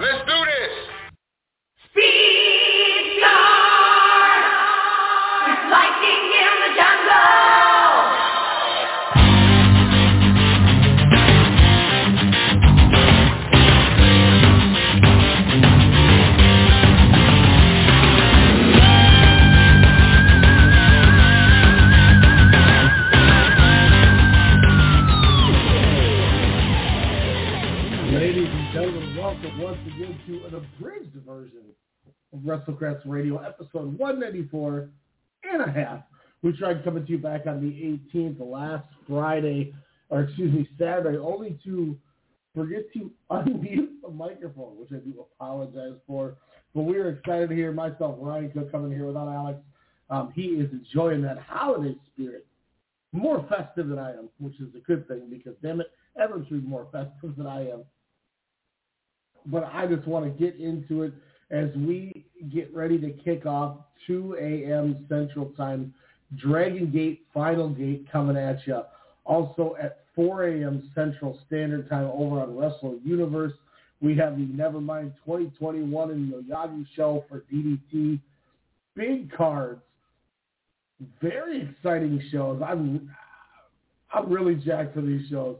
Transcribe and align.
Let's 0.00 0.26
do 0.26 0.34
this. 0.44 0.74
Speed 1.90 3.22
lightning 5.70 6.24
in 6.34 6.54
the 6.62 6.70
jungle. 6.74 7.63
WrestleCast 32.44 33.00
Radio, 33.06 33.38
episode 33.38 33.98
194 33.98 34.88
and 35.50 35.62
a 35.62 35.70
half. 35.70 36.00
We 36.42 36.52
tried 36.52 36.84
coming 36.84 37.06
to 37.06 37.12
you 37.12 37.18
back 37.18 37.46
on 37.46 37.60
the 37.60 38.18
18th, 38.18 38.36
last 38.38 38.86
Friday, 39.08 39.74
or 40.10 40.22
excuse 40.22 40.52
me, 40.52 40.68
Saturday, 40.78 41.16
only 41.16 41.58
to 41.64 41.96
forget 42.54 42.92
to 42.92 43.10
unmute 43.30 44.02
the 44.02 44.10
microphone, 44.10 44.78
which 44.78 44.90
I 44.92 44.96
do 44.96 45.24
apologize 45.38 45.98
for. 46.06 46.36
But 46.74 46.82
we 46.82 46.98
are 46.98 47.10
excited 47.10 47.48
to 47.48 47.54
hear 47.54 47.72
myself, 47.72 48.16
Ryan 48.20 48.50
Cook, 48.50 48.70
coming 48.70 48.92
here 48.92 49.06
without 49.06 49.28
Alex. 49.28 49.60
Um, 50.10 50.32
he 50.34 50.42
is 50.42 50.70
enjoying 50.72 51.22
that 51.22 51.38
holiday 51.38 51.96
spirit. 52.12 52.46
More 53.12 53.46
festive 53.48 53.88
than 53.88 53.98
I 53.98 54.10
am, 54.10 54.28
which 54.38 54.60
is 54.60 54.74
a 54.74 54.80
good 54.80 55.08
thing 55.08 55.28
because, 55.30 55.54
damn 55.62 55.80
it, 55.80 55.86
everyone 56.20 56.46
should 56.46 56.62
be 56.62 56.68
more 56.68 56.88
festive 56.92 57.36
than 57.36 57.46
I 57.46 57.70
am. 57.70 57.84
But 59.46 59.64
I 59.72 59.86
just 59.86 60.06
want 60.06 60.24
to 60.24 60.30
get 60.30 60.58
into 60.58 61.04
it 61.04 61.14
as 61.50 61.70
we 61.76 62.24
get 62.52 62.74
ready 62.74 62.98
to 62.98 63.10
kick 63.10 63.46
off 63.46 63.78
2 64.06 64.36
a.m. 64.40 65.06
Central 65.08 65.50
Time. 65.56 65.94
Dragon 66.36 66.90
Gate 66.90 67.22
Final 67.32 67.68
Gate 67.68 68.06
coming 68.10 68.36
at 68.36 68.66
you. 68.66 68.82
Also 69.24 69.76
at 69.80 70.04
4 70.14 70.48
a.m. 70.48 70.90
Central 70.94 71.38
Standard 71.46 71.88
Time 71.88 72.06
over 72.06 72.40
on 72.40 72.56
Wrestle 72.56 72.98
Universe. 73.04 73.52
We 74.00 74.16
have 74.16 74.36
the 74.36 74.44
Nevermind 74.44 75.14
2021 75.24 76.10
and 76.10 76.32
Yoyogi 76.32 76.86
show 76.94 77.24
for 77.28 77.44
DDT. 77.52 78.20
Big 78.94 79.32
cards. 79.32 79.80
Very 81.20 81.62
exciting 81.62 82.22
shows. 82.30 82.62
I'm 82.64 83.10
I'm 84.12 84.30
really 84.30 84.54
jacked 84.54 84.94
for 84.94 85.00
these 85.00 85.28
shows. 85.28 85.56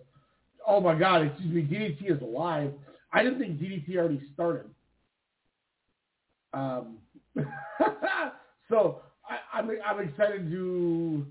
Oh 0.67 0.81
my 0.81 0.97
God, 0.97 1.23
excuse 1.23 1.53
me, 1.53 1.63
DDT 1.63 2.11
is 2.11 2.23
live. 2.23 2.73
I 3.13 3.23
didn't 3.23 3.39
think 3.39 3.59
DDT 3.59 3.97
already 3.97 4.23
started. 4.33 4.71
Um, 6.55 6.99
so 8.69 9.01
I, 9.29 9.59
I'm 9.59 9.71
I'm 9.85 10.09
excited 10.09 10.51
to 10.51 11.27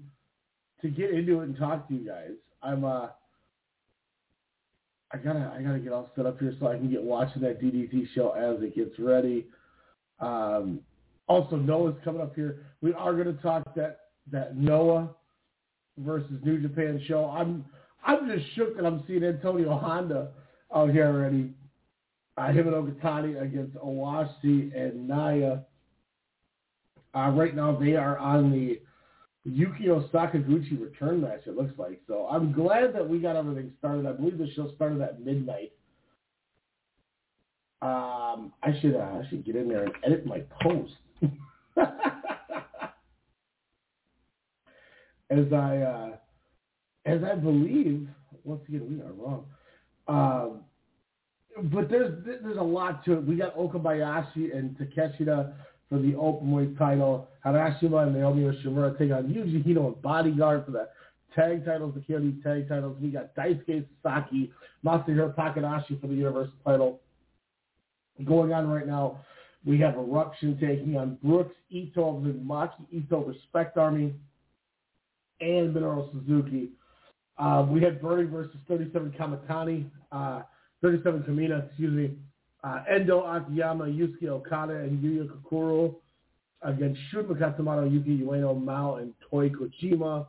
to 0.82 0.90
get 0.90 1.12
into 1.12 1.40
it 1.40 1.46
and 1.46 1.58
talk 1.58 1.88
to 1.88 1.94
you 1.94 2.06
guys. 2.06 2.32
I'm 2.62 2.84
uh 2.84 3.08
I 5.12 5.18
gotta 5.18 5.54
I 5.56 5.62
gotta 5.62 5.80
get 5.80 5.94
all 5.94 6.10
set 6.16 6.26
up 6.26 6.40
here 6.40 6.54
so 6.60 6.68
I 6.68 6.78
can 6.78 6.90
get 6.90 7.02
watching 7.02 7.42
that 7.44 7.62
DDT 7.62 8.08
show 8.14 8.32
as 8.32 8.62
it 8.62 8.76
gets 8.76 8.98
ready. 9.00 9.46
Um, 10.20 10.80
also 11.28 11.56
Noah's 11.56 11.96
coming 12.04 12.22
up 12.22 12.36
here. 12.36 12.66
We 12.82 12.94
are 12.94 13.14
gonna 13.14 13.34
talk 13.34 13.76
that 13.76 14.00
that 14.32 14.58
Noah 14.58 15.10
versus 15.98 16.40
New 16.44 16.60
Japan 16.60 17.02
show. 17.08 17.26
I'm 17.30 17.64
I'm 18.04 18.28
just 18.28 18.54
shook 18.56 18.76
that 18.76 18.86
I'm 18.86 19.04
seeing 19.08 19.24
Antonio 19.24 19.78
Honda 19.78 20.32
out 20.76 20.90
here 20.92 21.08
already. 21.08 21.54
Uh, 22.36 22.52
him 22.52 22.68
and 22.68 22.76
Okatani 22.76 23.42
against 23.42 23.76
Owashi 23.78 24.76
and 24.76 25.08
Naya. 25.08 25.60
Uh, 27.16 27.30
right 27.30 27.56
now 27.56 27.78
they 27.78 27.96
are 27.96 28.18
on 28.18 28.52
the 28.52 28.82
Yukio 29.48 30.10
Sakaguchi 30.10 30.82
return 30.82 31.22
match, 31.22 31.42
it 31.46 31.56
looks 31.56 31.78
like. 31.78 32.02
So 32.08 32.28
I'm 32.32 32.52
glad 32.52 32.94
that 32.96 33.08
we 33.08 33.20
got 33.20 33.36
everything 33.36 33.72
started. 33.78 34.06
I 34.08 34.14
believe 34.14 34.38
the 34.38 34.50
show 34.56 34.72
started 34.76 35.02
at 35.02 35.24
midnight. 35.24 35.74
Um, 37.82 38.54
I 38.64 38.80
should 38.80 38.96
uh, 38.96 39.00
I 39.00 39.28
should 39.30 39.46
get 39.46 39.58
in 39.58 39.68
there 39.68 39.84
and 39.84 39.94
edit 40.06 40.26
my 40.26 40.42
post. 40.62 40.94
as 45.30 45.52
I 45.54 45.78
uh, 45.78 46.12
as 47.06 47.22
I 47.24 47.36
believe, 47.36 48.08
once 48.46 48.62
again 48.70 48.88
we 48.90 49.02
are 49.02 49.12
wrong. 49.12 49.46
Um, 50.08 50.62
but 51.72 51.90
there's 51.90 52.24
there's 52.26 52.58
a 52.58 52.62
lot 52.62 53.04
to 53.06 53.14
it. 53.14 53.26
We 53.26 53.36
got 53.36 53.56
Okabayashi 53.56 54.56
and 54.56 54.78
Takeshita 54.78 55.54
for 55.90 56.00
the 56.00 56.14
Openweight 56.14 56.78
title. 56.78 57.28
Harashima 57.46 58.08
and 58.08 58.16
Naomi 58.16 58.44
Yoshimura 58.44 58.98
take 58.98 59.12
on 59.12 59.26
Yuji 59.26 59.66
Hino 59.66 59.88
and 59.88 60.02
Bodyguard 60.02 60.66
for 60.66 60.72
the 60.72 60.90
tag 61.36 61.66
titles, 61.66 61.94
the 61.94 62.02
KOD 62.02 62.42
tag 62.44 62.70
titles. 62.70 62.98
We 63.02 63.10
got 63.10 63.36
Daisuke 63.36 63.86
Sasaki, 64.02 64.52
Masahiro 64.86 65.34
Takanashi 65.36 66.00
for 66.00 66.08
the 66.08 66.16
Universal 66.16 66.54
title. 66.66 67.00
Going 68.26 68.54
on 68.54 68.68
right 68.70 68.88
now, 68.88 69.20
we 69.66 69.80
have 69.80 69.96
Eruption 69.96 70.58
taking 70.60 70.98
on 70.98 71.18
Brooks 71.24 71.56
Ito 71.70 72.18
of 72.18 72.24
the 72.24 72.30
Maki 72.30 72.86
Ito 72.92 73.26
Respect 73.26 73.78
Army 73.78 74.14
and 75.42 75.76
Minoru 75.76 76.12
Suzuki. 76.12 76.70
Uh, 77.38 77.66
we 77.68 77.82
had 77.82 78.02
Burning 78.02 78.30
versus 78.30 78.56
37 78.68 79.16
Kamatani. 79.20 79.86
Uh, 80.12 80.44
37 80.84 81.24
Kamina, 81.24 81.66
excuse 81.66 81.94
me, 81.94 82.12
uh, 82.64 82.84
Endo 82.94 83.22
Akiyama, 83.22 83.86
Yusuke 83.86 84.28
Okada, 84.28 84.76
and 84.76 85.02
Yuya 85.02 85.30
Koroku 85.50 85.96
against 86.62 87.00
Shunma 87.12 87.38
Katsumata, 87.38 87.92
Yuki 87.92 88.20
Ueno, 88.20 88.62
Mao, 88.62 88.96
and 88.98 89.14
Toi 89.30 89.50
Kojima. 89.50 90.28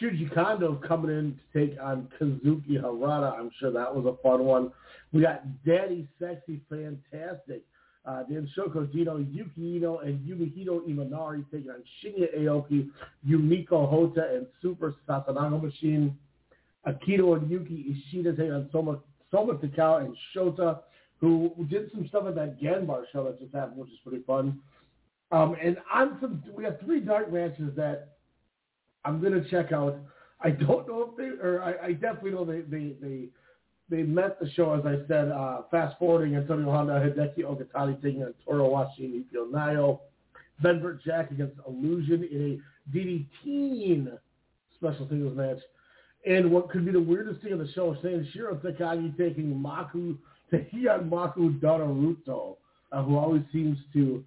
Shuji 0.00 0.32
Kondo 0.34 0.80
coming 0.86 1.10
in 1.10 1.38
to 1.52 1.66
take 1.68 1.78
on 1.80 2.08
Kazuki 2.18 2.80
Hirata. 2.80 3.36
I'm 3.38 3.50
sure 3.58 3.72
that 3.72 3.94
was 3.94 4.04
a 4.06 4.22
fun 4.22 4.44
one. 4.44 4.72
We 5.12 5.22
got 5.22 5.42
Daddy 5.64 6.08
Sexy 6.20 6.60
Fantastic. 6.68 7.62
Uh, 8.04 8.22
Danshoku 8.30 8.92
Dino, 8.92 9.16
Yuki 9.18 9.76
Iino, 9.76 9.98
and 9.98 10.20
Yumehito 10.20 10.88
Imanari 10.88 11.44
taking 11.50 11.70
on 11.70 11.82
Shinya 12.04 12.38
Aoki, 12.38 12.88
Yumiko 13.28 13.88
Hota, 13.88 14.28
and 14.32 14.46
Super 14.62 14.94
Sasadango 15.08 15.60
Machine. 15.60 16.16
Akito 16.86 17.36
and 17.36 17.50
Yuki 17.50 17.86
Ishida 17.90 18.30
taking 18.36 18.52
on 18.52 18.68
Soma 18.70 18.98
Soma 19.30 19.54
Takao 19.54 20.04
and 20.04 20.16
Shota. 20.34 20.80
who 21.20 21.66
did 21.70 21.90
some 21.92 22.06
stuff 22.08 22.26
at 22.26 22.34
that 22.34 22.60
Ganbare 22.60 23.04
show 23.12 23.24
that 23.24 23.40
just 23.40 23.54
happened, 23.54 23.78
which 23.78 23.90
is 23.90 23.98
pretty 24.04 24.22
fun. 24.24 24.60
Um, 25.32 25.56
and 25.62 25.76
on 25.92 26.18
some, 26.20 26.42
we 26.54 26.64
have 26.64 26.78
three 26.84 27.00
dark 27.00 27.32
matches 27.32 27.74
that 27.76 28.16
I'm 29.04 29.20
gonna 29.20 29.48
check 29.50 29.72
out. 29.72 29.98
I 30.40 30.50
don't 30.50 30.86
know 30.86 31.10
if 31.10 31.16
they, 31.16 31.42
or 31.44 31.62
I, 31.62 31.86
I 31.88 31.92
definitely 31.92 32.32
know 32.32 32.44
they, 32.44 32.60
they, 32.60 32.94
they, 33.00 33.28
they 33.88 34.02
met 34.02 34.38
the 34.40 34.50
show, 34.50 34.72
as 34.74 34.84
I 34.84 35.06
said, 35.08 35.30
uh, 35.30 35.62
fast 35.70 35.96
forwarding 35.98 36.36
Antonio 36.36 36.70
Honda, 36.70 36.92
Hideki 36.94 37.44
Okatani 37.44 38.02
taking 38.02 38.22
on 38.22 38.34
Toru 38.44 38.62
Owashi 38.62 38.98
and 39.04 39.14
Yuki 39.14 39.36
Naya. 39.50 39.94
Ben 40.62 40.80
Burt 40.80 41.02
Jack 41.04 41.30
against 41.30 41.56
Illusion 41.66 42.24
in 42.24 42.60
a 42.60 42.96
DDT 42.96 44.18
special 44.76 45.08
singles 45.08 45.36
match. 45.36 45.58
And 46.26 46.50
what 46.50 46.70
could 46.70 46.84
be 46.84 46.92
the 46.92 47.00
weirdest 47.00 47.42
thing 47.42 47.52
of 47.52 47.60
the 47.60 47.70
show, 47.72 47.94
Sanshiro 48.02 48.60
Takagi 48.60 49.16
taking 49.16 49.54
Maku, 49.54 50.16
Tahiyan 50.52 51.08
Maku 51.08 51.58
Donaruto, 51.60 52.56
uh, 52.92 53.02
who 53.02 53.16
always 53.16 53.42
seems 53.52 53.78
to 53.92 54.24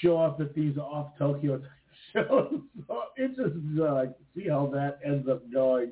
show 0.00 0.18
up 0.18 0.40
at 0.40 0.54
these 0.54 0.78
off 0.78 1.18
Tokyo 1.18 1.60
shows. 2.12 2.60
So 2.86 3.02
interested 3.18 3.76
to 3.76 3.84
uh, 3.84 4.04
see 4.36 4.48
how 4.48 4.70
that 4.72 5.00
ends 5.04 5.28
up 5.28 5.42
going. 5.52 5.90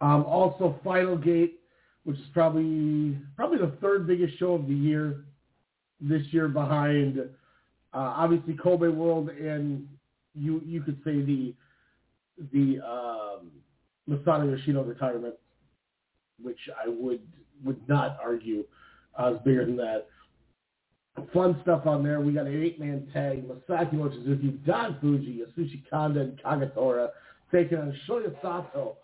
Um, 0.00 0.24
also, 0.24 0.78
Final 0.84 1.16
Gate, 1.16 1.60
which 2.04 2.18
is 2.18 2.26
probably 2.34 3.16
probably 3.36 3.58
the 3.58 3.72
third 3.80 4.06
biggest 4.06 4.38
show 4.38 4.54
of 4.54 4.68
the 4.68 4.74
year 4.74 5.24
this 6.00 6.22
year 6.32 6.48
behind 6.48 7.18
uh, 7.18 7.24
obviously 7.92 8.54
Kobe 8.54 8.88
World 8.88 9.30
and 9.30 9.88
you 10.34 10.60
you 10.66 10.82
could 10.82 10.98
say 11.04 11.22
the 11.22 11.54
the 12.52 12.80
um, 12.80 13.50
Masato 14.08 14.50
Yoshino 14.50 14.82
retirement, 14.82 15.34
which 16.42 16.58
I 16.84 16.88
would 16.88 17.20
would 17.64 17.88
not 17.88 18.18
argue 18.22 18.64
uh, 19.18 19.34
is 19.34 19.38
bigger 19.44 19.64
than 19.64 19.76
that. 19.76 20.08
Fun 21.32 21.58
stuff 21.62 21.86
on 21.86 22.02
there. 22.02 22.20
We 22.20 22.32
got 22.32 22.46
an 22.46 22.62
eight-man 22.62 23.08
tag. 23.12 23.44
Masaki 23.46 23.94
Mochizuki, 23.94 24.64
Don 24.66 24.98
Fuji, 25.00 25.42
Yasushi 25.46 25.88
Kanda, 25.88 26.20
and 26.20 26.42
Kagetora 26.42 27.10
taking 27.52 27.78
on 27.78 27.96
Shoya 28.08 28.34
Sato, 28.42 28.96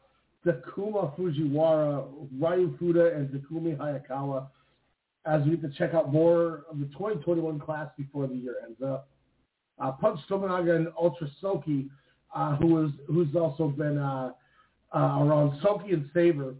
Takuma 0.45 1.17
Fujiwara, 1.17 2.05
Ryu 2.41 2.77
Fuda, 2.79 3.15
and 3.15 3.29
Takumi 3.29 3.77
Hayakawa 3.77 4.49
as 5.27 5.43
we 5.45 5.51
get 5.57 5.63
to 5.63 5.79
check 5.79 5.95
out 5.95 6.13
more 6.13 6.65
of 6.71 6.79
the 6.79 6.87
2021 6.87 7.61
class 7.61 7.89
before 7.97 8.27
the 8.27 8.35
year 8.35 8.57
ends 8.65 8.81
up. 8.83 9.09
Uh, 9.79 9.93
Punch 9.93 10.21
Tominaga 10.29 10.77
and 10.77 10.89
Ultra 11.01 11.29
Soki, 11.43 11.89
uh, 12.35 12.57
who 12.57 12.85
is 12.85 12.93
who's 13.07 13.35
also 13.35 13.69
been 13.69 13.99
uh, 13.99 14.33
uh, 14.95 14.99
around 14.99 15.61
Soki 15.61 15.93
and 15.93 16.09
Saber. 16.15 16.55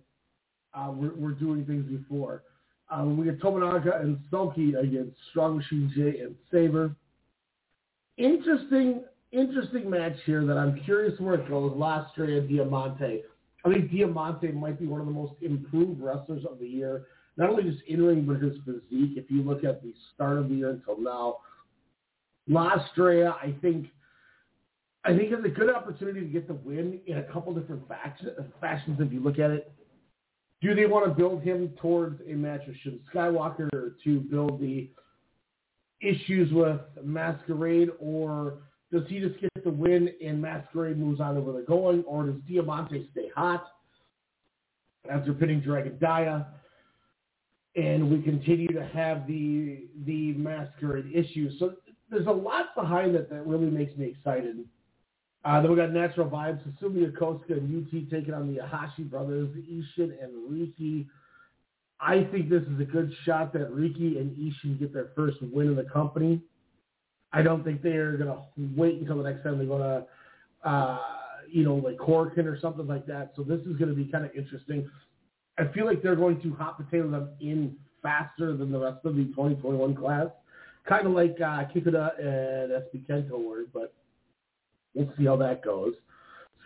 Uh, 0.73 0.93
we're, 0.93 1.15
we're 1.15 1.33
doing 1.33 1.65
things 1.65 1.85
before. 1.87 2.43
Uh, 2.91 3.05
we 3.05 3.25
get 3.25 3.41
Tominaga 3.41 4.01
and 4.01 4.19
Soki 4.33 4.79
against 4.81 5.17
Strong 5.31 5.59
Machine 5.59 5.93
J 5.95 6.21
and 6.21 6.35
Saber. 6.51 6.95
Interesting, 8.17 9.03
interesting 9.33 9.89
match 9.89 10.17
here 10.27 10.45
that 10.45 10.57
I'm 10.57 10.81
curious 10.85 11.19
where 11.21 11.35
it 11.35 11.49
goes. 11.49 11.73
Lastre 11.73 12.39
and 12.39 12.49
Diamante. 12.49 13.23
I 13.65 13.73
think 13.73 13.91
Diamante 13.91 14.53
might 14.53 14.79
be 14.79 14.87
one 14.87 15.01
of 15.01 15.07
the 15.07 15.13
most 15.13 15.35
improved 15.43 16.01
wrestlers 16.01 16.45
of 16.45 16.59
the 16.59 16.67
year. 16.67 17.05
Not 17.37 17.51
only 17.51 17.65
just 17.65 17.83
in 17.87 18.03
ring, 18.03 18.27
but 18.27 18.43
his 18.43 18.57
physique. 18.65 19.17
If 19.17 19.31
you 19.31 19.43
look 19.43 19.65
at 19.65 19.83
the 19.83 19.95
start 20.15 20.39
of 20.39 20.49
the 20.49 20.57
year 20.57 20.71
until 20.71 21.01
now, 21.01 21.39
La 22.49 22.75
Estrella, 22.75 23.37
I 23.41 23.55
think, 23.63 23.87
I 25.05 25.17
think 25.17 25.33
it's 25.33 25.45
a 25.45 25.49
good 25.49 25.71
opportunity 25.71 26.21
to 26.21 26.27
get 26.27 26.47
the 26.47 26.55
win 26.55 27.01
in 27.07 27.19
a 27.19 27.23
couple 27.23 27.55
different 27.55 27.83
fashions. 27.89 28.99
If 29.01 29.13
you 29.13 29.21
look 29.21 29.39
at 29.39 29.51
it, 29.51 29.73
do 30.61 30.75
they 30.75 30.85
want 30.85 31.07
to 31.07 31.15
build 31.15 31.43
him 31.43 31.73
towards 31.81 32.21
a 32.29 32.35
match 32.35 32.61
with 32.67 32.77
Shun 32.85 33.01
Skywalker 33.13 33.93
to 34.05 34.21
build 34.21 34.61
the 34.61 34.91
issues 36.03 36.53
with 36.53 36.81
Masquerade, 37.03 37.89
or 37.99 38.59
does 38.93 39.05
he 39.09 39.21
just 39.21 39.41
get 39.41 39.51
the 39.65 39.71
win 39.71 40.11
and 40.25 40.41
Masquerade 40.41 40.99
moves 40.99 41.21
on 41.21 41.35
to 41.35 41.41
where 41.41 41.55
they're 41.55 41.63
going, 41.63 42.03
or 42.05 42.27
does 42.27 42.37
Diamante 42.47 43.09
stay 43.13 43.29
hot 43.35 43.67
after 45.11 45.33
pinning 45.33 45.61
Dragon 45.61 45.97
Dia? 45.99 46.47
And 47.77 48.11
we 48.11 48.21
continue 48.21 48.69
to 48.69 48.85
have 48.85 49.27
the 49.27 49.85
the 50.05 50.33
Masquerade 50.33 51.07
issues. 51.15 51.59
So 51.59 51.75
there's 52.11 52.27
a 52.27 52.31
lot 52.31 52.75
behind 52.75 53.15
it 53.15 53.31
that 53.31 53.47
really 53.47 53.71
makes 53.71 53.97
me 53.97 54.07
excited. 54.07 54.59
Uh, 55.45 55.61
then 55.61 55.71
we 55.71 55.77
got 55.77 55.91
Natural 55.93 56.29
Vibes, 56.29 56.61
Susumu 56.69 57.11
Yokosuka 57.11 57.53
and 57.53 57.87
UT 57.87 58.11
taking 58.11 58.35
on 58.35 58.53
the 58.53 58.61
Iihashi 58.61 59.09
brothers, 59.11 59.49
Ishin 59.57 60.23
and 60.23 60.51
Riki. 60.51 61.07
I 61.99 62.25
think 62.25 62.51
this 62.51 62.63
is 62.63 62.81
a 62.81 62.85
good 62.85 63.13
shot 63.25 63.53
that 63.55 63.71
Riki 63.71 64.19
and 64.19 64.37
Ishin 64.37 64.79
get 64.79 64.93
their 64.93 65.11
first 65.17 65.39
win 65.41 65.69
in 65.69 65.77
the 65.77 65.85
company. 65.85 66.43
I 67.33 67.43
don't 67.43 67.65
think 67.65 67.83
they 67.83 67.97
are 67.97 68.17
going 68.17 68.29
to 68.29 68.43
wait 68.77 69.01
until 69.01 69.23
the 69.23 69.31
next 69.31 69.43
time 69.45 69.59
they 69.59 69.65
go 69.65 69.79
to, 69.79 70.69
uh, 70.69 70.99
you 71.49 71.65
know, 71.65 71.77
like 71.77 71.97
Korakuen 71.97 72.45
or 72.45 72.59
something 72.61 72.87
like 72.87 73.07
that. 73.07 73.33
So 73.37 73.43
this 73.43 73.61
is 73.61 73.77
going 73.77 73.89
to 73.89 73.95
be 73.95 74.05
kind 74.05 74.25
of 74.25 74.33
interesting. 74.35 74.91
I 75.59 75.69
feel 75.73 75.87
like 75.87 76.03
they're 76.03 76.17
going 76.17 76.41
to 76.43 76.55
hot 76.55 76.77
potato 76.77 77.11
them 77.11 77.31
in 77.41 77.77
faster 78.03 78.57
than 78.57 78.73
the 78.73 78.79
rest 78.79 79.05
of 79.05 79.17
the 79.17 79.25
2021 79.27 79.95
class 79.95 80.29
kind 80.89 81.07
of 81.07 81.13
like 81.13 81.37
uh, 81.41 81.65
Kikuta 81.73 82.19
and 82.19 82.73
SB 82.73 83.07
Kento 83.09 83.45
were, 83.45 83.65
but 83.73 83.95
we'll 84.95 85.13
see 85.17 85.27
how 85.27 85.37
that 85.37 85.63
goes. 85.63 85.95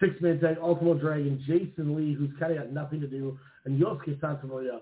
Six 0.01 0.21
man 0.21 0.41
tag, 0.41 0.57
Ultimo 0.61 0.95
Dragon, 0.95 1.43
Jason 1.47 1.97
Lee, 1.97 2.15
who's 2.15 2.31
kind 2.39 2.53
of 2.53 2.59
got 2.59 2.73
nothing 2.73 3.01
to 3.01 3.07
do, 3.07 3.39
and 3.65 3.81
Yosuke 3.81 4.19
Santamaria 4.21 4.81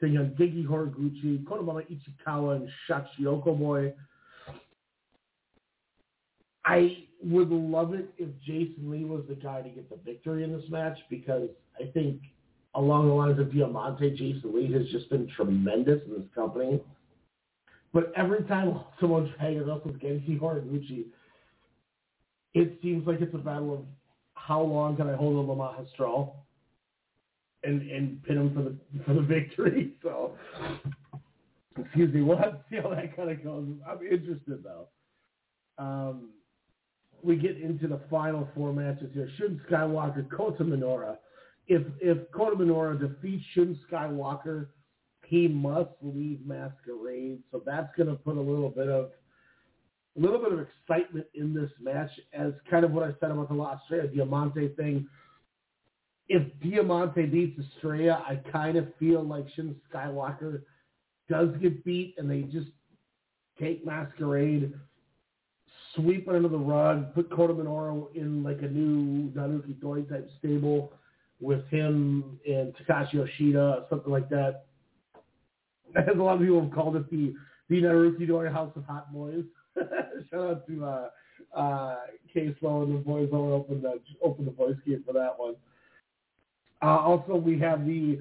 taking 0.00 0.18
on 0.18 0.30
Genki 0.38 0.66
Horiguchi, 0.66 1.42
Konomama 1.44 1.82
Ichikawa, 1.88 2.56
and 2.56 2.68
Shachihoko 2.88 3.58
Boy. 3.58 3.94
I 6.64 7.04
would 7.22 7.50
love 7.50 7.94
it 7.94 8.10
if 8.18 8.28
Jason 8.44 8.90
Lee 8.90 9.04
was 9.04 9.22
the 9.28 9.36
guy 9.36 9.62
to 9.62 9.68
get 9.68 9.88
the 9.88 9.96
victory 10.04 10.44
in 10.44 10.52
this 10.52 10.68
match 10.68 10.98
because 11.08 11.48
I 11.80 11.90
think 11.92 12.20
along 12.74 13.08
the 13.08 13.14
lines 13.14 13.38
of 13.38 13.52
Diamante, 13.52 14.10
Jason 14.10 14.54
Lee 14.54 14.72
has 14.72 14.86
just 14.90 15.08
been 15.08 15.28
tremendous 15.36 16.02
in 16.06 16.12
this 16.12 16.28
company. 16.34 16.80
But 17.92 18.12
every 18.16 18.42
time 18.44 18.80
hanging 19.38 19.70
up 19.70 19.86
with 19.86 20.00
Genki 20.00 20.38
Horiguchi, 20.38 21.06
it 22.56 22.78
seems 22.82 23.06
like 23.06 23.20
it's 23.20 23.34
a 23.34 23.38
battle 23.38 23.74
of 23.74 23.80
how 24.32 24.62
long 24.62 24.96
can 24.96 25.10
I 25.10 25.14
hold 25.14 25.36
on 25.36 25.46
Lamont 25.46 25.88
Straw 25.92 26.32
and 27.62 27.82
and 27.90 28.22
pin 28.24 28.38
him 28.38 28.54
for 28.54 28.62
the 28.62 29.04
for 29.04 29.14
the 29.14 29.20
victory. 29.20 29.92
So 30.02 30.36
excuse 31.78 32.14
me, 32.14 32.22
we'll 32.22 32.38
have 32.38 32.52
to 32.52 32.64
see 32.70 32.76
how 32.76 32.88
that 32.88 33.14
kind 33.14 33.30
of 33.30 33.44
goes. 33.44 33.66
I'm 33.86 34.02
interested 34.02 34.64
though. 34.64 34.88
Um, 35.78 36.30
we 37.22 37.36
get 37.36 37.60
into 37.60 37.86
the 37.86 38.00
final 38.10 38.48
four 38.54 38.72
matches 38.72 39.10
here. 39.12 39.28
Shun 39.36 39.60
Skywalker, 39.68 40.26
Kota 40.30 40.64
Minoura. 40.64 41.18
If 41.66 41.82
if 42.00 42.30
Kota 42.30 42.56
Minoura 42.56 42.98
defeats 42.98 43.44
Shun 43.52 43.78
Skywalker, 43.90 44.68
he 45.26 45.48
must 45.48 45.90
leave 46.00 46.40
Masquerade. 46.46 47.40
So 47.50 47.62
that's 47.66 47.94
going 47.96 48.08
to 48.08 48.14
put 48.14 48.36
a 48.36 48.40
little 48.40 48.70
bit 48.70 48.88
of 48.88 49.10
a 50.16 50.20
little 50.20 50.38
bit 50.38 50.52
of 50.52 50.60
excitement 50.60 51.26
in 51.34 51.54
this 51.54 51.70
match 51.80 52.10
as 52.32 52.52
kind 52.70 52.84
of 52.84 52.92
what 52.92 53.04
I 53.04 53.14
said 53.20 53.30
about 53.30 53.48
the 53.48 53.54
La 53.54 53.76
Estrella 53.76 54.08
Diamante 54.08 54.68
thing. 54.76 55.06
If 56.28 56.42
Diamante 56.60 57.26
beats 57.26 57.58
Estrella, 57.58 58.24
I 58.26 58.36
kind 58.50 58.76
of 58.76 58.88
feel 58.98 59.22
like 59.22 59.46
Shun 59.54 59.76
Skywalker 59.92 60.62
does 61.28 61.50
get 61.60 61.84
beat 61.84 62.14
and 62.18 62.30
they 62.30 62.42
just 62.42 62.68
take 63.60 63.84
Masquerade, 63.84 64.72
sweep 65.94 66.28
it 66.28 66.34
under 66.34 66.48
the 66.48 66.58
rug, 66.58 67.14
put 67.14 67.30
Kota 67.30 67.52
Minoura 67.52 68.14
in 68.14 68.42
like 68.42 68.62
a 68.62 68.68
new 68.68 69.30
Naruki 69.30 69.80
Doi 69.80 70.02
type 70.02 70.28
stable 70.38 70.92
with 71.40 71.66
him 71.68 72.38
and 72.46 72.74
Takashi 72.76 73.14
Yoshida, 73.14 73.86
something 73.90 74.12
like 74.12 74.28
that 74.30 74.66
as 75.96 76.04
a 76.14 76.22
lot 76.22 76.34
of 76.34 76.40
people 76.40 76.62
have 76.62 76.72
called 76.72 76.96
it 76.96 77.10
the 77.10 77.34
the 77.68 77.82
Naruki 77.82 78.26
Doi 78.28 78.48
House 78.50 78.72
of 78.76 78.84
Hot 78.84 79.12
Boys. 79.12 79.44
Shout 80.30 80.40
out 80.40 80.66
to 80.66 80.84
uh, 80.84 81.08
uh, 81.58 81.96
K 82.32 82.54
Slow 82.60 82.82
and 82.82 82.94
the 82.94 82.98
boys 82.98 83.28
over 83.32 83.52
open 83.52 83.82
the 83.82 84.00
open 84.22 84.44
the 84.44 84.50
voice 84.50 84.76
game 84.86 85.02
for 85.06 85.12
that 85.12 85.38
one. 85.38 85.54
Uh, 86.82 86.98
also, 86.98 87.36
we 87.36 87.58
have 87.58 87.86
the 87.86 88.20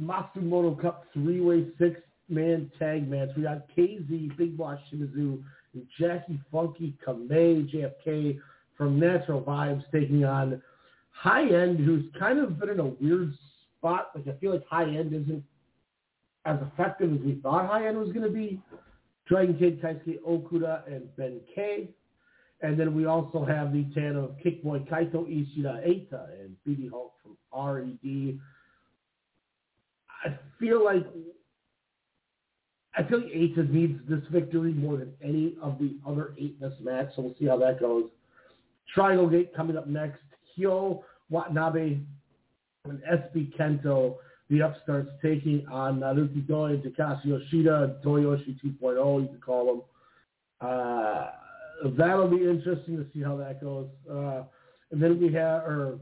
Matsumoto 0.00 0.80
Cup 0.80 1.04
three-way 1.14 1.66
six-man 1.78 2.70
tag 2.78 3.08
match. 3.08 3.30
We 3.36 3.44
got 3.44 3.66
KZ, 3.76 4.36
Big 4.36 4.56
Boss 4.56 4.78
Shimizu, 4.92 5.42
and 5.72 5.86
Jackie 5.98 6.38
Funky 6.52 6.94
Kamei, 7.06 7.68
JFK 7.72 8.38
from 8.76 8.98
Natural 8.98 9.40
Vibes 9.42 9.84
taking 9.92 10.24
on 10.24 10.60
High 11.12 11.48
End, 11.48 11.78
who's 11.78 12.04
kind 12.18 12.38
of 12.38 12.58
been 12.58 12.70
in 12.70 12.80
a 12.80 12.86
weird 12.86 13.32
spot. 13.78 14.10
Like 14.14 14.28
I 14.28 14.38
feel 14.38 14.52
like 14.52 14.66
High 14.68 14.84
End 14.84 15.12
isn't 15.14 15.42
as 16.44 16.58
effective 16.72 17.12
as 17.12 17.20
we 17.20 17.40
thought 17.42 17.66
High 17.68 17.86
End 17.86 17.98
was 17.98 18.12
going 18.12 18.26
to 18.26 18.32
be. 18.32 18.60
Dragon 19.26 19.56
Kid, 19.58 19.80
Kaisuke 19.80 20.20
Okuda, 20.28 20.86
and 20.86 21.14
Ben 21.16 21.40
K. 21.54 21.88
And 22.60 22.78
then 22.78 22.94
we 22.94 23.06
also 23.06 23.44
have 23.44 23.72
the 23.72 23.84
tan 23.94 24.16
of 24.16 24.36
Kickboy 24.44 24.88
Kaito, 24.88 25.26
Ishida 25.26 25.82
Eita, 25.86 26.28
and 26.40 26.56
BD 26.66 26.90
Hulk 26.90 27.12
from 27.22 27.36
RED. 27.52 28.38
I 30.24 30.38
feel 30.58 30.84
like 30.84 31.04
I 32.96 33.02
feel 33.02 33.20
like 33.20 33.32
Eita 33.32 33.68
needs 33.68 34.00
this 34.08 34.22
victory 34.30 34.72
more 34.72 34.96
than 34.96 35.12
any 35.22 35.56
of 35.60 35.78
the 35.78 35.96
other 36.06 36.34
eight 36.38 36.56
in 36.60 36.68
this 36.68 36.78
match, 36.80 37.10
so 37.16 37.22
we'll 37.22 37.34
see 37.38 37.46
how 37.46 37.58
that 37.58 37.80
goes. 37.80 38.04
Triangle 38.94 39.28
Gate 39.28 39.54
coming 39.54 39.76
up 39.76 39.88
next. 39.88 40.22
Hyo 40.56 41.02
Watanabe 41.28 41.98
and 42.84 43.02
SB 43.02 43.56
Kento, 43.56 44.16
the 44.50 44.60
upstarts, 44.60 45.10
taking 45.22 45.66
on 45.70 46.00
Naruki 46.00 46.46
Doi 46.46 46.72
and 46.72 46.82
Takashi 46.82 47.26
Yoshida, 47.26 47.96
Toyoshi 48.04 48.58
2.0, 48.64 49.22
you 49.22 49.28
can 49.28 49.40
call 49.40 49.66
them. 49.66 49.82
Uh, 50.60 51.30
that'll 51.96 52.28
be 52.28 52.44
interesting 52.44 52.96
to 52.96 53.06
see 53.12 53.22
how 53.22 53.36
that 53.36 53.60
goes. 53.60 53.88
Uh, 54.10 54.42
and 54.90 55.02
then 55.02 55.20
we 55.20 55.32
have, 55.32 55.62
or 55.62 55.98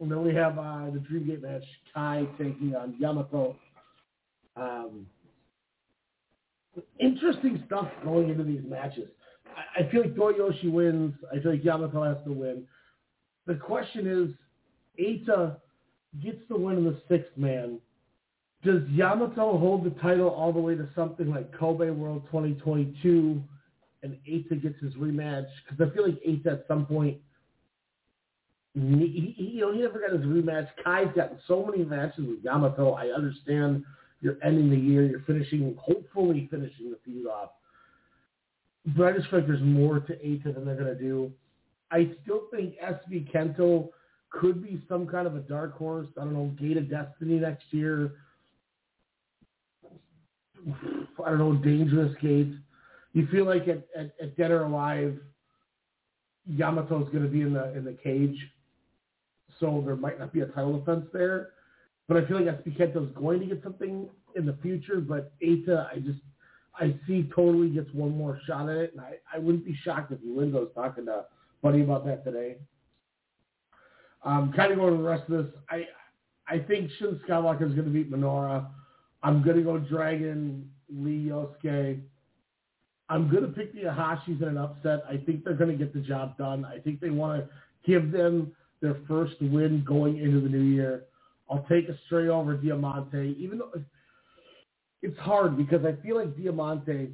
and 0.00 0.10
then 0.10 0.22
we 0.24 0.34
have 0.34 0.58
uh, 0.58 0.90
the 0.92 0.98
Dream 0.98 1.26
Gate 1.26 1.42
match, 1.42 1.62
Kai 1.94 2.26
taking 2.38 2.74
on 2.74 2.94
Yamato. 2.98 3.56
Um, 4.56 5.06
interesting 6.98 7.62
stuff 7.66 7.88
going 8.04 8.28
into 8.28 8.44
these 8.44 8.62
matches. 8.64 9.08
I, 9.46 9.82
I 9.82 9.90
feel 9.90 10.02
like 10.02 10.14
Toyoshi 10.14 10.70
wins. 10.70 11.14
I 11.30 11.40
feel 11.40 11.52
like 11.52 11.64
Yamato 11.64 12.02
has 12.02 12.16
to 12.26 12.32
win. 12.32 12.64
The 13.46 13.54
question 13.54 14.06
is, 14.06 15.04
Eita 15.04 15.56
gets 16.20 16.38
the 16.48 16.56
win 16.56 16.78
in 16.78 16.84
the 16.84 17.00
sixth 17.08 17.36
man. 17.36 17.78
Does 18.64 18.82
Yamato 18.90 19.58
hold 19.58 19.84
the 19.84 20.00
title 20.00 20.28
all 20.28 20.52
the 20.52 20.60
way 20.60 20.74
to 20.74 20.88
something 20.94 21.30
like 21.30 21.56
Kobe 21.58 21.90
World 21.90 22.24
2022 22.26 23.42
and 24.02 24.16
Eita 24.28 24.62
gets 24.62 24.80
his 24.80 24.94
rematch? 24.94 25.46
Because 25.68 25.90
I 25.90 25.94
feel 25.94 26.06
like 26.06 26.22
Eita 26.22 26.46
at 26.46 26.64
some 26.68 26.86
point, 26.86 27.16
he, 28.74 29.34
he, 29.36 29.44
you 29.54 29.60
know, 29.62 29.72
he 29.72 29.80
never 29.80 30.00
got 30.00 30.12
his 30.12 30.24
rematch. 30.24 30.68
Kai's 30.84 31.08
gotten 31.16 31.38
so 31.48 31.66
many 31.66 31.84
matches 31.84 32.24
with 32.26 32.42
Yamato. 32.42 32.92
I 32.92 33.08
understand 33.08 33.84
you're 34.20 34.38
ending 34.44 34.70
the 34.70 34.76
year, 34.76 35.04
you're 35.04 35.24
finishing, 35.26 35.76
hopefully 35.80 36.48
finishing 36.50 36.90
the 36.90 36.98
feud 37.04 37.26
off. 37.26 37.50
But 38.96 39.06
I 39.08 39.12
just 39.12 39.28
feel 39.28 39.40
like 39.40 39.48
there's 39.48 39.62
more 39.62 40.00
to 40.00 40.12
Eita 40.14 40.54
than 40.54 40.64
they're 40.64 40.76
going 40.76 40.86
to 40.86 40.98
do. 40.98 41.32
I 41.90 42.12
still 42.22 42.42
think 42.50 42.74
SB 42.82 43.30
Kento 43.32 43.88
could 44.32 44.62
be 44.62 44.82
some 44.88 45.06
kind 45.06 45.26
of 45.26 45.36
a 45.36 45.40
dark 45.40 45.76
horse. 45.76 46.08
I 46.18 46.24
don't 46.24 46.32
know, 46.32 46.46
Gate 46.58 46.76
of 46.76 46.90
Destiny 46.90 47.38
next 47.38 47.64
year. 47.70 48.14
I 51.24 51.30
don't 51.30 51.38
know, 51.38 51.54
Dangerous 51.54 52.14
Gate. 52.20 52.52
You 53.12 53.26
feel 53.30 53.44
like 53.44 53.68
at, 53.68 53.86
at, 53.96 54.14
at 54.20 54.36
Dead 54.36 54.50
or 54.50 54.64
Alive, 54.64 55.18
Yamato's 56.50 57.10
going 57.10 57.22
to 57.22 57.28
be 57.28 57.42
in 57.42 57.52
the 57.52 57.72
in 57.76 57.84
the 57.84 57.92
cage, 57.92 58.36
so 59.60 59.82
there 59.84 59.96
might 59.96 60.18
not 60.18 60.32
be 60.32 60.40
a 60.40 60.46
title 60.46 60.78
defense 60.78 61.06
there. 61.12 61.50
But 62.08 62.16
I 62.16 62.26
feel 62.26 62.42
like 62.42 62.64
SB 62.64 62.76
Kento's 62.76 63.14
going 63.14 63.40
to 63.40 63.46
get 63.46 63.62
something 63.62 64.08
in 64.34 64.46
the 64.46 64.56
future. 64.62 65.00
But 65.00 65.32
Eita, 65.40 65.86
I 65.92 65.98
just 65.98 66.18
I 66.74 66.94
see 67.06 67.30
totally 67.34 67.68
gets 67.68 67.92
one 67.92 68.16
more 68.16 68.40
shot 68.46 68.68
at 68.68 68.76
it, 68.76 68.92
and 68.92 69.00
I, 69.00 69.14
I 69.32 69.38
wouldn't 69.38 69.64
be 69.64 69.78
shocked 69.84 70.10
if 70.10 70.18
was 70.22 70.68
talking 70.74 71.06
to 71.06 71.26
Buddy 71.62 71.82
about 71.82 72.04
that 72.06 72.24
today. 72.24 72.56
Um, 74.24 74.52
kind 74.54 74.72
of 74.72 74.78
going 74.78 74.92
to 74.96 75.02
the 75.02 75.08
rest 75.08 75.28
of 75.28 75.44
this, 75.44 75.54
I 75.68 75.86
I 76.48 76.58
think 76.58 76.90
Shun 76.98 77.20
Skywalker 77.26 77.68
is 77.68 77.74
going 77.74 77.86
to 77.86 77.90
beat 77.90 78.10
Minoura. 78.10 78.66
I'm 79.22 79.42
going 79.42 79.56
to 79.56 79.62
go 79.62 79.78
Dragon 79.78 80.70
Lee 80.90 81.30
Yosuke. 81.30 82.00
I'm 83.08 83.30
going 83.30 83.42
to 83.42 83.48
pick 83.48 83.72
the 83.74 83.82
Ihashis 83.82 84.40
in 84.40 84.48
an 84.48 84.58
upset. 84.58 85.04
I 85.08 85.16
think 85.16 85.44
they're 85.44 85.54
going 85.54 85.70
to 85.70 85.76
get 85.76 85.92
the 85.92 86.00
job 86.00 86.36
done. 86.38 86.64
I 86.64 86.78
think 86.78 87.00
they 87.00 87.10
want 87.10 87.42
to 87.42 87.48
give 87.86 88.10
them 88.10 88.52
their 88.80 88.96
first 89.06 89.34
win 89.40 89.84
going 89.86 90.18
into 90.18 90.40
the 90.40 90.48
new 90.48 90.62
year. 90.62 91.04
I'll 91.50 91.66
take 91.68 91.88
a 91.88 91.96
straight 92.06 92.28
over 92.28 92.54
Diamante, 92.54 93.36
even 93.38 93.58
though 93.58 93.72
it's 95.02 95.18
hard 95.18 95.56
because 95.56 95.84
I 95.84 95.94
feel 96.02 96.16
like 96.16 96.36
Diamante 96.36 97.10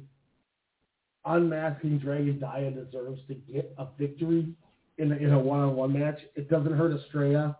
unmasking 1.25 1.99
Dragon 1.99 2.39
Dia 2.39 2.71
deserves 2.71 3.21
to 3.27 3.35
get 3.35 3.73
a 3.77 3.87
victory 3.97 4.53
in 4.99 5.11
a, 5.11 5.15
in 5.15 5.31
a 5.31 5.39
one-on-one 5.39 5.97
match. 5.97 6.19
It 6.35 6.49
doesn't 6.49 6.73
hurt 6.73 6.97
Estrella. 6.99 7.57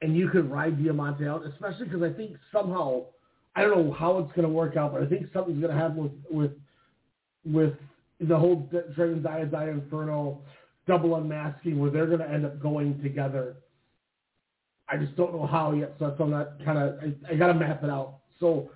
And 0.00 0.16
you 0.16 0.28
could 0.28 0.50
ride 0.50 0.82
Diamante 0.82 1.26
out, 1.26 1.44
especially 1.46 1.86
because 1.86 2.02
I 2.02 2.12
think 2.12 2.36
somehow, 2.52 3.06
I 3.54 3.62
don't 3.62 3.86
know 3.86 3.92
how 3.92 4.18
it's 4.18 4.32
going 4.32 4.46
to 4.46 4.52
work 4.52 4.76
out, 4.76 4.92
but 4.92 5.02
I 5.02 5.06
think 5.06 5.26
something's 5.32 5.60
going 5.60 5.74
to 5.74 5.80
happen 5.80 5.96
with, 6.02 6.12
with, 6.30 6.52
with 7.44 7.74
the 8.20 8.38
whole 8.38 8.70
Dragon 8.94 9.22
Dia 9.22 9.46
Dia 9.46 9.70
Inferno 9.70 10.42
double 10.86 11.16
unmasking 11.16 11.78
where 11.78 11.90
they're 11.90 12.06
going 12.06 12.20
to 12.20 12.30
end 12.30 12.46
up 12.46 12.60
going 12.60 13.02
together. 13.02 13.56
I 14.88 14.96
just 14.96 15.16
don't 15.16 15.34
know 15.34 15.46
how 15.46 15.72
yet, 15.72 15.96
so 15.98 16.14
I'm 16.20 16.30
not 16.30 16.64
kind 16.64 16.78
of, 16.78 16.98
I, 17.00 17.32
I 17.32 17.36
got 17.36 17.48
to 17.48 17.54
map 17.54 17.82
it 17.82 17.90
out. 17.90 18.18
So 18.38 18.70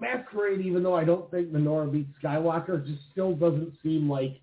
Masquerade, 0.00 0.60
even 0.60 0.82
though 0.82 0.94
I 0.94 1.04
don't 1.04 1.30
think 1.30 1.52
Minoura 1.52 1.92
beats 1.92 2.10
Skywalker, 2.22 2.84
just 2.84 3.02
still 3.12 3.34
doesn't 3.34 3.74
seem 3.82 4.10
like 4.10 4.40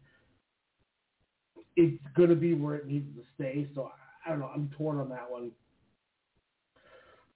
it's 1.77 2.03
going 2.17 2.29
to 2.29 2.35
be 2.35 2.53
where 2.53 2.75
it 2.75 2.87
needs 2.87 3.07
to 3.15 3.23
stay. 3.35 3.69
So 3.73 3.91
I 4.25 4.31
don't 4.31 4.39
know. 4.39 4.51
I'm 4.53 4.69
torn 4.75 4.97
on 4.97 5.07
that 5.09 5.29
one. 5.29 5.51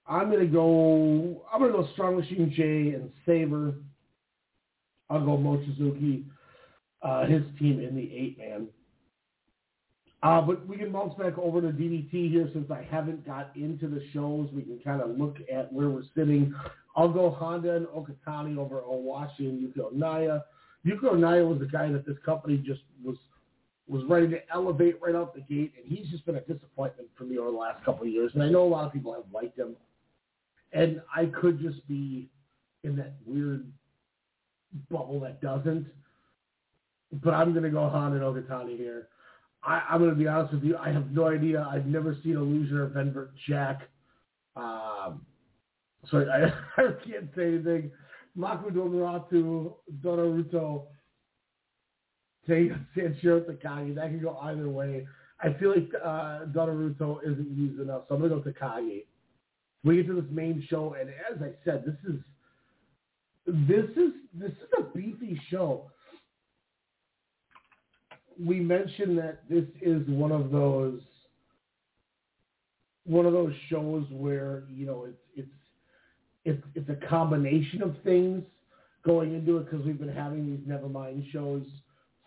I'm 0.06 0.28
going 0.28 0.40
to 0.40 0.52
go. 0.52 1.42
I'm 1.50 1.60
going 1.60 1.72
to 1.72 1.78
go 1.78 1.88
Strong 1.92 2.16
Machine 2.16 2.52
J 2.54 2.94
and 2.94 3.10
Sabre. 3.24 3.74
I'll 5.08 5.24
go 5.24 5.36
Mochizuki, 5.36 6.24
uh, 7.02 7.26
his 7.26 7.42
team 7.58 7.80
in 7.80 7.94
the 7.94 8.10
eight 8.14 8.38
man. 8.38 8.66
Uh, 10.22 10.40
but 10.40 10.66
we 10.66 10.76
can 10.76 10.92
bounce 10.92 11.14
back 11.14 11.36
over 11.36 11.60
to 11.60 11.68
DDT 11.68 12.30
here 12.30 12.48
since 12.52 12.70
I 12.70 12.86
haven't 12.90 13.26
got 13.26 13.54
into 13.56 13.88
the 13.88 14.02
shows. 14.12 14.48
We 14.52 14.62
can 14.62 14.78
kind 14.84 15.02
of 15.02 15.18
look 15.18 15.36
at 15.52 15.72
where 15.72 15.88
we're 15.88 16.04
sitting. 16.16 16.54
I'll 16.96 17.12
go 17.12 17.30
Honda 17.30 17.76
and 17.76 17.86
Okatani 17.86 18.56
over 18.56 18.80
Owashi 18.80 19.40
and 19.40 19.60
Yuki 19.60 19.80
Onaya. 19.80 20.42
Yuki 20.84 21.06
Naya 21.14 21.44
was 21.44 21.58
the 21.58 21.66
guy 21.66 21.90
that 21.90 22.06
this 22.06 22.16
company 22.24 22.56
just 22.56 22.82
was 23.04 23.16
was 23.88 24.04
ready 24.08 24.28
to 24.28 24.38
elevate 24.52 25.00
right 25.02 25.14
out 25.14 25.34
the 25.34 25.40
gate, 25.40 25.72
and 25.76 25.84
he's 25.86 26.08
just 26.08 26.24
been 26.24 26.36
a 26.36 26.40
disappointment 26.40 27.08
for 27.16 27.24
me 27.24 27.38
over 27.38 27.50
the 27.50 27.56
last 27.56 27.84
couple 27.84 28.02
of 28.02 28.08
years. 28.08 28.30
And 28.34 28.42
I 28.42 28.48
know 28.48 28.62
a 28.62 28.68
lot 28.68 28.86
of 28.86 28.92
people 28.92 29.12
have 29.12 29.24
liked 29.32 29.58
him, 29.58 29.76
and 30.72 31.00
I 31.14 31.26
could 31.26 31.60
just 31.60 31.86
be 31.88 32.30
in 32.84 32.96
that 32.96 33.14
weird 33.26 33.70
bubble 34.90 35.20
that 35.20 35.40
doesn't. 35.40 35.86
But 37.22 37.34
I'm 37.34 37.52
going 37.52 37.64
to 37.64 37.70
go 37.70 37.88
Han 37.88 38.12
and 38.14 38.22
Okatani 38.22 38.76
here. 38.76 39.08
I, 39.64 39.82
I'm 39.90 39.98
going 39.98 40.10
to 40.10 40.16
be 40.16 40.26
honest 40.26 40.54
with 40.54 40.64
you. 40.64 40.76
I 40.76 40.90
have 40.90 41.10
no 41.10 41.28
idea. 41.28 41.66
I've 41.70 41.86
never 41.86 42.16
seen 42.22 42.36
Illusion 42.36 42.76
or 42.76 42.88
Venbert 42.88 43.30
Jack. 43.46 43.82
Um, 44.56 45.26
so 46.10 46.18
I, 46.18 46.46
I 46.82 46.88
can't 47.06 47.28
say 47.36 47.48
anything. 47.48 47.90
Maku 48.36 48.70
Donoratu, 48.70 49.74
Donaruto, 50.02 50.84
Sanshiro 52.48 53.40
Takagi. 53.42 53.94
That 53.94 54.08
can 54.08 54.20
go 54.20 54.36
either 54.42 54.68
way. 54.68 55.06
I 55.40 55.52
feel 55.54 55.70
like 55.70 55.90
uh, 56.02 56.46
Donaruto 56.52 57.18
isn't 57.24 57.56
used 57.56 57.80
enough, 57.80 58.02
so 58.08 58.14
I'm 58.14 58.20
going 58.20 58.30
to 58.30 58.50
go 58.50 58.50
Takagi. 58.50 59.04
We 59.84 59.96
get 59.96 60.06
to 60.06 60.14
this 60.14 60.30
main 60.30 60.64
show, 60.70 60.94
and 60.98 61.10
as 61.10 61.42
I 61.42 61.52
said, 61.64 61.84
this 61.84 62.12
is 62.12 62.20
this 63.46 63.90
is 63.96 64.12
this 64.32 64.52
is 64.52 64.68
a 64.78 64.82
beefy 64.96 65.40
show. 65.50 65.90
We 68.40 68.60
mentioned 68.60 69.18
that 69.18 69.42
this 69.48 69.64
is 69.80 70.06
one 70.08 70.30
of 70.30 70.52
those 70.52 71.00
one 73.04 73.26
of 73.26 73.32
those 73.32 73.52
shows 73.68 74.06
where 74.10 74.62
you 74.72 74.86
know 74.86 75.06
it's 75.08 75.18
it's 75.34 75.48
it's 76.44 76.62
it's 76.76 76.88
a 76.88 77.06
combination 77.08 77.82
of 77.82 77.96
things 78.04 78.44
going 79.04 79.34
into 79.34 79.58
it 79.58 79.68
because 79.68 79.84
we've 79.84 79.98
been 79.98 80.14
having 80.14 80.46
these 80.46 80.60
Nevermind 80.68 81.30
shows 81.32 81.64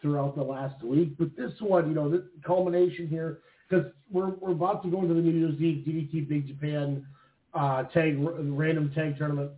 throughout 0.01 0.35
the 0.35 0.43
last 0.43 0.81
week. 0.83 1.17
But 1.17 1.35
this 1.35 1.53
one, 1.59 1.89
you 1.89 1.95
know, 1.95 2.09
the 2.09 2.27
culmination 2.45 3.07
here 3.07 3.39
because 3.69 3.85
we're 4.11 4.29
we're 4.35 4.51
about 4.51 4.83
to 4.83 4.89
go 4.89 5.01
into 5.01 5.13
the 5.13 5.21
New 5.21 5.31
Year's 5.31 5.59
Eve 5.59 5.85
DDT 5.85 6.27
Big 6.27 6.47
Japan 6.47 7.05
uh, 7.53 7.83
tag 7.83 8.17
random 8.19 8.91
tag 8.93 9.17
tournament. 9.17 9.51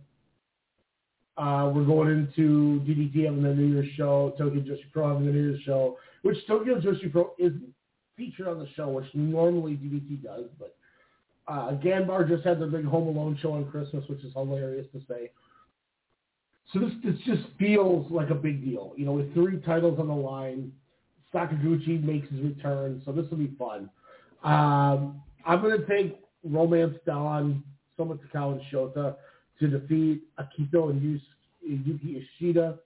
Uh, 1.36 1.70
we're 1.72 1.84
going 1.84 2.08
into 2.08 2.80
DDT 2.80 3.24
having 3.26 3.42
the 3.42 3.54
New 3.54 3.74
Year's 3.74 3.88
show, 3.96 4.34
Tokyo 4.36 4.60
Joshi 4.60 4.90
Pro 4.92 5.08
having 5.08 5.26
the 5.26 5.32
New 5.32 5.50
Year's 5.50 5.62
show, 5.62 5.96
which 6.22 6.36
Tokyo 6.48 6.80
Joshi 6.80 7.12
Pro 7.12 7.32
isn't 7.38 7.72
featured 8.16 8.48
on 8.48 8.58
the 8.58 8.68
show, 8.74 8.88
which 8.88 9.06
normally 9.14 9.74
DDT 9.74 10.24
does, 10.24 10.46
but 10.58 10.76
uh, 11.46 11.72
Ganbare 11.76 12.28
just 12.28 12.44
had 12.44 12.60
their 12.60 12.66
big 12.68 12.84
Home 12.84 13.08
Alone 13.08 13.38
show 13.40 13.52
on 13.52 13.70
Christmas, 13.70 14.04
which 14.08 14.22
is 14.24 14.32
hilarious 14.34 14.86
to 14.92 15.00
say. 15.08 15.30
So 16.72 16.80
this 16.80 16.90
this 17.02 17.14
just 17.24 17.42
feels 17.58 18.10
like 18.10 18.30
a 18.30 18.34
big 18.34 18.64
deal. 18.64 18.92
You 18.96 19.06
know, 19.06 19.12
with 19.12 19.32
three 19.32 19.58
titles 19.60 19.98
on 19.98 20.08
the 20.08 20.14
line, 20.14 20.72
Sakaguchi 21.32 22.02
makes 22.02 22.30
his 22.30 22.40
return, 22.40 23.02
so 23.04 23.12
this 23.12 23.28
will 23.30 23.38
be 23.38 23.54
fun. 23.58 23.90
Um, 24.44 25.22
I'm 25.46 25.60
going 25.62 25.78
to 25.78 25.86
take 25.86 26.20
Romance 26.44 26.96
Dawn, 27.06 27.62
Soma 27.96 28.16
Takao, 28.16 28.52
and 28.52 28.60
Shota 28.72 29.16
to 29.60 29.68
defeat 29.68 30.22
Akito 30.38 30.90
and 30.90 31.20
Yuki 31.62 32.26
Ishida. 32.40 32.78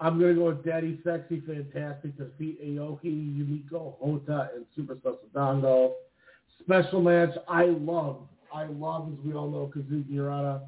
I'm 0.00 0.18
going 0.20 0.34
to 0.34 0.40
go 0.40 0.46
with 0.46 0.64
Daddy 0.64 1.00
Sexy 1.04 1.42
Fantastic 1.44 2.16
to 2.18 2.26
defeat 2.26 2.62
Aoki, 2.64 3.04
Yumiko, 3.04 3.98
Hota, 3.98 4.50
and 4.54 4.64
Super 4.76 4.96
Sasadango. 4.96 5.92
Special 6.60 7.00
match, 7.00 7.30
I 7.48 7.64
love, 7.64 8.28
I 8.52 8.64
love, 8.64 9.12
as 9.12 9.24
we 9.24 9.32
all 9.32 9.48
know, 9.48 9.70
Kazuki 9.74 10.12
Hirata 10.12 10.60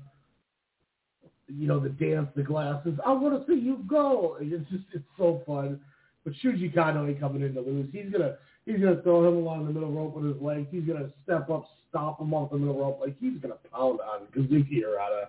you 1.50 1.66
know, 1.66 1.80
the 1.80 1.88
dance, 1.88 2.28
the 2.36 2.42
glasses. 2.42 2.98
I 3.04 3.12
want 3.12 3.46
to 3.46 3.52
see 3.52 3.58
you 3.58 3.84
go. 3.86 4.36
It's 4.40 4.68
just 4.70 4.84
it's 4.92 5.04
so 5.16 5.42
fun. 5.46 5.80
But 6.24 6.34
Shuji 6.34 6.74
Kondo 6.74 7.06
ain't 7.06 7.20
coming 7.20 7.42
in 7.42 7.54
to 7.54 7.60
lose. 7.60 7.88
He's 7.92 8.10
gonna 8.12 8.36
he's 8.66 8.80
gonna 8.80 9.02
throw 9.02 9.26
him 9.26 9.36
along 9.36 9.66
the 9.66 9.72
middle 9.72 9.92
rope 9.92 10.14
with 10.14 10.32
his 10.32 10.42
legs. 10.42 10.68
He's 10.70 10.84
gonna 10.84 11.10
step 11.24 11.48
up, 11.50 11.64
stop 11.88 12.20
him 12.20 12.34
off 12.34 12.50
the 12.50 12.58
middle 12.58 12.78
rope. 12.78 13.00
Like 13.00 13.16
he's 13.18 13.40
gonna 13.40 13.56
pound 13.72 14.00
on 14.00 14.26
Kazuki 14.36 14.82
Hirata. 14.82 15.28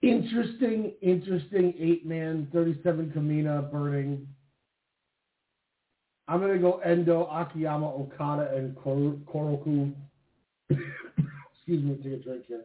Interesting, 0.00 0.92
interesting 1.02 1.74
eight 1.78 2.06
man, 2.06 2.48
thirty 2.52 2.80
seven 2.84 3.10
Kamina 3.14 3.70
burning. 3.70 4.28
I'm 6.28 6.40
gonna 6.40 6.58
go 6.58 6.78
Endo, 6.78 7.24
Akiyama, 7.24 7.86
Okada, 7.86 8.54
and 8.54 8.76
Kor- 8.76 9.16
Koroku. 9.26 9.92
Excuse 10.70 11.82
me, 11.82 11.96
take 11.96 12.20
a 12.20 12.22
drink 12.22 12.44
here. 12.46 12.64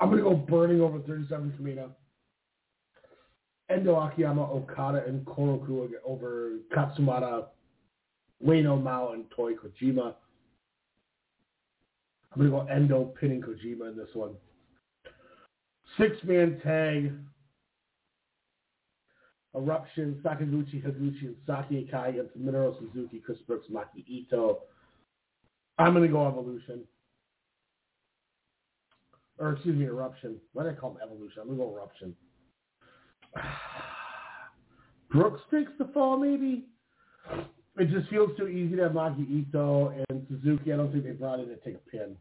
I'm 0.00 0.10
gonna 0.10 0.22
go 0.22 0.34
burning 0.34 0.80
over 0.80 1.00
37 1.00 1.54
Kamina. 1.60 1.90
Endo 3.70 3.96
Akiyama, 3.96 4.50
Okada, 4.50 5.04
and 5.06 5.26
Koroku 5.26 5.90
over 6.06 6.52
Katsumata, 6.74 7.46
Ueno 8.46 8.82
Mao, 8.82 9.12
and 9.12 9.30
Toy 9.30 9.52
Kojima. 9.52 10.14
I'm 12.32 12.38
gonna 12.38 12.50
go 12.50 12.66
Endo 12.72 13.04
pinning 13.20 13.42
Kojima 13.42 13.90
in 13.90 13.96
this 13.96 14.08
one. 14.14 14.34
Six 15.98 16.16
man 16.24 16.60
tag. 16.64 17.12
Eruption, 19.54 20.20
Sakaguchi, 20.22 20.84
Higuchi, 20.84 21.22
and 21.22 21.36
Saki 21.46 21.88
Akai 21.90 22.10
against 22.10 22.38
Minoru 22.38 22.78
Suzuki, 22.78 23.18
Chris 23.18 23.38
Brooks, 23.46 23.66
Maki 23.72 24.04
Ito. 24.06 24.60
I'm 25.78 25.94
gonna 25.94 26.06
go 26.06 26.28
Evolution. 26.28 26.84
Or 29.38 29.52
excuse 29.52 29.76
me, 29.76 29.86
Eruption. 29.86 30.36
Why 30.52 30.64
did 30.64 30.72
I 30.72 30.76
call 30.76 30.92
him 30.92 30.98
Evolution? 31.02 31.42
I'm 31.42 31.48
gonna 31.48 31.58
go 31.58 31.72
Eruption. 31.74 32.14
Brooks 35.10 35.40
takes 35.50 35.70
the 35.78 35.86
fall, 35.86 36.18
maybe. 36.18 36.66
It 37.78 37.90
just 37.90 38.08
feels 38.10 38.36
too 38.36 38.48
easy 38.48 38.76
to 38.76 38.82
have 38.82 38.92
Maki 38.92 39.28
Ito 39.30 40.04
and 40.08 40.26
Suzuki. 40.28 40.72
I 40.72 40.76
don't 40.76 40.90
think 40.90 41.04
they 41.04 41.12
brought 41.12 41.38
in 41.38 41.48
to 41.48 41.56
take 41.56 41.76
a 41.76 41.90
pin. 41.90 42.16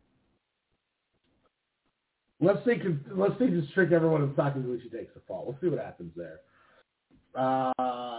Let's 2.40 2.64
say 2.66 2.80
let's 3.12 3.38
say 3.40 3.50
just 3.50 3.74
trick 3.74 3.92
everyone 3.92 4.22
and 4.22 4.36
Sakaguchi 4.36 4.92
takes 4.92 5.14
the 5.16 5.22
fall. 5.28 5.46
We'll 5.48 5.58
see 5.60 5.76
what 5.76 5.84
happens 5.84 6.12
there. 6.16 6.42
Uh, 7.36 7.74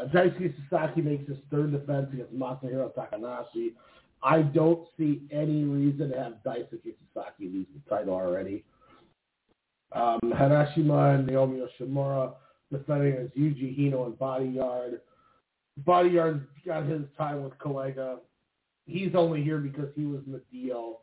Daisuke 0.09 0.55
Sasaki 0.69 1.03
makes 1.03 1.29
his 1.29 1.39
third 1.51 1.71
defense 1.73 2.09
against 2.13 2.35
Masahiro 2.35 2.93
Takanashi. 2.95 3.75
I 4.23 4.43
don't 4.43 4.87
see 4.99 5.23
any 5.31 5.63
reason 5.63 6.11
to 6.11 6.19
have 6.19 6.35
Daisuke 6.45 6.95
Sasaki 7.15 7.49
lose 7.49 7.67
the 7.73 7.89
title 7.89 8.15
already. 8.15 8.65
Um, 9.93 10.21
Harashima 10.25 11.15
and 11.15 11.27
Naomi 11.27 11.61
Yoshimura 11.61 12.35
defending 12.71 13.15
against 13.15 13.37
Yuji 13.37 13.79
Hino 13.79 14.07
and 14.07 14.19
Bodyguard. 14.19 15.01
Bodyguard 15.79 16.47
got 16.67 16.85
his 16.85 17.03
time 17.17 17.43
with 17.43 17.57
Kolega. 17.59 18.19
He's 18.87 19.15
only 19.15 19.43
here 19.43 19.59
because 19.59 19.89
he 19.95 20.05
was 20.05 20.21
in 20.27 20.33
the 20.33 20.43
deal. 20.53 21.01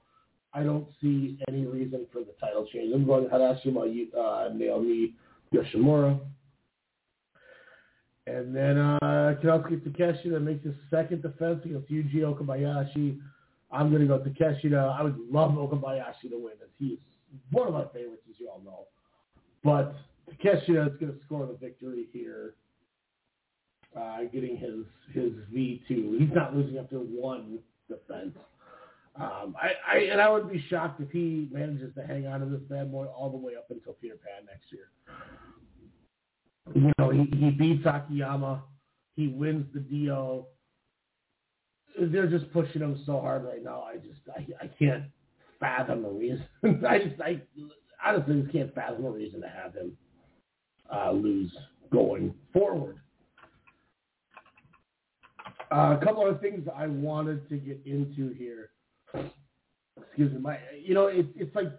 I 0.53 0.63
don't 0.63 0.87
see 1.01 1.37
any 1.47 1.65
reason 1.65 2.05
for 2.11 2.19
the 2.19 2.33
title 2.39 2.67
change. 2.71 2.93
I'm 2.93 3.05
going 3.05 3.25
Harashima, 3.25 4.07
uh, 4.17 4.53
Naomi 4.53 5.13
Yoshimura. 5.53 6.19
And 8.27 8.55
then 8.55 8.77
uh, 8.77 9.35
Konosuke 9.43 9.87
Takeshita 9.87 10.41
makes 10.41 10.63
his 10.65 10.73
second 10.89 11.21
defense 11.21 11.61
against 11.63 11.91
Yuji 11.91 12.21
Okabayashi. 12.21 13.19
I'm 13.71 13.89
going 13.89 14.01
to 14.01 14.07
go 14.07 14.19
Takeshita. 14.19 14.97
I 14.97 15.03
would 15.03 15.17
love 15.31 15.51
Okabayashi 15.51 16.29
to 16.29 16.37
win, 16.37 16.53
as 16.63 16.69
he's 16.79 16.97
one 17.51 17.67
of 17.67 17.73
my 17.73 17.85
favorites, 17.93 18.23
as 18.29 18.35
you 18.39 18.49
all 18.49 18.61
know. 18.63 18.87
But 19.63 19.95
Takeshita 20.29 20.93
is 20.93 20.99
going 20.99 21.13
to 21.13 21.19
score 21.25 21.45
the 21.45 21.57
victory 21.59 22.07
here, 22.11 22.55
uh, 23.97 24.23
getting 24.31 24.57
his 24.57 24.85
his 25.13 25.33
V2. 25.53 26.19
He's 26.19 26.33
not 26.33 26.55
losing 26.55 26.77
after 26.77 26.97
one 26.97 27.59
defense. 27.89 28.35
Um, 29.17 29.55
I, 29.61 29.71
I 29.87 29.97
and 30.11 30.19
I 30.19 30.29
would 30.29 30.51
be 30.51 30.63
shocked 30.69 30.99
if 30.99 31.09
he 31.09 31.47
manages 31.51 31.93
to 31.95 32.05
hang 32.05 32.27
on 32.27 32.41
to 32.41 32.45
this 32.47 32.61
bad 32.69 32.91
boy 32.91 33.05
all 33.05 33.29
the 33.29 33.37
way 33.37 33.55
up 33.55 33.67
until 33.69 33.93
Peter 33.93 34.15
Pan 34.15 34.45
next 34.45 34.71
year. 34.71 34.89
You 36.73 36.91
know, 36.97 37.11
he, 37.11 37.25
he 37.37 37.51
beats 37.51 37.85
Akiyama. 37.85 38.63
He 39.15 39.27
wins 39.27 39.67
the 39.73 39.79
deal. 39.79 40.49
They're 41.97 42.27
just 42.27 42.51
pushing 42.51 42.81
him 42.81 43.01
so 43.05 43.21
hard 43.21 43.45
right 43.45 43.63
now. 43.63 43.83
I 43.83 43.97
just 43.97 44.19
I, 44.35 44.65
I 44.65 44.67
can't 44.67 45.05
fathom 45.59 46.05
a 46.05 46.09
reason. 46.09 46.45
I 46.87 46.99
just 46.99 47.21
I 47.21 47.41
honestly 48.05 48.41
just 48.41 48.53
can't 48.53 48.73
fathom 48.73 49.05
a 49.05 49.09
reason 49.09 49.41
to 49.41 49.47
have 49.47 49.73
him 49.73 49.97
uh, 50.93 51.11
lose 51.11 51.51
going 51.91 52.33
forward. 52.53 52.99
Uh, 55.71 55.97
a 55.99 56.05
couple 56.05 56.27
of 56.27 56.39
things 56.41 56.67
I 56.75 56.87
wanted 56.87 57.49
to 57.49 57.57
get 57.57 57.81
into 57.85 58.33
here. 58.33 58.69
Excuse 59.97 60.31
me, 60.31 60.39
my 60.39 60.59
you 60.79 60.93
know 60.93 61.07
it, 61.07 61.27
it's 61.35 61.55
like 61.55 61.71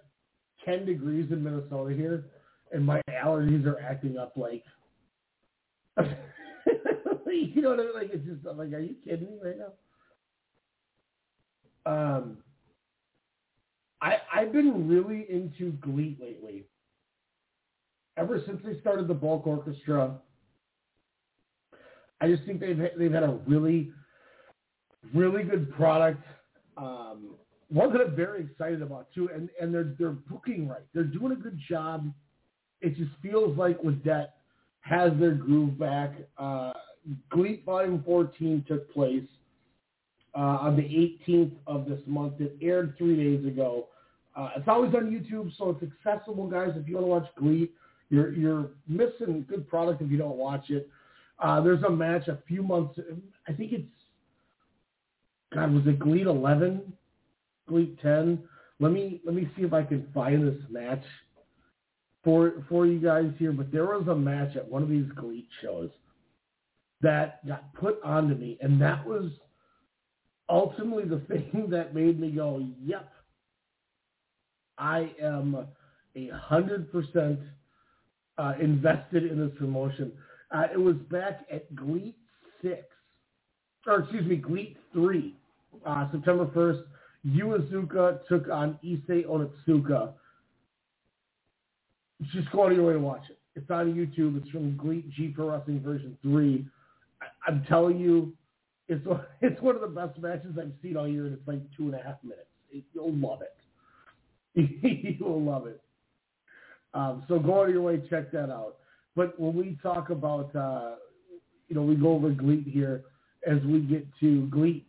ten 0.65 0.85
degrees 0.85 1.31
in 1.31 1.43
Minnesota 1.43 1.95
here, 1.95 2.27
and 2.73 2.85
my 2.85 3.01
allergies 3.11 3.67
are 3.67 3.81
acting 3.81 4.19
up 4.19 4.33
like 4.37 4.65
you 7.27 7.63
know 7.63 7.71
what 7.71 7.81
I 7.81 7.85
mean? 7.85 7.95
Like 7.95 8.11
it's 8.13 8.27
just 8.27 8.47
I'm 8.47 8.59
like, 8.59 8.73
are 8.73 8.81
you 8.81 8.97
kidding 9.05 9.29
me 9.29 9.39
right 9.43 9.57
now? 9.59 9.73
Um, 11.87 12.39
I 14.07 14.19
I've 14.33 14.53
been 14.53 14.89
really 14.89 15.27
into 15.29 15.73
GLEAT 15.73 16.21
lately. 16.23 16.65
Ever 18.17 18.41
since 18.47 18.61
they 18.65 18.79
started 18.81 19.09
the 19.09 19.15
bulk 19.15 19.47
orchestra, 19.47 20.17
I 22.21 22.29
just 22.29 22.45
think 22.45 22.61
they've 22.61 22.79
they've 22.97 23.13
had 23.13 23.25
a 23.25 23.39
really 23.47 23.91
really 25.13 25.43
good 25.43 25.75
product. 25.75 26.23
Um, 26.77 27.35
one 27.69 27.93
that 27.93 28.01
I'm 28.01 28.15
very 28.15 28.43
excited 28.43 28.81
about 28.81 29.09
too, 29.13 29.29
and 29.35 29.49
and 29.61 29.75
they're 29.75 29.95
they're 29.99 30.11
booking 30.11 30.69
right. 30.69 30.85
They're 30.95 31.03
doing 31.05 31.33
a 31.33 31.37
good 31.37 31.59
job. 31.69 32.13
It 32.81 32.97
just 32.97 33.11
feels 33.23 33.59
like 33.59 33.79
that 34.05 34.37
has 34.83 35.11
their 35.19 35.33
groove 35.33 35.79
back. 35.79 36.13
Uh, 36.39 36.73
GLEAT 37.31 37.65
Volume 37.65 38.03
14 38.05 38.65
took 38.69 38.93
place 38.93 39.25
uh, 40.37 40.39
on 40.39 40.77
the 40.77 40.83
18th 40.83 41.53
of 41.67 41.89
this 41.89 42.01
month. 42.07 42.35
It 42.41 42.57
aired 42.63 42.95
three 42.99 43.17
days 43.17 43.45
ago. 43.47 43.89
Uh, 44.37 44.51
it's 44.57 44.69
always 44.69 44.95
on 44.95 45.11
YouTube, 45.11 45.51
so 45.57 45.71
it's 45.71 45.93
accessible, 46.05 46.47
guys. 46.47 46.71
If 46.77 46.87
you 46.87 46.97
want 46.97 47.07
to 47.07 47.11
watch 47.11 47.27
GLEAT, 47.39 47.73
you're 48.11 48.33
you're 48.33 48.71
missing 48.87 49.47
good 49.49 49.69
product 49.69 50.03
if 50.03 50.11
you 50.11 50.19
don't 50.19 50.37
watch 50.37 50.71
it. 50.71 50.89
Uh, 51.39 51.61
there's 51.61 51.83
a 51.83 51.91
match 51.91 52.29
a 52.29 52.39
few 52.47 52.63
months. 52.63 52.99
I 53.49 53.53
think 53.53 53.73
it's 53.73 53.89
God. 55.55 55.73
Was 55.73 55.87
it 55.87 55.99
GLEAT 55.99 56.27
11? 56.27 56.93
GLEAT 57.69 58.01
10? 58.03 58.39
Let 58.79 58.93
me 58.93 59.21
let 59.25 59.35
me 59.35 59.49
see 59.57 59.63
if 59.63 59.73
I 59.73 59.83
can 59.83 60.07
find 60.13 60.47
this 60.47 60.61
match 60.71 61.03
for 62.23 62.65
for 62.69 62.87
you 62.87 62.99
guys 62.99 63.31
here, 63.39 63.53
but 63.53 63.73
there 63.73 63.87
was 63.87 64.07
a 64.09 64.15
match 64.15 64.55
at 64.57 64.69
one 64.69 64.83
of 64.83 64.91
these 64.91 65.07
GLEAT 65.15 65.49
shows 65.63 65.91
that 67.01 67.47
got 67.47 67.73
put 67.75 68.03
onto 68.03 68.35
me, 68.35 68.59
and 68.61 68.81
that 68.83 69.07
was 69.07 69.31
ultimately 70.49 71.05
the 71.05 71.21
thing 71.29 71.69
that 71.71 71.95
made 71.95 72.21
me 72.21 72.31
go, 72.31 72.63
"Yep, 72.85 73.09
I 74.79 75.13
am 75.23 75.67
a 76.15 76.29
hundred 76.31 76.91
percent 76.93 77.41
uh, 78.39 78.55
invested 78.61 79.25
in 79.31 79.39
this 79.39 79.57
promotion." 79.59 80.13
Uh, 80.51 80.65
it 80.73 80.79
was 80.79 80.97
back 81.11 81.47
at 81.51 81.75
GLEAT 81.75 82.17
six, 82.63 82.85
or 83.87 84.01
excuse 84.01 84.27
me, 84.27 84.37
GLEAT 84.37 84.77
three, 84.93 85.35
uh, 85.85 86.11
September 86.13 86.51
first. 86.55 86.81
Yu 87.25 87.51
took 88.29 88.49
on 88.49 88.79
Issei 88.85 89.27
Onitsuka 89.27 90.13
just 92.33 92.51
go 92.51 92.65
out 92.65 92.73
of 92.73 92.77
your 92.77 92.87
way 92.87 92.93
to 92.95 92.99
watch 92.99 93.25
it. 93.31 93.39
It's 93.55 93.71
on 93.71 93.95
YouTube. 93.95 94.41
It's 94.41 94.49
from 94.51 94.77
GLEAT 94.77 95.11
G 95.11 95.29
Pro 95.29 95.51
Wrestling 95.51 95.81
version 95.81 96.17
three. 96.23 96.67
I, 97.21 97.51
am 97.51 97.65
telling 97.69 97.99
you, 97.99 98.33
it's 98.89 99.07
it's 99.41 99.61
one 99.61 99.75
of 99.75 99.81
the 99.81 99.89
best 99.89 100.19
matches 100.19 100.57
I've 100.59 100.73
seen 100.83 100.97
all 100.97 101.09
year, 101.09 101.27
and 101.27 101.35
it's 101.35 101.47
like 101.47 101.61
two 101.77 101.85
and 101.85 101.95
a 101.95 102.03
half 102.03 102.17
minutes. 102.23 102.49
You'll 102.93 103.15
love 103.15 103.43
it. 103.43 103.55
you'll 105.19 105.43
love 105.43 105.67
it. 105.67 105.81
Um, 106.95 107.25
so 107.29 107.39
go 107.39 107.61
out 107.61 107.69
of 107.69 107.75
your 107.75 107.83
way, 107.83 108.03
check 108.09 108.33
that 108.33 108.51
out. 108.51 108.77
But 109.15 109.39
when 109.39 109.55
we 109.55 109.79
talk 109.83 110.11
about, 110.11 110.55
uh, 110.57 110.95
you 111.69 111.77
know, 111.77 111.83
we 111.83 111.95
go 111.95 112.13
over 112.13 112.31
GLEAT 112.31 112.67
here 112.67 113.05
as 113.47 113.61
we 113.63 113.81
get 113.81 114.07
to 114.21 114.47
GLEAT 114.47 114.87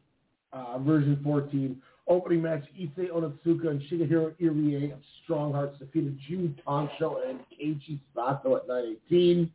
uh, 0.54 0.80
version 0.80 1.20
14. 1.24 1.82
Opening 2.08 2.42
match, 2.42 2.64
Issei 2.80 3.10
Onitsuka 3.10 3.70
and 3.70 3.82
Shigehiro 3.82 4.34
Irie 4.42 4.94
of 4.94 5.00
Strong 5.24 5.52
Hearts 5.52 5.78
defeated 5.78 6.18
Jun 6.28 6.58
Tancho 6.66 7.18
and 7.28 7.40
Keiichi 7.52 8.00
Sato 8.16 8.56
at 8.56 8.68
918. 8.68 9.52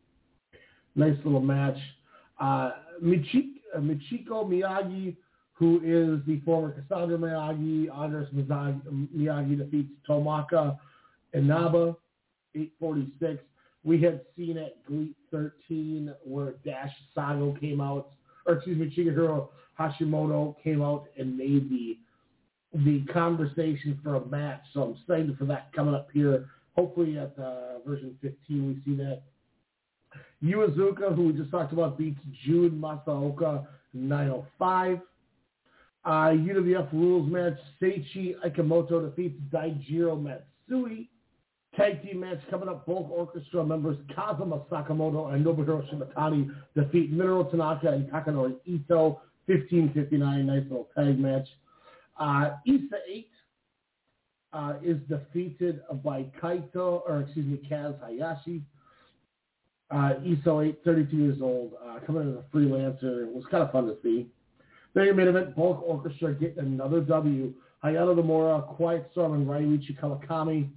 Nice 0.95 1.17
little 1.25 1.41
match. 1.41 1.79
Uh, 2.39 2.73
uh, 3.75 3.79
Michiko 3.79 4.47
Miyagi, 4.47 5.17
who 5.63 5.77
is 5.85 6.19
the 6.27 6.41
former 6.45 6.73
Cassandra 6.73 7.17
Miyagi. 7.17 7.89
Andres 7.89 8.27
Miyagi 8.35 9.57
defeats 9.57 9.93
Tomoka 10.09 10.77
Inaba, 11.35 11.95
846. 12.57 13.41
We 13.85 14.03
had 14.03 14.23
seen 14.37 14.59
at 14.59 14.85
GLEAT 14.85 15.15
13 15.31 16.13
where 16.25 16.55
Dash 16.65 16.91
Sago 17.15 17.57
came 17.61 17.81
out, 17.81 18.09
or 18.45 18.55
excuse 18.55 18.77
me, 18.77 18.93
Chikahiro 18.93 19.51
Hashimoto 19.79 20.57
came 20.65 20.83
out 20.83 21.05
and 21.17 21.39
made 21.39 21.71
the 21.71 21.97
the 22.85 23.05
conversation 23.13 24.01
for 24.03 24.17
a 24.17 24.27
match. 24.27 24.63
So 24.75 24.83
I'm 24.83 24.97
excited 24.97 25.39
for 25.39 25.45
that 25.45 25.73
coming 25.73 25.95
up 25.95 26.09
here. 26.13 26.47
Hopefully 26.75 27.19
at 27.19 27.39
uh, 27.39 27.79
version 27.87 28.17
15 28.21 28.35
we 28.67 28.83
see 28.85 28.97
that. 28.97 29.23
Yu 30.41 30.57
Iizuka, 30.57 31.15
who 31.15 31.29
we 31.29 31.33
just 31.35 31.53
talked 31.53 31.73
about, 31.73 31.97
beats 31.99 32.19
Jun 32.45 32.71
Masaoka 32.83 33.65
905. 33.93 34.99
Uh, 36.05 36.31
UWF 36.31 36.93
rules 36.93 37.31
match, 37.31 37.59
Seichi 37.81 38.35
Ikemoto 38.45 39.09
defeats 39.09 39.41
Daijiro 39.53 40.21
Matsui. 40.21 41.09
Tag 41.77 42.03
team 42.03 42.21
match 42.21 42.41
coming 42.51 42.69
up, 42.69 42.85
Bulk 42.87 43.09
Orchestra 43.11 43.65
members 43.65 43.97
Kazuma 44.15 44.61
Sakamoto 44.71 45.33
and 45.33 45.45
Nobuhiro 45.45 45.83
Shimatani 45.89 46.51
defeat 46.77 47.15
Minoru 47.15 47.51
Tanaka 47.51 47.89
and 47.89 48.11
Takanori 48.11 48.57
Ito. 48.67 49.21
1559, 49.47 50.47
nice 50.47 50.63
little 50.65 50.89
tag 50.97 51.19
match. 51.19 51.49
Uh, 52.19 52.51
Isa 52.65 52.97
8 53.09 53.29
uh, 54.53 54.75
is 54.83 54.99
defeated 55.09 55.81
by 56.05 56.25
Kaito, 56.41 57.03
or 57.09 57.23
excuse 57.23 57.47
me, 57.47 57.61
Kaz 57.69 57.99
Hayashi. 58.01 58.63
Uh, 59.91 60.15
Iso 60.25 60.67
8, 60.67 60.79
32 60.85 61.17
years 61.17 61.39
old, 61.43 61.73
uh, 61.85 61.99
coming 62.07 62.31
as 62.31 62.37
a 62.37 62.57
freelancer. 62.57 63.27
It 63.27 63.35
was 63.35 63.45
kind 63.51 63.63
of 63.63 63.73
fun 63.73 63.87
to 63.87 63.97
see. 64.03 64.27
Your 64.95 65.15
main 65.15 65.29
event, 65.29 65.57
Bulk 65.57 65.83
Orchestra 65.83 66.35
getting 66.35 66.59
another 66.59 67.01
W. 67.01 67.55
Hayato 67.83 68.15
Nomura, 68.15 68.67
Quiet 68.77 69.09
Storm, 69.13 69.33
and 69.35 69.47
Ryuichi 69.47 69.99
Kawakami, 69.99 70.69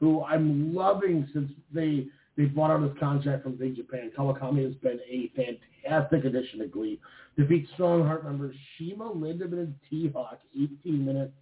who 0.00 0.22
I'm 0.24 0.74
loving 0.74 1.28
since 1.32 1.50
they 1.72 2.06
they 2.36 2.44
bought 2.44 2.70
out 2.70 2.82
his 2.82 2.96
contract 3.00 3.42
from 3.42 3.56
Big 3.56 3.74
Japan. 3.74 4.12
Kawakami 4.16 4.64
has 4.64 4.74
been 4.76 5.00
a 5.10 5.32
fantastic 5.34 6.24
addition 6.24 6.60
to 6.60 6.68
GLEAT. 6.68 7.00
Defeat 7.36 7.66
Strong 7.74 8.06
Heart 8.06 8.24
members 8.24 8.54
CIMA, 8.78 9.10
Lindaman, 9.10 9.54
and 9.54 9.74
T-Hawk. 9.90 10.38
18 10.54 11.04
minutes. 11.04 11.32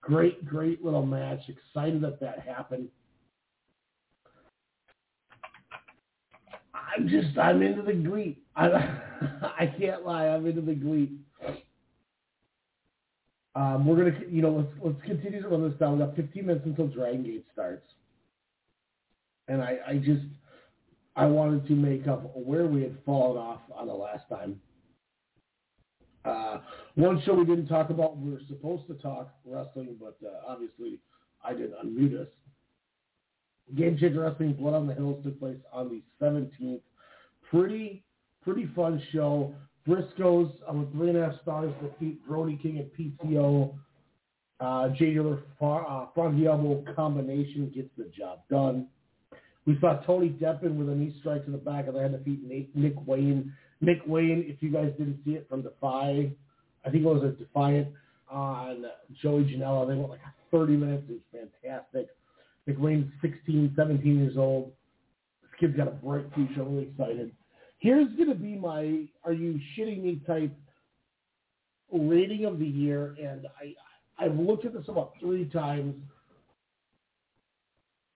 Great, 0.00 0.42
great 0.46 0.82
little 0.82 1.04
match. 1.04 1.40
Excited 1.46 2.00
that 2.00 2.20
that 2.20 2.40
happened. 2.40 2.88
I'm 6.72 7.06
just, 7.06 7.36
I'm 7.36 7.60
into 7.60 7.82
the 7.82 7.92
GLEAT. 7.92 8.42
I, 8.56 8.66
I 9.58 9.74
can't 9.78 10.06
lie, 10.06 10.28
I'm 10.28 10.46
into 10.46 10.62
the 10.62 10.74
GLEAT. 10.74 11.12
Um, 13.56 13.86
we're 13.86 13.96
gonna, 13.96 14.24
you 14.28 14.42
know, 14.42 14.50
let's 14.50 14.72
let's 14.82 15.06
continue 15.06 15.40
to 15.40 15.48
run 15.48 15.68
this 15.68 15.78
down. 15.78 15.98
We 15.98 16.04
got 16.04 16.16
15 16.16 16.46
minutes 16.46 16.66
until 16.66 16.88
Dragon 16.88 17.22
Gate 17.22 17.46
starts, 17.52 17.86
and 19.46 19.62
I, 19.62 19.78
I 19.86 19.96
just, 19.98 20.24
I 21.14 21.26
wanted 21.26 21.66
to 21.68 21.74
make 21.74 22.08
up 22.08 22.32
where 22.34 22.66
we 22.66 22.82
had 22.82 22.96
fallen 23.06 23.38
off 23.38 23.60
on 23.74 23.86
the 23.86 23.94
last 23.94 24.28
time. 24.28 24.60
Uh, 26.24 26.58
one 26.94 27.22
show 27.24 27.34
we 27.34 27.44
didn't 27.44 27.68
talk 27.68 27.90
about, 27.90 28.16
we 28.16 28.32
were 28.32 28.40
supposed 28.48 28.86
to 28.86 28.94
talk 28.94 29.28
wrestling, 29.44 29.96
but 30.00 30.16
uh, 30.26 30.50
obviously 30.50 30.98
I 31.44 31.52
didn't 31.52 31.74
unmute 31.84 32.20
us. 32.20 32.28
Game 33.74 33.96
Changer 33.98 34.22
Wrestling 34.22 34.54
Blood 34.54 34.74
on 34.74 34.86
the 34.86 34.94
Hills 34.94 35.22
took 35.24 35.38
place 35.38 35.58
on 35.72 35.88
the 35.88 36.02
17th. 36.24 36.80
Pretty, 37.50 38.02
pretty 38.42 38.66
fun 38.74 39.02
show. 39.12 39.54
Briscoes 39.86 40.50
with 40.72 40.92
three 40.92 41.10
and 41.10 41.18
a 41.18 41.30
half 41.30 41.40
stars 41.42 41.72
defeat 41.82 42.26
Brody 42.26 42.58
King 42.62 42.78
and 42.78 43.18
PCO. 43.20 43.74
Uh, 44.60 44.88
Jagular 44.90 45.42
uh, 45.60 46.06
Fondiamo 46.16 46.94
combination 46.94 47.70
gets 47.74 47.90
the 47.98 48.10
job 48.16 48.40
done. 48.48 48.86
We 49.66 49.78
saw 49.80 50.00
Tony 50.06 50.30
Deppen 50.30 50.76
with 50.76 50.88
a 50.88 50.94
knee 50.94 51.14
strike 51.20 51.44
to 51.46 51.50
the 51.50 51.58
back 51.58 51.86
of 51.86 51.94
the 51.94 52.00
head 52.00 52.12
defeat 52.12 52.42
Nick, 52.46 52.74
Nick 52.74 52.94
Wayne. 53.06 53.52
Nick 53.80 53.98
Wayne, 54.06 54.44
if 54.46 54.62
you 54.62 54.70
guys 54.70 54.92
didn't 54.98 55.20
see 55.24 55.32
it 55.32 55.46
from 55.48 55.62
Defy, 55.62 56.30
I 56.84 56.90
think 56.90 57.04
it 57.04 57.08
was 57.08 57.22
a 57.22 57.30
Defiant 57.30 57.88
on 58.30 58.84
Joey 59.22 59.44
Janela. 59.44 59.88
They 59.88 59.94
went 59.94 60.10
like 60.10 60.20
30 60.50 60.76
minutes. 60.76 61.04
It 61.08 61.20
was 61.32 61.48
fantastic. 61.62 62.08
Nick 62.66 62.78
Wayne's 62.78 63.10
16, 63.22 63.72
17 63.76 64.18
years 64.18 64.36
old. 64.36 64.72
This 65.42 65.50
kid's 65.60 65.76
got 65.76 65.88
a 65.88 65.92
bright 65.92 66.26
future. 66.34 66.62
I'm 66.62 66.74
really 66.74 66.88
excited. 66.88 67.32
Here's 67.84 68.08
going 68.16 68.30
to 68.30 68.34
be 68.34 68.56
my 68.56 69.04
are 69.24 69.34
you 69.34 69.60
shitting 69.76 70.02
me 70.02 70.18
type 70.26 70.50
rating 71.92 72.46
of 72.46 72.58
the 72.58 72.66
year. 72.66 73.14
And 73.22 73.46
I, 73.60 74.24
I've 74.24 74.38
looked 74.38 74.64
at 74.64 74.72
this 74.72 74.88
about 74.88 75.12
three 75.20 75.44
times. 75.50 75.94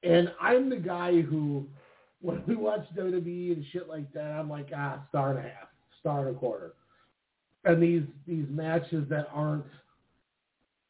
And 0.02 0.32
I'm 0.40 0.70
the 0.70 0.76
guy 0.76 1.20
who, 1.20 1.66
when 2.22 2.42
we 2.46 2.56
watch 2.56 2.86
WWE 2.96 3.52
and 3.52 3.62
shit 3.70 3.90
like 3.90 4.10
that, 4.14 4.30
I'm 4.30 4.48
like, 4.48 4.70
ah, 4.74 5.00
star 5.10 5.32
and 5.36 5.40
a 5.40 5.42
half, 5.42 5.68
star 6.00 6.28
and 6.28 6.34
a 6.34 6.38
quarter. 6.38 6.72
And 7.66 7.82
these 7.82 8.04
these 8.26 8.46
matches 8.48 9.06
that 9.10 9.28
aren't, 9.34 9.66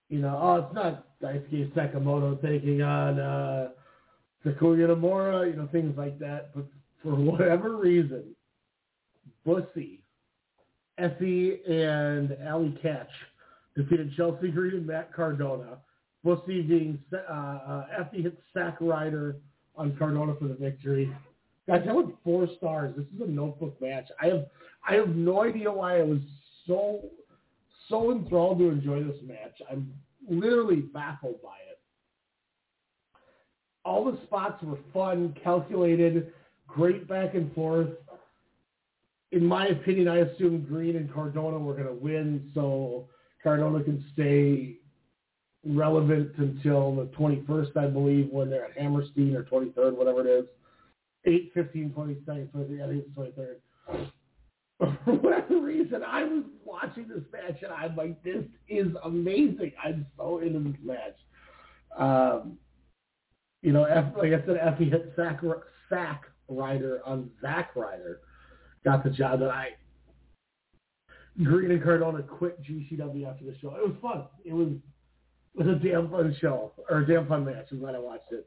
you 0.09 0.21
know, 0.21 0.38
oh, 0.41 0.55
it's 0.64 0.73
not 0.73 1.07
Daisuke 1.21 1.73
Sakamoto 1.73 2.41
taking 2.41 2.83
on 2.83 3.19
uh, 3.19 3.71
Takuya 4.47 4.87
Nomura, 4.87 5.51
you 5.51 5.57
know, 5.57 5.69
things 5.73 5.99
like 5.99 6.21
that. 6.21 6.55
But 6.55 6.67
for 7.03 7.17
whatever 7.17 7.77
reason, 7.77 8.37
Bussy, 9.44 10.03
Effie, 10.98 11.61
and 11.68 12.37
Allie 12.44 12.79
Kat 12.83 13.09
defeated 13.77 14.12
Chelsea 14.16 14.51
Green 14.51 14.74
and 14.74 14.87
Matt 14.87 15.12
Cardona. 15.14 15.79
Bussy 16.24 16.62
being 16.62 16.98
uh, 17.12 17.33
uh, 17.33 17.87
Effie 17.98 18.22
hit 18.22 18.38
Sack 18.53 18.77
Rider 18.81 19.37
on 19.77 19.96
Cardona 19.96 20.35
for 20.38 20.48
the 20.48 20.55
victory. 20.55 21.14
Guys, 21.68 21.83
that 21.87 21.94
went 21.94 22.14
four 22.24 22.48
stars. 22.57 22.94
This 22.96 23.07
is 23.14 23.20
a 23.20 23.31
notebook 23.31 23.81
match. 23.81 24.09
I 24.20 24.27
have 24.27 24.46
I 24.88 24.94
have 24.94 25.11
no 25.11 25.42
idea 25.42 25.70
why 25.70 25.98
I 25.98 26.03
was 26.03 26.20
so 26.66 27.01
so 27.88 28.11
enthralled 28.11 28.59
to 28.59 28.68
enjoy 28.68 29.05
this 29.05 29.16
match. 29.22 29.61
I'm 29.70 29.92
literally 30.29 30.81
baffled 30.81 31.40
by 31.42 31.57
it. 31.70 31.79
All 33.85 34.05
the 34.05 34.18
spots 34.24 34.62
were 34.62 34.79
fun, 34.92 35.35
calculated, 35.42 36.33
great 36.66 37.07
back 37.09 37.35
and 37.35 37.53
forth. 37.55 37.88
In 39.33 39.45
my 39.45 39.67
opinion, 39.67 40.09
I 40.09 40.19
assume 40.19 40.62
Green 40.62 40.97
and 40.97 41.12
Cardona 41.12 41.59
were 41.59 41.75
going 41.75 41.87
to 41.87 41.93
win, 41.93 42.51
so 42.55 43.09
Cardona 43.43 43.85
can 43.85 44.05
stay 44.12 44.79
relevant 45.64 46.33
until 46.38 46.95
the 46.95 47.07
21st, 47.07 47.77
I 47.77 47.87
believe, 47.87 48.29
when 48.31 48.49
they're 48.49 48.67
at 48.67 48.79
Hammerstein 48.79 49.37
or 49.37 49.45
23rd, 49.45 49.95
whatever 49.97 50.27
it 50.27 50.31
is. 50.31 50.47
8, 51.25 51.51
15, 51.53 51.91
22nd, 51.91 52.51
23rd, 52.53 52.85
I 52.85 52.88
think 52.88 53.05
it's 53.07 53.19
23rd. 53.19 54.11
For 55.05 55.12
whatever 55.12 55.61
reason, 55.61 56.03
I 56.07 56.23
was 56.25 56.45
watching 56.64 57.09
this 57.09 57.25
match 57.33 57.62
and 57.62 57.73
I'm 57.73 57.97
like, 57.97 58.23
this 58.23 58.45
is 58.69 58.87
amazing. 59.03 59.73
I'm 59.83 60.07
so 60.17 60.38
into 60.38 60.61
this 60.61 60.79
match. 60.83 61.17
Um, 61.99 62.59
you 63.62 63.73
know, 63.73 63.85
F, 63.85 64.12
like 64.17 64.33
I 64.33 64.47
said, 64.47 64.57
Effie 64.61 64.88
hit 64.88 65.12
sack, 65.17 65.41
sack 65.88 66.23
Rider 66.49 67.01
on 67.05 67.29
Zack 67.43 67.75
Ryder. 67.75 68.21
Got 68.85 69.05
the 69.05 69.11
job 69.11 69.41
that 69.41 69.51
I 69.51 69.71
Green 71.43 71.71
and 71.71 71.83
Cardona 71.83 72.23
quit 72.23 72.61
GCW 72.62 73.31
after 73.31 73.45
the 73.45 73.55
show. 73.61 73.75
It 73.77 73.87
was 73.87 73.97
fun. 74.03 74.25
It 74.45 74.53
was 74.53 74.69
it 75.55 75.67
was 75.67 75.77
a 75.77 75.79
damn 75.79 76.11
fun 76.11 76.37
show 76.41 76.73
or 76.91 76.99
a 76.99 77.07
damn 77.07 77.27
fun 77.27 77.45
match. 77.45 77.67
I'm 77.71 77.81
glad 77.81 77.95
I 77.95 78.01
watched 78.01 78.33
it. 78.33 78.47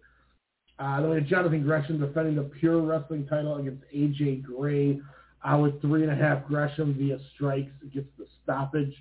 Uh, 0.80 1.00
then 1.00 1.10
we 1.10 1.16
had 1.16 1.28
Jonathan 1.28 1.64
Gresham 1.64 2.00
defending 2.00 2.36
the 2.36 2.44
Pure 2.44 2.82
Wrestling 2.82 3.28
title 3.28 3.58
against 3.58 3.84
AJ 3.96 4.44
Gray 4.44 5.00
uh, 5.44 5.58
with 5.58 5.80
three 5.82 6.04
and 6.04 6.12
a 6.12 6.16
half 6.16 6.46
Gresham 6.48 6.96
via 6.98 7.18
strikes 7.34 7.72
against 7.84 8.10
the 8.18 8.26
stoppage. 8.44 8.94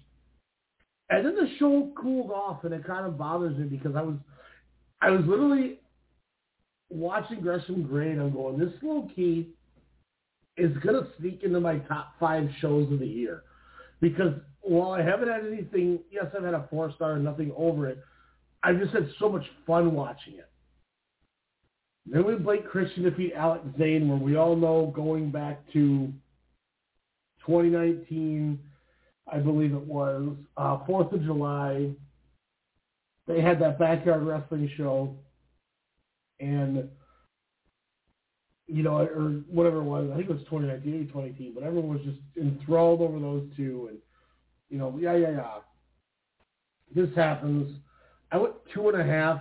And 1.09 1.25
then 1.27 1.35
the 1.35 1.49
show 1.59 1.91
cooled 2.01 2.31
off, 2.31 2.65
and 2.65 2.75
it 2.75 2.85
kind 2.85 3.07
of 3.07 3.19
bothers 3.19 3.57
me 3.57 3.65
because 3.65 3.97
I 3.97 4.03
was, 4.03 4.17
I 5.01 5.11
was 5.11 5.23
literally 5.27 5.81
watching 6.89 7.41
Gresham 7.41 7.83
Gray, 7.83 8.11
and 8.11 8.21
I'm 8.21 8.33
going, 8.33 8.59
this 8.59 8.73
low 8.83 9.09
key 9.15 9.51
is 10.61 10.77
gonna 10.79 11.07
sneak 11.19 11.43
into 11.43 11.61
my 11.61 11.79
top 11.79 12.15
five 12.21 12.49
shows 12.61 12.93
of 12.93 12.99
the 12.99 13.07
year 13.07 13.43
because 14.01 14.35
while 14.61 14.93
I 14.93 15.03
haven't 15.03 15.29
had 15.29 15.47
anything, 15.47 16.01
yes, 16.11 16.27
I've 16.37 16.45
had 16.45 16.55
a 16.55 16.67
four 16.71 16.93
star 16.93 17.13
and 17.13 17.25
nothing 17.25 17.53
over 17.57 17.89
it. 17.89 17.99
I've 18.63 18.79
just 18.79 18.93
had 18.93 19.09
so 19.19 19.29
much 19.29 19.45
fun 19.67 19.95
watching 19.95 20.35
it. 20.35 20.51
Then 22.07 22.27
we 22.27 22.35
Blake 22.37 22.69
Christian 22.69 23.05
defeat 23.05 23.33
Alex 23.35 23.65
Zayne, 23.79 24.09
where 24.09 24.19
we 24.19 24.37
all 24.37 24.57
know 24.57 24.93
going 24.95 25.31
back 25.31 25.61
to 25.73 26.13
2019, 27.47 28.59
I 29.33 29.39
believe 29.39 29.73
it 29.73 29.87
was, 29.87 30.35
uh, 30.57 30.79
4th 30.87 31.13
of 31.13 31.23
July, 31.23 31.91
they 33.27 33.41
had 33.41 33.61
that 33.61 33.79
backyard 33.79 34.23
wrestling 34.23 34.69
show, 34.77 35.17
and, 36.41 36.89
you 38.71 38.83
know, 38.83 38.99
or 38.99 39.43
whatever 39.51 39.79
it 39.79 39.85
was, 39.85 40.09
I 40.13 40.17
think 40.17 40.31
it 40.31 40.33
was 40.33 40.43
2019, 40.45 41.09
2018, 41.09 41.55
but 41.55 41.65
everyone 41.65 41.91
was 41.91 42.03
just 42.03 42.19
enthralled 42.37 43.01
over 43.01 43.19
those 43.19 43.45
two, 43.57 43.89
and 43.91 43.99
you 44.69 44.79
know, 44.79 44.97
yeah, 45.01 45.17
yeah, 45.17 45.31
yeah. 45.33 45.55
This 46.95 47.15
happens. 47.17 47.77
I 48.31 48.39
went 48.39 48.55
two 48.73 48.89
and 48.89 49.01
a 49.01 49.05
half, 49.05 49.41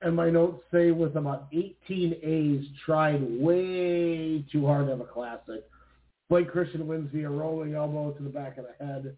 and 0.00 0.16
my 0.16 0.30
notes 0.30 0.62
say 0.72 0.90
with 0.90 1.16
about 1.16 1.48
18 1.52 2.14
A's 2.22 2.66
tried 2.84 3.20
way 3.38 4.44
too 4.50 4.66
hard 4.66 4.86
to 4.86 4.92
have 4.92 5.00
a 5.00 5.04
classic. 5.04 5.64
Blake 6.30 6.50
Christian 6.50 6.86
wins 6.86 7.10
via 7.12 7.28
rolling 7.28 7.74
elbow 7.74 8.12
to 8.12 8.22
the 8.22 8.30
back 8.30 8.56
of 8.56 8.64
the 8.64 8.84
head. 8.84 9.16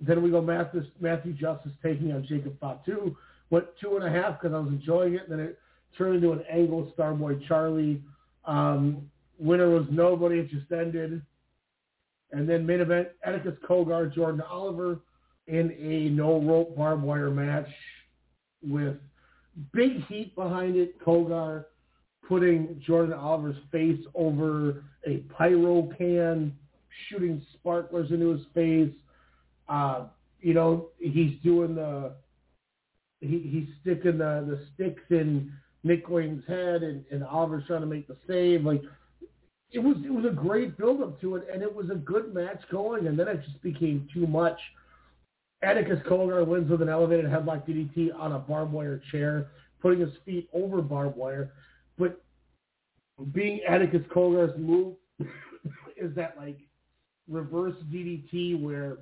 Then 0.00 0.22
we 0.22 0.30
go 0.30 0.42
Matthew, 0.42 0.82
Matthew 1.00 1.32
Justice 1.32 1.72
taking 1.82 2.12
on 2.12 2.26
Jacob 2.26 2.58
Fatu. 2.60 3.16
Went 3.50 3.66
two 3.80 3.96
and 3.96 4.04
a 4.04 4.10
half 4.10 4.40
because 4.40 4.54
I 4.54 4.58
was 4.58 4.68
enjoying 4.68 5.14
it. 5.14 5.28
And 5.28 5.32
Then 5.38 5.46
it 5.46 5.58
turned 5.96 6.16
into 6.16 6.32
an 6.32 6.44
angle 6.50 6.92
Starboy 6.96 7.46
Charlie. 7.46 8.02
Um, 8.44 9.10
winner 9.38 9.70
was 9.70 9.86
nobody. 9.90 10.40
It 10.40 10.50
just 10.50 10.70
ended. 10.72 11.22
And 12.32 12.48
then 12.48 12.66
main 12.66 12.80
event, 12.80 13.08
Atticus 13.24 13.54
Cogar, 13.66 14.14
Jordan 14.14 14.42
Oliver 14.42 15.00
in 15.46 15.74
a 15.80 16.10
no 16.10 16.40
rope 16.42 16.76
barbed 16.76 17.02
wire 17.02 17.30
match 17.30 17.68
with 18.62 18.96
big 19.72 20.04
heat 20.06 20.34
behind 20.34 20.76
it. 20.76 21.02
Cogar 21.02 21.64
putting 22.28 22.82
Jordan 22.86 23.14
Oliver's 23.14 23.56
face 23.72 24.00
over 24.14 24.84
a 25.06 25.18
pyro 25.36 25.90
can, 25.96 26.54
shooting 27.08 27.40
sparklers 27.54 28.10
into 28.10 28.30
his 28.30 28.42
face. 28.54 28.92
Uh, 29.68 30.04
you 30.40 30.52
know, 30.52 30.88
he's 30.98 31.38
doing 31.42 31.74
the 31.74 32.12
he, 33.20 33.40
he's 33.50 33.68
sticking 33.80 34.18
the, 34.18 34.44
the 34.46 34.66
sticks 34.74 35.02
in 35.10 35.52
Nick 35.84 36.08
Wayne's 36.08 36.44
head 36.46 36.82
and, 36.82 37.04
and 37.10 37.24
Oliver's 37.24 37.66
trying 37.66 37.80
to 37.80 37.86
make 37.86 38.08
the 38.08 38.16
save. 38.26 38.64
Like 38.64 38.82
it 39.70 39.78
was 39.78 39.96
it 40.04 40.12
was 40.12 40.24
a 40.24 40.34
great 40.34 40.76
build 40.76 41.02
up 41.02 41.20
to 41.20 41.36
it 41.36 41.46
and 41.52 41.62
it 41.62 41.74
was 41.74 41.90
a 41.90 41.94
good 41.94 42.34
match 42.34 42.60
going 42.70 43.06
and 43.06 43.18
then 43.18 43.28
it 43.28 43.42
just 43.44 43.62
became 43.62 44.08
too 44.12 44.26
much. 44.26 44.58
Atticus 45.62 45.98
Cogar 46.08 46.46
wins 46.46 46.70
with 46.70 46.82
an 46.82 46.88
elevated 46.88 47.26
headlock 47.26 47.66
DDT 47.68 48.14
on 48.16 48.32
a 48.32 48.38
barbed 48.38 48.72
wire 48.72 49.02
chair, 49.10 49.48
putting 49.82 50.00
his 50.00 50.12
feet 50.24 50.48
over 50.52 50.80
barbed 50.80 51.16
wire. 51.16 51.52
But 51.98 52.22
being 53.32 53.60
Atticus 53.68 54.02
Cogar's 54.14 54.56
move 54.58 54.94
is 55.96 56.14
that 56.14 56.36
like 56.38 56.58
reverse 57.28 57.74
DDT 57.92 58.60
where 58.62 58.98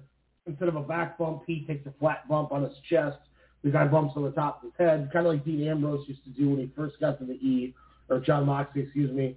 instead 0.46 0.68
of 0.68 0.76
a 0.76 0.82
back 0.82 1.18
bump, 1.18 1.42
he 1.46 1.64
takes 1.66 1.86
a 1.86 1.92
flat 1.98 2.28
bump 2.28 2.52
on 2.52 2.62
his 2.62 2.72
chest. 2.88 3.18
The 3.64 3.70
guy 3.70 3.86
bumps 3.86 4.14
on 4.16 4.22
the 4.22 4.30
top 4.30 4.58
of 4.58 4.70
his 4.70 4.72
head, 4.78 5.10
kind 5.12 5.26
of 5.26 5.32
like 5.32 5.44
Dean 5.44 5.66
Ambrose 5.66 6.06
used 6.06 6.22
to 6.24 6.30
do 6.30 6.50
when 6.50 6.60
he 6.60 6.70
first 6.76 7.00
got 7.00 7.18
to 7.18 7.24
the 7.24 7.34
E, 7.34 7.74
or 8.08 8.20
Jon 8.20 8.46
Moxley, 8.46 8.82
excuse 8.82 9.10
me. 9.10 9.36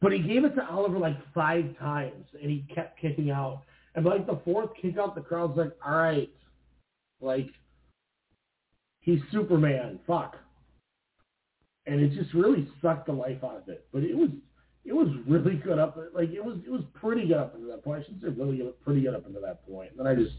But 0.00 0.12
he 0.12 0.18
gave 0.18 0.44
it 0.44 0.54
to 0.56 0.68
Oliver 0.68 0.98
like 0.98 1.16
five 1.32 1.78
times, 1.78 2.26
and 2.40 2.50
he 2.50 2.66
kept 2.74 3.00
kicking 3.00 3.30
out. 3.30 3.62
And 3.94 4.04
like 4.04 4.26
the 4.26 4.40
fourth 4.44 4.70
kick 4.80 4.98
out, 4.98 5.14
the 5.14 5.20
crowd's 5.20 5.56
like, 5.56 5.72
all 5.86 5.96
right, 5.96 6.30
like 7.20 7.48
he's 9.00 9.20
Superman, 9.30 10.00
fuck. 10.06 10.36
And 11.86 12.00
it 12.00 12.12
just 12.12 12.34
really 12.34 12.68
sucked 12.80 13.06
the 13.06 13.12
life 13.12 13.44
out 13.44 13.62
of 13.62 13.68
it. 13.68 13.86
But 13.92 14.02
it 14.02 14.16
was 14.16 14.30
it 14.84 14.92
was 14.92 15.08
really 15.28 15.54
good 15.54 15.78
up 15.78 15.96
like 16.12 16.30
it 16.30 16.44
was 16.44 16.58
it 16.66 16.70
was 16.70 16.82
pretty 16.94 17.26
good 17.28 17.36
up 17.36 17.54
until 17.54 17.70
that 17.70 17.84
point. 17.84 18.00
I 18.00 18.04
shouldn't 18.04 18.22
say 18.22 18.28
really 18.28 18.56
good, 18.56 18.80
pretty 18.84 19.02
good 19.02 19.14
up 19.14 19.26
until 19.26 19.42
that 19.42 19.66
point. 19.66 19.90
And 19.90 20.00
then 20.00 20.06
I 20.06 20.14
just 20.14 20.34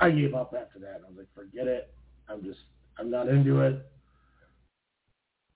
I 0.00 0.10
gave 0.10 0.34
up 0.34 0.54
after 0.58 0.78
that. 0.80 1.02
I 1.04 1.08
was 1.08 1.16
like, 1.18 1.34
forget 1.34 1.66
it. 1.66 1.92
I'm 2.28 2.42
just 2.42 2.60
I'm 2.98 3.10
not 3.10 3.28
into 3.28 3.60
it. 3.60 3.86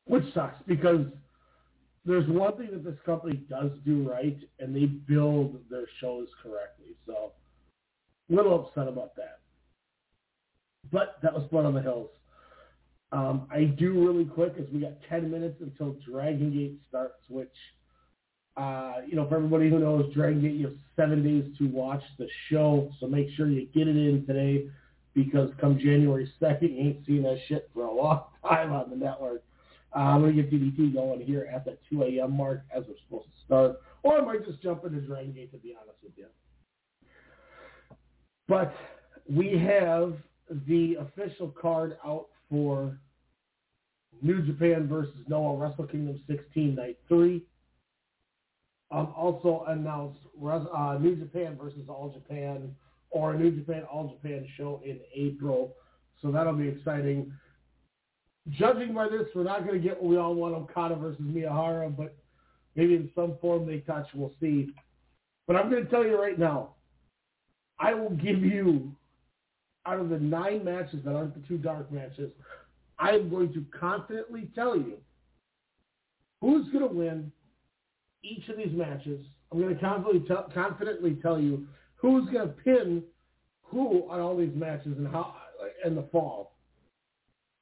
Which 0.07 0.25
sucks 0.35 0.57
because 0.67 1.07
there's 2.05 2.29
one 2.29 2.57
thing 2.57 2.71
that 2.73 2.85
this 2.85 2.99
company 3.05 3.37
does 3.51 3.71
do 3.85 4.09
right, 4.09 4.39
and 4.59 4.75
they 4.75 4.87
build 4.87 5.59
their 5.71 5.85
shows 6.01 6.29
correctly. 6.43 6.97
So, 7.07 7.33
a 8.31 8.35
little 8.35 8.67
upset 8.67 8.89
about 8.89 9.15
that. 9.17 9.41
But 10.91 11.19
that 11.23 11.35
was 11.35 11.45
Blood 11.51 11.67
on 11.67 11.75
the 11.75 11.83
Hills. 11.83 12.09
Um, 13.13 13.47
I 13.51 13.65
do 13.65 14.07
really 14.07 14.25
quick 14.25 14.55
as 14.59 14.67
we 14.73 14.81
got 14.81 14.93
10 15.09 15.31
minutes 15.31 15.61
until 15.61 15.97
Dragon 16.11 16.53
Gate 16.53 16.79
starts, 16.89 17.21
which, 17.29 17.53
uh, 18.59 19.03
you 19.07 19.15
know, 19.15 19.29
for 19.29 19.37
everybody 19.37 19.71
who 19.71 19.79
knows, 19.79 20.13
Dragon 20.13 20.43
Gate, 20.43 20.55
you 20.55 20.67
have 20.67 20.77
seven 20.97 21.23
days 21.23 21.45
to 21.59 21.69
watch 21.69 22.03
the 22.19 22.27
show. 22.51 22.91
So 22.99 23.07
make 23.07 23.29
sure 23.37 23.49
you 23.49 23.67
get 23.67 23.87
it 23.87 23.97
in 23.97 24.27
today 24.27 24.69
because 25.15 25.51
come 25.61 25.79
January 25.79 26.31
2nd, 26.43 26.63
you 26.63 26.79
ain't 26.79 27.07
seen 27.07 27.23
that 27.23 27.39
shit 27.47 27.71
for 27.73 27.85
a 27.85 27.93
long 27.93 28.25
time 28.43 28.73
on 28.73 28.91
the 28.91 28.97
network. 28.97 29.45
Uh, 29.95 30.01
I'm 30.01 30.23
going 30.23 30.35
to 30.37 30.43
get 30.43 30.53
DDT 30.53 30.93
going 30.93 31.21
here 31.21 31.49
at 31.53 31.65
the 31.65 31.79
2 31.89 32.03
a.m. 32.03 32.37
mark 32.37 32.65
as 32.75 32.85
we're 32.89 32.97
supposed 33.07 33.27
to 33.27 33.45
start. 33.47 33.81
Or 34.03 34.21
I 34.21 34.25
might 34.25 34.45
just 34.45 34.61
jump 34.61 34.85
into 34.85 35.01
Dragon 35.01 35.33
Gate, 35.33 35.53
to 35.53 35.59
be 35.59 35.75
honest 35.81 35.99
with 36.03 36.13
you. 36.17 36.27
But 38.49 38.75
we 39.31 39.57
have 39.57 40.15
the 40.67 40.97
official 40.97 41.49
card 41.49 41.97
out 42.05 42.27
for 42.51 42.99
New 44.21 44.43
Japan 44.43 44.89
versus 44.89 45.15
Noah 45.29 45.57
Wrestle 45.57 45.87
Kingdom 45.87 46.21
16 46.27 46.75
Night 46.75 46.99
3. 47.09 47.43
Um, 48.91 49.13
also 49.15 49.65
announced 49.69 50.19
uh, 50.43 50.97
New 50.99 51.17
Japan 51.17 51.59
versus 51.61 51.89
All 51.89 52.11
Japan 52.11 52.75
or 53.11 53.35
a 53.35 53.39
New 53.39 53.51
Japan 53.51 53.83
All 53.83 54.09
Japan 54.09 54.47
show 54.57 54.81
in 54.85 54.99
April. 55.15 55.75
So 56.23 56.31
that'll 56.33 56.55
be 56.55 56.69
exciting. 56.69 57.33
Judging 58.51 58.95
by 58.95 59.09
this, 59.09 59.27
we're 59.35 59.45
not 59.45 59.67
going 59.67 59.81
to 59.81 59.87
get 59.87 60.03
what 60.03 60.11
we 60.11 60.17
all 60.17 60.35
want 60.35 60.55
Okada 60.55 60.97
versus 60.97 61.21
Miyahara, 61.21 61.95
but 61.95 62.17
maybe 62.77 62.95
in 62.95 63.11
some 63.15 63.37
form 63.43 63.67
they 63.67 63.79
touch. 63.81 64.07
We'll 64.15 64.33
see. 64.41 64.71
But 65.47 65.57
I'm 65.57 65.71
going 65.71 65.85
to 65.85 65.91
tell 65.91 66.05
you 66.05 66.19
right 66.21 66.39
now, 66.39 66.71
I 67.79 67.93
will 67.93 68.11
give 68.11 68.43
you 68.43 68.97
out 69.89 70.01
of 70.01 70.11
the 70.11 70.19
nine 70.19 70.65
matches 70.65 71.01
that 71.05 71.15
aren't 71.15 71.35
the 71.35 71.47
two 71.49 71.57
dark 71.57 71.91
matches, 71.91 72.31
I 72.99 73.11
am 73.11 73.31
going 73.31 73.53
to 73.55 73.65
confidently 73.79 74.51
tell 74.55 74.77
you 74.77 74.99
who's 76.41 76.69
going 76.71 76.87
to 76.87 76.95
win 76.95 77.33
each 78.23 78.49
of 78.49 78.57
these 78.57 78.73
matches. 78.73 79.25
I'm 79.51 79.61
going 79.61 79.75
to 79.75 79.81
confidently, 79.81 80.21
t- 80.21 80.55
confidently 80.55 81.19
tell 81.23 81.41
you 81.41 81.67
who's 81.97 82.29
going 82.31 82.49
to 82.49 82.55
pin 82.55 83.03
who 83.63 84.09
on 84.11 84.21
all 84.21 84.37
these 84.37 84.55
matches 84.55 84.97
and 84.97 85.07
how 85.09 85.35
in 85.85 85.95
the 85.95 86.05
fall. 86.11 86.53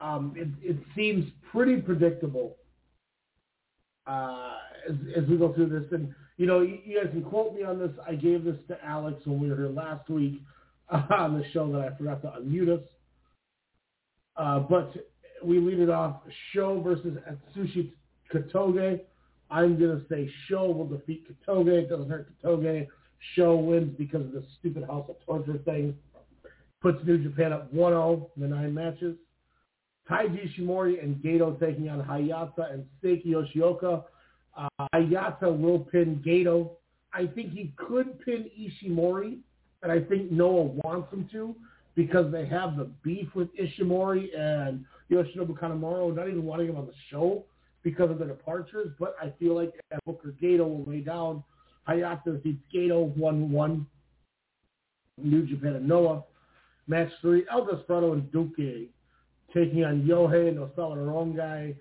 Um, 0.01 0.35
it, 0.37 0.49
it 0.63 0.77
seems 0.95 1.25
pretty 1.51 1.79
predictable 1.79 2.57
uh, 4.07 4.55
as, 4.89 4.95
as 5.17 5.29
we 5.29 5.37
go 5.37 5.53
through 5.55 5.69
this. 5.69 5.91
And, 5.93 6.15
you 6.37 6.47
know, 6.47 6.61
you, 6.61 6.79
you 6.85 7.03
guys 7.03 7.11
can 7.13 7.23
quote 7.23 7.55
me 7.55 7.63
on 7.63 7.79
this. 7.79 7.91
I 8.07 8.15
gave 8.15 8.45
this 8.45 8.57
to 8.69 8.85
Alex 8.85 9.21
when 9.25 9.41
we 9.41 9.49
were 9.49 9.57
here 9.57 9.69
last 9.69 10.09
week 10.11 10.43
on 10.91 11.39
the 11.39 11.45
show 11.53 11.71
that 11.73 11.81
I 11.81 11.97
forgot 11.97 12.23
to 12.23 12.35
unmute 12.41 12.79
us. 12.79 12.85
Uh, 14.37 14.61
but 14.61 14.93
we 15.43 15.59
lead 15.59 15.79
it 15.79 15.91
off 15.91 16.21
SHO 16.53 16.83
versus 16.83 17.17
Atsushi 17.31 17.93
Kotoge. 18.33 19.01
I'm 19.51 19.79
going 19.79 20.01
to 20.01 20.05
say 20.09 20.31
SHO 20.49 20.71
will 20.73 20.87
defeat 20.87 21.27
Kotoge. 21.47 21.85
It 21.85 21.89
doesn't 21.89 22.11
hurt 22.11 22.29
Kotoge. 22.43 22.87
SHO 23.35 23.57
wins 23.57 23.95
because 23.97 24.23
of 24.23 24.33
the 24.33 24.45
stupid 24.59 24.85
House 24.85 25.07
of 25.09 25.17
Torture 25.25 25.59
thing. 25.65 25.97
Puts 26.83 27.05
New 27.05 27.19
Japan 27.19 27.53
up 27.53 27.73
1-0 27.73 28.29
in 28.37 28.43
the 28.43 28.49
nine 28.49 28.75
matches. 28.75 29.17
Taiji 30.11 30.49
Ishimori 30.59 31.03
and 31.03 31.17
Gedo 31.17 31.59
taking 31.59 31.89
on 31.89 32.01
Hayata 32.03 32.73
and 32.73 32.85
Seiki 33.03 33.27
Yoshioka. 33.27 34.05
Uh, 34.57 34.87
Hayata 34.95 35.59
will 35.59 35.81
pin 35.81 36.23
Gedo. 36.25 36.71
I 37.13 37.27
think 37.27 37.53
he 37.53 37.73
could 37.77 38.21
pin 38.25 38.51
Ishimori 38.59 39.39
and 39.83 39.93
I 39.93 40.01
think 40.01 40.31
Noah 40.31 40.65
wants 40.85 41.13
him 41.13 41.29
to 41.33 41.55
because 41.95 42.31
they 42.31 42.47
have 42.47 42.77
the 42.77 42.91
beef 43.03 43.29
with 43.35 43.49
Ishimori 43.57 44.29
and 44.39 44.85
Yoshinobu 45.11 45.59
Kanemaru 45.59 46.15
not 46.15 46.29
even 46.29 46.45
wanting 46.45 46.69
him 46.69 46.77
on 46.77 46.87
the 46.87 46.93
show 47.11 47.45
because 47.87 48.11
of 48.11 48.19
the 48.19 48.25
departures. 48.25 48.89
But 48.99 49.15
I 49.23 49.33
feel 49.39 49.55
like 49.55 49.73
Booker 50.05 50.35
Gedo 50.43 50.67
will 50.67 50.85
lay 50.89 51.03
down. 51.03 51.45
Hayata 51.89 52.25
defeats 52.25 52.59
Gedo 52.75 53.17
1-1. 53.17 53.87
New 55.23 55.47
Japan 55.47 55.77
and 55.77 55.87
Noah. 55.87 56.25
Match 56.89 57.11
three, 57.21 57.45
El 57.49 57.65
Desperado 57.65 58.13
and 58.13 58.25
Douki 58.33 58.89
taking 59.55 59.85
on 59.85 60.03
Yohei 60.03 60.49
and 60.49 60.59
Nosawa 60.59 60.97
Rongai. 60.97 61.77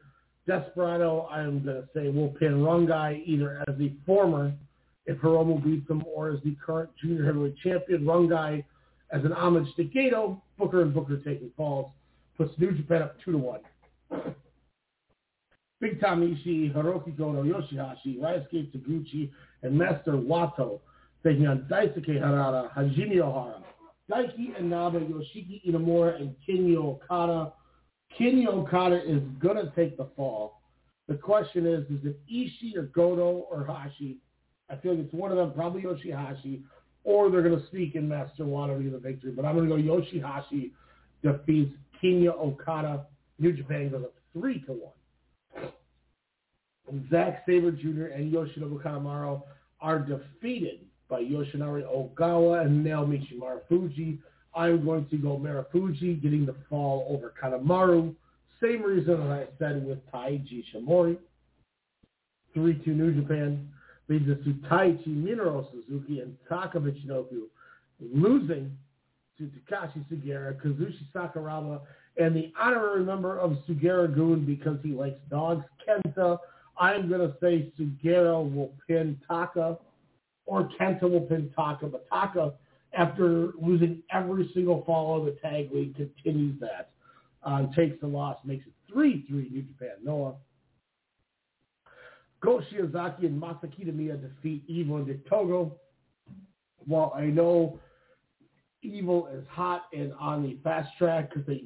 Desperado, 0.48 1.28
I'm 1.32 1.64
going 1.64 1.82
to 1.82 1.90
say, 1.96 2.10
will 2.10 2.30
pin 2.30 2.60
Rongai 2.60 3.24
either 3.26 3.64
as 3.68 3.76
the 3.80 3.92
former 4.06 4.54
if 5.08 5.18
Hiromu 5.18 5.64
beats 5.64 5.90
him, 5.90 6.04
or 6.08 6.30
as 6.30 6.40
the 6.44 6.56
current 6.64 6.92
junior 7.02 7.26
heavyweight 7.26 7.58
champion, 7.64 8.04
Rongai, 8.04 8.64
as 9.12 9.24
an 9.26 9.34
homage 9.34 9.68
to 9.76 9.86
Gedo. 9.86 10.40
Booker 10.60 10.84
and 10.84 10.94
Booker 10.94 11.18
taking 11.18 11.52
falls, 11.58 11.92
puts 12.38 12.58
New 12.60 12.72
Japan 12.74 13.02
up 13.02 13.16
two 13.24 13.32
to 13.32 13.38
one. 13.40 13.60
Big 15.86 16.02
Tom 16.02 16.22
Ishii, 16.22 16.74
Hiroki 16.74 17.16
Goto, 17.16 17.44
Yoshihashi, 17.44 18.18
Ryusuke 18.20 18.72
Taguchi, 18.76 19.30
and 19.62 19.78
Master 19.78 20.14
Wato 20.14 20.80
taking 21.24 21.46
on 21.46 21.68
Daisuke 21.70 22.20
Harada, 22.20 22.74
Hajime 22.76 23.18
Ohara, 23.18 23.62
Daiki 24.12 24.60
Inaba, 24.60 25.00
Yoshiki 25.00 25.62
Inamura, 25.68 26.20
and 26.20 26.34
Kinya 26.48 26.78
Okada. 26.78 27.54
Kinya 28.20 28.48
Okada 28.48 29.00
is 29.06 29.22
going 29.40 29.58
to 29.58 29.72
take 29.76 29.96
the 29.96 30.08
fall. 30.16 30.62
The 31.08 31.14
question 31.14 31.68
is, 31.68 31.84
is 31.84 32.04
it 32.04 32.20
Ishii 32.34 32.78
or 32.78 32.84
Goto 32.88 33.46
or 33.52 33.64
Hashi 33.64 34.18
I 34.72 34.78
feel 34.78 34.96
like 34.96 35.06
it's 35.06 35.14
one 35.14 35.30
of 35.30 35.38
them, 35.38 35.54
probably 35.54 35.84
Yoshihashi. 35.84 36.64
or 37.04 37.30
they're 37.30 37.44
going 37.44 37.60
to 37.60 37.68
speak 37.68 37.94
in 37.94 38.10
Master 38.10 38.44
Wato 38.44 38.78
to 38.78 38.84
get 38.84 38.92
the 38.92 38.98
victory. 38.98 39.34
But 39.34 39.46
I'm 39.46 39.56
going 39.56 39.70
to 39.70 39.84
go 39.84 40.02
Yoshihashi 40.02 40.72
defeats 41.22 41.76
Kinya 42.04 42.30
Okada. 42.30 43.06
New 43.38 43.54
Japan 43.54 43.90
goes 43.90 44.06
up 44.06 44.16
three 44.34 44.62
to 44.62 44.72
one. 44.72 44.92
Zack 47.10 47.44
Sabre 47.46 47.72
Jr. 47.72 48.14
and 48.14 48.32
Yoshinobu 48.32 48.82
Kanemaru 48.82 49.42
are 49.82 50.00
defeated 50.00 50.80
by 51.10 51.22
Yoshinari 51.22 51.84
Ogawa 51.84 52.66
and 52.66 52.86
Naomichi 52.86 53.38
Marufuji. 53.38 54.20
I'm 54.56 54.86
going 54.86 55.08
to 55.10 55.18
go 55.18 55.38
Marufuji 55.38 56.22
getting 56.22 56.46
the 56.46 56.56
fall 56.70 57.08
over 57.10 57.34
Kanemaru. 57.42 58.14
Same 58.62 58.82
reason 58.84 59.22
as 59.22 59.30
I 59.30 59.48
said 59.60 59.86
with 59.86 60.00
Taiji 60.12 60.64
Ishimori. 60.74 61.18
3-2 62.56 62.88
New 62.88 63.22
Japan 63.22 63.68
leads 64.08 64.30
us 64.30 64.38
to 64.46 64.54
Taichi 64.70 65.08
Minoru 65.08 65.66
Suzuki 65.72 66.22
and 66.22 66.38
Taka 66.48 66.80
Michinoku 66.80 67.44
losing 68.00 68.78
to 69.38 69.50
Takashi 69.70 70.06
Sugiura, 70.10 70.56
Kazushi 70.62 71.06
Sakuraba, 71.14 71.82
and 72.18 72.36
the 72.36 72.54
honorary 72.60 73.04
member 73.04 73.38
of 73.38 73.58
Sugiura 73.68 74.14
Gun 74.16 74.46
because 74.46 74.78
he 74.84 74.92
likes 74.92 75.20
dogs, 75.30 75.66
Kenta. 75.88 76.38
I'm 76.78 77.08
going 77.08 77.22
to 77.22 77.36
say 77.42 77.72
Sugiura 77.80 78.54
will 78.54 78.74
pin 78.88 79.20
Taka 79.28 79.78
or 80.46 80.70
Kenta 80.80 81.04
will 81.04 81.22
pin 81.22 81.52
Taka, 81.56 81.88
but 81.88 82.08
Taka, 82.10 82.54
after 82.94 83.52
losing 83.60 84.02
every 84.12 84.50
single 84.54 84.84
fall 84.86 85.20
of 85.20 85.26
the 85.26 85.32
tag 85.42 85.70
league, 85.74 85.96
continues 85.96 86.60
that. 86.60 86.90
Uh, 87.44 87.68
takes 87.76 88.00
the 88.02 88.08
loss, 88.08 88.38
makes 88.44 88.66
it 88.66 88.74
3-3 88.96 89.52
New 89.52 89.62
Japan 89.62 89.98
Noah. 90.04 90.34
Go 92.42 92.60
Shiozaki 92.72 93.26
and 93.26 93.42
Masaki 93.42 93.94
Miya 93.94 94.18
defeat 94.18 94.64
Evil 94.68 94.98
and 94.98 95.20
Togo. 95.30 95.76
While 96.86 97.14
I 97.16 97.26
know 97.26 97.80
Evil 98.82 99.28
is 99.28 99.44
hot 99.50 99.86
and 99.94 100.14
on 100.20 100.44
the 100.44 100.58
fast 100.64 100.90
track 100.98 101.30
because 101.30 101.46
they 101.46 101.66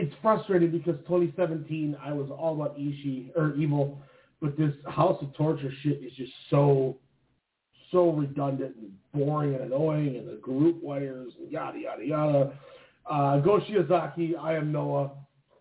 it's 0.00 0.14
frustrating 0.22 0.70
because 0.70 0.96
2017 1.00 1.96
I 2.02 2.12
was 2.12 2.30
all 2.30 2.54
about 2.54 2.78
Ishii 2.78 3.36
or 3.36 3.54
Evil, 3.54 4.00
but 4.40 4.56
this 4.56 4.72
House 4.88 5.22
of 5.22 5.34
Torture 5.34 5.72
shit 5.82 6.02
is 6.02 6.12
just 6.16 6.32
so 6.48 6.96
so 7.92 8.10
redundant 8.12 8.76
and 8.76 8.92
boring 9.12 9.54
and 9.54 9.64
annoying, 9.64 10.16
and 10.16 10.28
the 10.28 10.36
group 10.36 10.82
wires 10.82 11.32
and 11.38 11.50
yada 11.50 11.78
yada 11.78 12.04
yada. 12.04 12.52
Uh, 13.10 13.38
Go 13.38 13.60
Shiozaki, 13.60 14.38
I 14.38 14.54
am 14.54 14.72
Noah. 14.72 15.10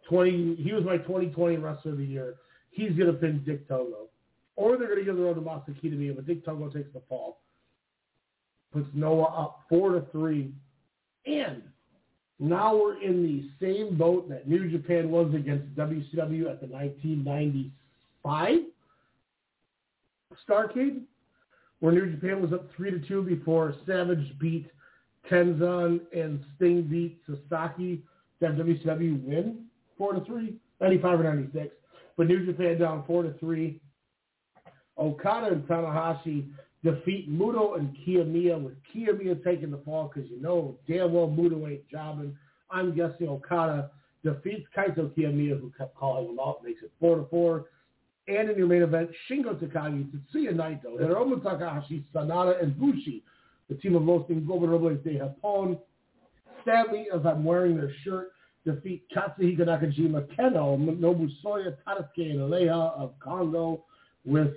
20. 0.07 0.55
He 0.55 0.73
was 0.73 0.83
my 0.83 0.97
2020 0.97 1.57
wrestler 1.57 1.91
of 1.91 1.97
the 1.97 2.05
year. 2.05 2.35
He's 2.71 2.91
gonna 2.93 3.13
pin 3.13 3.43
Dick 3.45 3.67
Togo, 3.67 4.09
or 4.55 4.77
they're 4.77 4.87
gonna 4.87 5.03
give 5.03 5.17
the 5.17 5.21
road 5.21 5.35
to 5.35 5.41
Masaki 5.41 5.81
to 5.81 5.89
me, 5.89 6.09
but 6.11 6.25
Dick 6.25 6.43
Togo 6.45 6.69
takes 6.69 6.91
the 6.93 7.01
fall. 7.07 7.41
Puts 8.71 8.87
Noah 8.93 9.25
up 9.25 9.59
four 9.69 9.91
to 9.91 10.01
three, 10.11 10.51
and 11.25 11.61
now 12.39 12.73
we're 12.75 13.01
in 13.01 13.21
the 13.21 13.49
same 13.61 13.97
boat 13.97 14.29
that 14.29 14.47
New 14.47 14.69
Japan 14.69 15.11
was 15.11 15.33
against 15.33 15.75
WCW 15.75 16.49
at 16.49 16.61
the 16.61 16.67
1995 16.67 18.59
Starcade, 20.47 21.01
where 21.79 21.91
New 21.91 22.09
Japan 22.11 22.41
was 22.41 22.53
up 22.53 22.69
three 22.75 22.91
to 22.91 22.99
two 22.99 23.23
before 23.23 23.75
Savage 23.85 24.39
beat 24.39 24.67
Tenzan 25.29 25.99
and 26.13 26.43
Sting 26.55 26.83
beat 26.83 27.21
Sasaki 27.27 28.01
to 28.39 28.47
have 28.47 28.55
WCW 28.55 29.21
win 29.23 29.65
four 29.97 30.13
to 30.13 30.21
three, 30.21 30.55
95 30.79 31.19
or 31.19 31.23
96. 31.23 31.75
But 32.15 32.27
New 32.27 32.45
Japan 32.45 32.79
down 32.79 33.03
four 33.05 33.23
to 33.23 33.33
three. 33.33 33.81
Okada 34.97 35.47
and 35.47 35.63
Tanahashi 35.63 36.49
defeat 36.83 37.29
Muto 37.29 37.77
and 37.77 37.95
Kiyomiya 38.05 38.61
with 38.61 38.73
Kiyomiya 38.93 39.43
taking 39.43 39.71
the 39.71 39.79
fall 39.79 40.11
because 40.13 40.29
you 40.29 40.41
know 40.41 40.77
damn 40.87 41.13
well 41.13 41.27
Muto 41.27 41.69
ain't 41.69 41.87
jobbing. 41.89 42.35
I'm 42.71 42.95
guessing 42.95 43.27
Okada 43.27 43.91
defeats 44.23 44.67
Kaito 44.75 45.11
Kiyomiya 45.15 45.59
who 45.59 45.71
kept 45.77 45.95
calling 45.95 46.29
him 46.29 46.39
out, 46.39 46.63
makes 46.63 46.81
it 46.83 46.91
four 46.99 47.17
to 47.17 47.25
four. 47.29 47.65
And 48.27 48.49
in 48.49 48.57
your 48.57 48.67
main 48.67 48.83
event, 48.83 49.09
Shingo 49.29 49.55
Takagi, 49.55 50.07
Tetsuya 50.11 50.53
Naito, 50.53 50.99
Hiromu 50.99 51.41
Takahashi, 51.41 52.05
Sanada, 52.13 52.61
and 52.61 52.79
Bushi, 52.79 53.23
the 53.69 53.75
team 53.75 53.95
of 53.95 54.03
Los 54.03 54.29
Ingobernables 54.29 55.03
de 55.03 55.19
Japón. 55.19 55.79
Sadly, 56.63 57.07
as 57.13 57.21
I'm 57.25 57.43
wearing 57.43 57.75
their 57.75 57.91
shirt, 58.03 58.31
defeat 58.65 59.03
Katsuhiko 59.15 59.61
Nakajima, 59.61 60.27
Kenoh, 60.35 60.99
Nobusoya, 60.99 61.75
Tadasuke, 61.87 62.31
and 62.31 62.39
Aleja 62.39 62.91
of 62.99 63.13
Kongo 63.19 63.83
with 64.25 64.51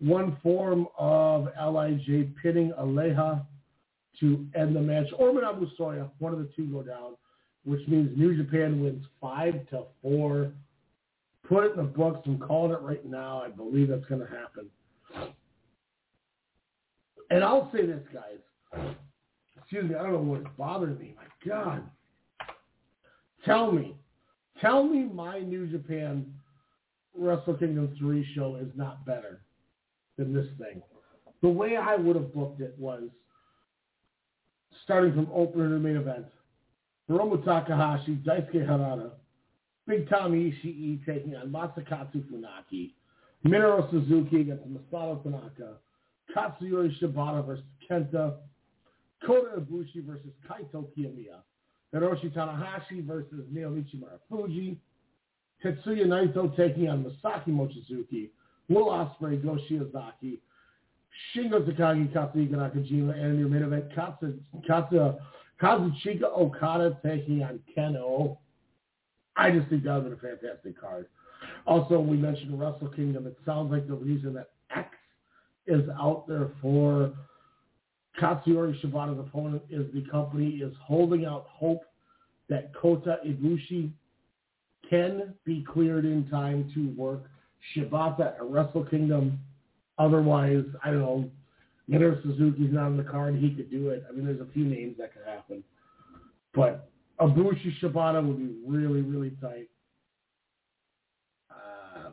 one 0.00 0.36
form 0.42 0.86
of 0.98 1.48
LIJ 1.60 2.34
pinning 2.42 2.72
Aleja 2.78 3.44
to 4.20 4.46
end 4.54 4.74
the 4.74 4.80
match, 4.80 5.06
or 5.18 5.32
Manabu 5.32 5.68
Soya, 5.78 6.10
one 6.18 6.32
of 6.32 6.38
the 6.38 6.48
two 6.56 6.66
go 6.66 6.82
down, 6.82 7.16
which 7.64 7.86
means 7.88 8.16
New 8.16 8.36
Japan 8.36 8.82
wins 8.82 9.04
five 9.20 9.54
to 9.70 9.84
four. 10.02 10.52
Put 11.48 11.64
it 11.64 11.70
in 11.72 11.76
the 11.76 11.82
books. 11.84 12.20
I'm 12.26 12.38
calling 12.38 12.72
it 12.72 12.80
right 12.80 13.04
now. 13.04 13.42
I 13.42 13.48
believe 13.48 13.88
that's 13.88 14.06
going 14.06 14.20
to 14.20 14.26
happen. 14.26 14.68
And 17.30 17.44
I'll 17.44 17.70
say 17.72 17.86
this, 17.86 18.02
guys. 18.12 18.86
Excuse 19.58 19.88
me. 19.88 19.94
I 19.94 20.02
don't 20.02 20.12
know 20.12 20.18
what's 20.18 20.46
bothering 20.56 20.98
me. 20.98 21.14
My 21.16 21.48
God. 21.48 21.82
Tell 23.44 23.70
me. 23.70 23.96
Tell 24.60 24.84
me 24.84 25.04
my 25.04 25.40
New 25.40 25.66
Japan 25.66 26.26
Wrestle 27.16 27.54
Kingdom 27.54 27.94
3 27.98 28.26
show 28.34 28.56
is 28.56 28.68
not 28.74 29.04
better 29.04 29.42
than 30.16 30.32
this 30.32 30.46
thing. 30.58 30.82
The 31.42 31.48
way 31.48 31.76
I 31.76 31.96
would 31.96 32.16
have 32.16 32.34
booked 32.34 32.60
it 32.60 32.74
was 32.78 33.02
starting 34.84 35.12
from 35.12 35.28
opener 35.32 35.68
to 35.68 35.78
main 35.78 35.96
event. 35.96 36.26
Hiromu 37.10 37.44
Takahashi, 37.44 38.16
Daisuke 38.16 38.66
Harada, 38.66 39.10
Big 39.86 40.08
Tommy 40.08 40.50
Ishii 40.64 41.04
taking 41.06 41.36
on 41.36 41.48
Masakatsu 41.48 42.24
Funaki, 42.30 42.92
Minoru 43.46 43.88
Suzuki 43.90 44.40
against 44.40 44.64
Masato 44.68 45.22
Tanaka, 45.22 45.74
Katsuyori 46.34 46.98
Shibata 47.00 47.46
versus 47.46 47.64
Kenta, 47.88 48.34
Kota 49.24 49.60
Ibushi 49.60 50.04
versus 50.04 50.32
Kaito 50.48 50.86
Kiyomiya, 50.96 51.38
Hiroshi 51.94 52.32
Tanahashi 52.34 53.06
versus 53.06 53.44
Naomichi 53.54 54.00
Marufuji, 54.00 54.76
Tetsuya 55.64 56.06
Naito 56.06 56.54
taking 56.56 56.88
on 56.88 57.04
Masaki 57.04 57.48
Mochizuki, 57.48 58.30
Will 58.68 58.86
Ospreay, 58.86 59.42
Go 59.42 59.58
Shiozaki, 59.70 60.38
Shingo 61.34 61.60
Takagi, 61.66 62.12
Katsuhiko 62.12 62.54
Nakajima, 62.54 63.18
and 63.18 63.38
your 63.38 63.48
main 63.48 63.62
event, 63.62 63.84
Katsu, 63.94 64.34
Katsu, 64.66 65.14
Kazuchika 65.60 66.24
Okada 66.24 66.98
taking 67.04 67.42
on 67.42 67.60
Kenoh. 67.76 68.36
I 69.36 69.50
just 69.50 69.68
think 69.68 69.84
that 69.84 70.02
would 70.02 70.12
have 70.12 70.20
been 70.20 70.32
a 70.32 70.36
fantastic 70.36 70.80
card. 70.80 71.06
Also, 71.66 72.00
we 72.00 72.16
mentioned 72.16 72.58
Wrestle 72.58 72.88
Kingdom. 72.88 73.26
It 73.26 73.36
sounds 73.44 73.70
like 73.70 73.86
the 73.86 73.94
reason 73.94 74.34
that 74.34 74.50
X 74.74 74.88
is 75.66 75.88
out 76.00 76.26
there 76.26 76.50
for 76.60 77.12
Katsuyori 78.20 78.80
Shibata's 78.80 79.18
opponent 79.18 79.62
is 79.68 79.86
the 79.92 80.02
company 80.10 80.48
is 80.56 80.74
holding 80.82 81.26
out 81.26 81.46
hope 81.48 81.82
that 82.48 82.74
Kota 82.74 83.18
Ibushi 83.26 83.90
can 84.88 85.34
be 85.44 85.64
cleared 85.70 86.04
in 86.04 86.28
time 86.28 86.70
to 86.74 86.94
work 87.00 87.24
Shibata 87.74 88.34
at 88.36 88.42
Wrestle 88.42 88.84
Kingdom. 88.84 89.38
Otherwise, 89.98 90.64
I 90.84 90.90
don't 90.90 91.00
know, 91.00 91.30
Minoru 91.90 92.22
Suzuki's 92.22 92.72
not 92.72 92.86
on 92.86 92.96
the 92.96 93.04
card. 93.04 93.36
He 93.36 93.50
could 93.50 93.70
do 93.70 93.90
it. 93.90 94.04
I 94.08 94.12
mean, 94.12 94.26
there's 94.26 94.40
a 94.40 94.52
few 94.52 94.64
names 94.64 94.96
that 94.98 95.12
could 95.12 95.22
happen. 95.24 95.62
But 96.54 96.88
Ibushi 97.20 97.78
Shibata 97.80 98.26
would 98.26 98.38
be 98.38 98.56
really, 98.66 99.02
really 99.02 99.30
tight. 99.40 99.68
Um, 101.50 102.12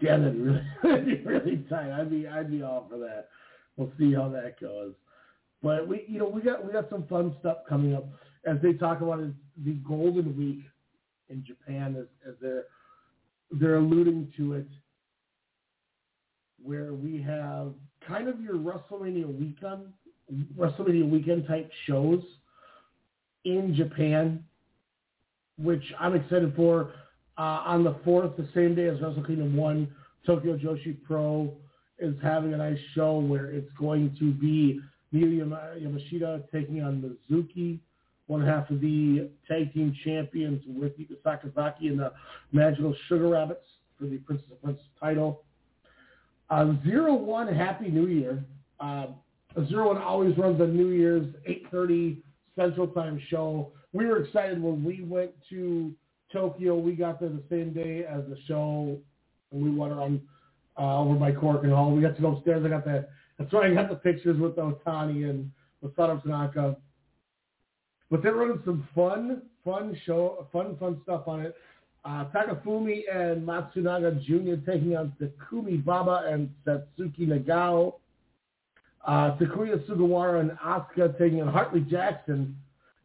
yeah, 0.00 0.18
that'd 0.18 0.34
be 0.34 0.40
really, 0.40 0.64
be 1.16 1.22
really 1.24 1.64
tight. 1.68 1.92
I'd 1.92 2.10
be, 2.10 2.26
I'd 2.26 2.50
be 2.50 2.62
all 2.62 2.86
for 2.90 2.98
that. 2.98 3.28
We'll 3.76 3.92
see 3.98 4.12
how 4.12 4.28
that 4.30 4.60
goes. 4.60 4.94
But 5.62 5.88
we, 5.88 6.04
you 6.08 6.18
know, 6.18 6.28
we 6.28 6.40
got 6.40 6.64
we 6.64 6.72
got 6.72 6.88
some 6.88 7.06
fun 7.06 7.34
stuff 7.40 7.58
coming 7.68 7.94
up 7.94 8.06
as 8.44 8.56
they 8.62 8.72
talk 8.72 9.00
about 9.00 9.20
it, 9.20 9.32
the 9.64 9.72
Golden 9.86 10.36
Week 10.36 10.64
in 11.28 11.44
Japan 11.44 11.96
as, 11.98 12.06
as 12.26 12.34
they're 12.40 12.64
they're 13.50 13.76
alluding 13.76 14.32
to 14.36 14.54
it, 14.54 14.68
where 16.62 16.92
we 16.92 17.22
have 17.22 17.72
kind 18.06 18.28
of 18.28 18.40
your 18.40 18.54
WrestleMania 18.54 19.26
weekend, 19.26 19.92
WrestleMania 20.56 21.08
weekend 21.08 21.46
type 21.46 21.70
shows 21.86 22.22
in 23.44 23.74
Japan, 23.74 24.44
which 25.58 25.82
I'm 25.98 26.14
excited 26.14 26.54
for. 26.54 26.92
Uh, 27.36 27.62
on 27.64 27.84
the 27.84 27.94
fourth, 28.04 28.36
the 28.36 28.48
same 28.54 28.74
day 28.74 28.88
as 28.88 29.00
Wrestle 29.00 29.22
Kingdom 29.22 29.56
One, 29.56 29.88
Tokyo 30.26 30.58
Joshi 30.58 30.96
Pro 31.06 31.54
is 31.98 32.14
having 32.22 32.52
a 32.52 32.56
nice 32.56 32.78
show 32.94 33.18
where 33.18 33.46
it's 33.46 33.70
going 33.78 34.14
to 34.18 34.32
be 34.32 34.80
Miyu 35.14 35.46
Yamashita 35.80 36.50
taking 36.52 36.82
on 36.82 37.18
Mizuki, 37.30 37.78
one 38.28 38.44
half 38.44 38.70
of 38.70 38.80
the 38.80 39.28
tag 39.48 39.72
team 39.72 39.94
champions 40.04 40.62
with 40.66 40.92
Sakazaki 41.24 41.88
and 41.88 41.98
the 41.98 42.12
Magical 42.52 42.94
Sugar 43.08 43.28
Rabbits 43.28 43.64
for 43.98 44.06
the 44.06 44.18
Princess 44.18 44.46
of 44.52 44.62
Princess 44.62 44.84
title. 45.00 45.42
Uh, 46.50 46.74
Zero 46.84 47.14
One, 47.14 47.52
Happy 47.52 47.88
New 47.88 48.06
Year. 48.06 48.44
Uh, 48.78 49.06
Zero 49.66 49.88
One 49.88 49.98
always 50.00 50.36
runs 50.38 50.60
a 50.60 50.66
New 50.66 50.90
Year's 50.90 51.26
8.30 51.48 52.18
Central 52.54 52.86
Time 52.88 53.20
show. 53.28 53.72
We 53.92 54.06
were 54.06 54.22
excited 54.22 54.62
when 54.62 54.84
we 54.84 55.02
went 55.02 55.30
to 55.48 55.92
Tokyo. 56.32 56.76
We 56.76 56.92
got 56.92 57.20
there 57.20 57.30
the 57.30 57.42
same 57.50 57.72
day 57.72 58.04
as 58.04 58.22
the 58.28 58.36
show, 58.46 58.98
and 59.52 59.62
we 59.62 59.70
went 59.70 59.92
around 59.92 60.20
uh, 60.78 61.00
over 61.00 61.14
by 61.14 61.32
Korakuen 61.32 61.74
Hall. 61.74 61.92
We 61.92 62.02
got 62.02 62.16
to 62.16 62.22
go 62.22 62.36
upstairs. 62.36 62.64
I 62.64 62.68
got 62.68 62.84
the 62.84 63.08
that's 63.38 63.52
why 63.52 63.68
I 63.68 63.74
got 63.74 63.88
the 63.88 63.94
pictures 63.94 64.38
with 64.38 64.56
Otani 64.56 65.30
and 65.30 65.50
Masato 65.82 66.20
Tanaka. 66.22 66.76
But 68.10 68.22
they're 68.22 68.34
running 68.34 68.62
some 68.64 68.88
fun, 68.94 69.42
fun 69.64 69.98
show, 70.06 70.46
fun, 70.52 70.76
fun 70.78 71.00
stuff 71.02 71.28
on 71.28 71.40
it. 71.40 71.54
Uh, 72.04 72.24
Takafumi 72.34 73.02
and 73.12 73.46
Matsunaga 73.46 74.22
Jr. 74.24 74.64
taking 74.70 74.96
on 74.96 75.12
Takumi 75.20 75.84
Baba 75.84 76.24
and 76.26 76.48
Satsuki 76.66 77.26
Nagao. 77.28 77.94
Uh, 79.06 79.36
Takuya 79.36 79.86
Sugawara 79.86 80.40
and 80.40 80.52
Asuka 80.52 81.18
taking 81.18 81.42
on 81.42 81.48
Hartley 81.48 81.80
Jackson 81.82 82.56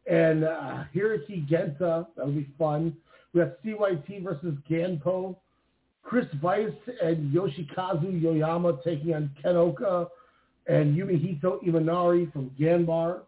and 0.06 0.44
uh, 0.44 0.84
Hirooki 0.94 1.46
Genta. 1.48 2.06
That'll 2.16 2.32
be 2.32 2.48
fun. 2.58 2.96
We 3.32 3.40
have 3.40 3.54
CYT 3.64 4.22
versus 4.22 4.54
Ganpo. 4.70 5.36
Chris 6.02 6.26
Weiss 6.42 6.70
and 7.02 7.34
Yoshikazu 7.34 8.22
Yoyama 8.22 8.82
taking 8.84 9.14
on 9.14 9.30
Kenoka 9.42 10.08
and 10.66 10.96
Yumehito 10.96 11.62
Imanari 11.64 12.30
from 12.32 12.50
Ganbare. 12.60 13.20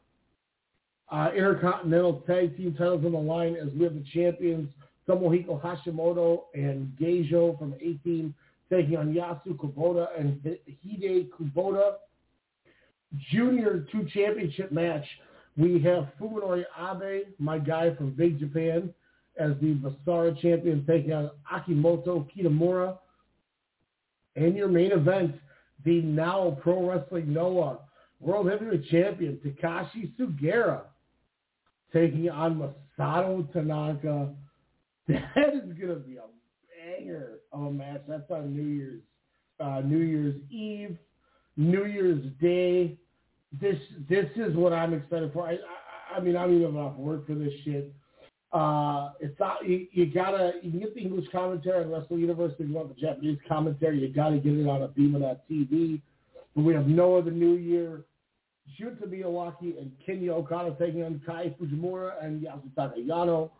Uh, 1.10 1.30
Intercontinental 1.36 2.24
Tag 2.26 2.56
Team 2.56 2.74
titles 2.74 3.04
on 3.04 3.12
the 3.12 3.18
line 3.18 3.54
as 3.54 3.68
we 3.74 3.84
have 3.84 3.94
the 3.94 4.04
champions 4.12 4.68
Tomohiko 5.08 5.60
Hashimoto 5.62 6.44
and 6.54 6.88
Geijo 7.00 7.56
from 7.58 7.74
18 7.80 8.34
taking 8.70 8.96
on 8.96 9.14
Yasu 9.14 9.56
Kubota 9.56 10.08
and 10.18 10.40
Hide 10.44 11.28
Kubota. 11.30 11.94
Junior 13.30 13.86
two 13.92 14.06
championship 14.12 14.72
match. 14.72 15.04
We 15.56 15.80
have 15.82 16.08
Fuminori 16.20 16.64
Abe, 16.78 17.28
my 17.38 17.58
guy 17.58 17.94
from 17.94 18.10
Big 18.10 18.38
Japan, 18.38 18.92
as 19.38 19.52
the 19.60 19.74
Basara 19.74 20.38
champion 20.40 20.84
taking 20.86 21.12
on 21.12 21.30
Akimoto 21.50 22.26
Kitamura. 22.30 22.98
And 24.34 24.56
your 24.56 24.68
main 24.68 24.92
event, 24.92 25.36
the 25.84 26.02
now 26.02 26.58
Pro 26.62 26.90
Wrestling 26.90 27.32
Noah 27.32 27.78
World 28.20 28.50
Heavyweight 28.50 28.88
Champion 28.90 29.38
Takashi 29.44 30.12
Sugiura 30.18 30.82
taking 31.92 32.28
on 32.30 32.74
Masato 32.98 33.50
Tanaka. 33.52 34.32
That 35.08 35.54
is 35.54 35.72
going 35.78 35.94
to 35.94 36.00
be 36.00 36.16
a 36.16 36.24
banger 36.98 37.38
of 37.52 37.62
a 37.62 37.70
match. 37.70 38.02
That's 38.08 38.28
on 38.28 38.52
New 38.52 38.64
Year's 38.64 39.02
uh, 39.60 39.80
New 39.84 39.98
Year's 40.00 40.34
Eve, 40.50 40.96
New 41.56 41.84
Year's 41.84 42.24
Day. 42.40 42.98
This 43.60 43.78
this 44.08 44.26
is 44.36 44.54
what 44.56 44.72
I'm 44.72 44.94
excited 44.94 45.32
for. 45.32 45.46
I 45.46 45.52
I, 45.52 46.16
I 46.16 46.20
mean 46.20 46.36
I'm 46.36 46.52
even 46.52 46.76
off 46.76 46.96
work 46.96 47.26
for 47.26 47.34
this 47.34 47.52
shit. 47.64 47.94
Uh, 48.52 49.10
it's 49.20 49.38
not 49.38 49.66
you, 49.68 49.86
you 49.92 50.06
gotta 50.06 50.54
you 50.62 50.70
can 50.70 50.80
get 50.80 50.94
the 50.94 51.00
English 51.00 51.26
commentary 51.32 51.84
on 51.84 51.90
Wrestle 51.90 52.18
Universe 52.18 52.52
if 52.58 52.68
you 52.68 52.74
want 52.74 52.88
the 52.88 53.00
Japanese 53.00 53.38
commentary. 53.48 54.00
You 54.00 54.08
gotta 54.08 54.38
get 54.38 54.52
it 54.52 54.66
on 54.66 54.82
a 54.82 54.88
beam 54.88 55.14
of 55.14 55.20
that 55.22 55.48
TV. 55.48 56.00
But 56.54 56.62
we 56.62 56.74
have 56.74 56.86
Noah 56.86 57.22
the 57.22 57.30
New 57.30 57.54
Year, 57.54 58.04
Junta 58.78 59.06
Miyawaki 59.06 59.78
and 59.78 59.92
Kinya 60.06 60.30
Okada 60.30 60.76
taking 60.78 61.02
on 61.04 61.20
Kai 61.24 61.54
Fujimura 61.60 62.24
and 62.24 62.44
Yasutaka 62.44 62.96
Yano. 62.98 63.50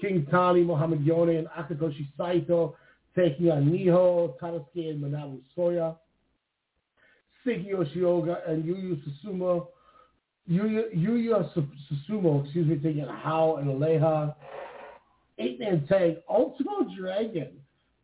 King 0.00 0.26
Tani, 0.30 0.64
Mohamed 0.64 1.02
Yone, 1.04 1.36
and 1.36 1.46
Akitoshi 1.48 2.08
Saito 2.18 2.76
taking 3.16 3.50
on 3.50 3.70
Nioh, 3.70 4.36
Tadasuke, 4.40 4.90
and 4.90 5.02
Manabu 5.02 5.40
Soya. 5.56 5.96
Seiki 7.46 7.70
Yoshioka 7.70 8.48
and 8.48 8.64
Yuyu 8.64 9.00
Susumu, 9.04 9.66
Yuya, 10.50 10.94
Yuya 10.96 11.48
Susumu, 11.54 12.44
excuse 12.44 12.66
me, 12.66 12.76
taking 12.76 13.04
on 13.04 13.16
Haoh 13.16 13.56
and 13.58 13.68
Aleja. 13.68 14.34
Eight-man 15.38 15.86
tag, 15.86 16.16
Ultimo 16.28 16.88
Dragon, 16.98 17.52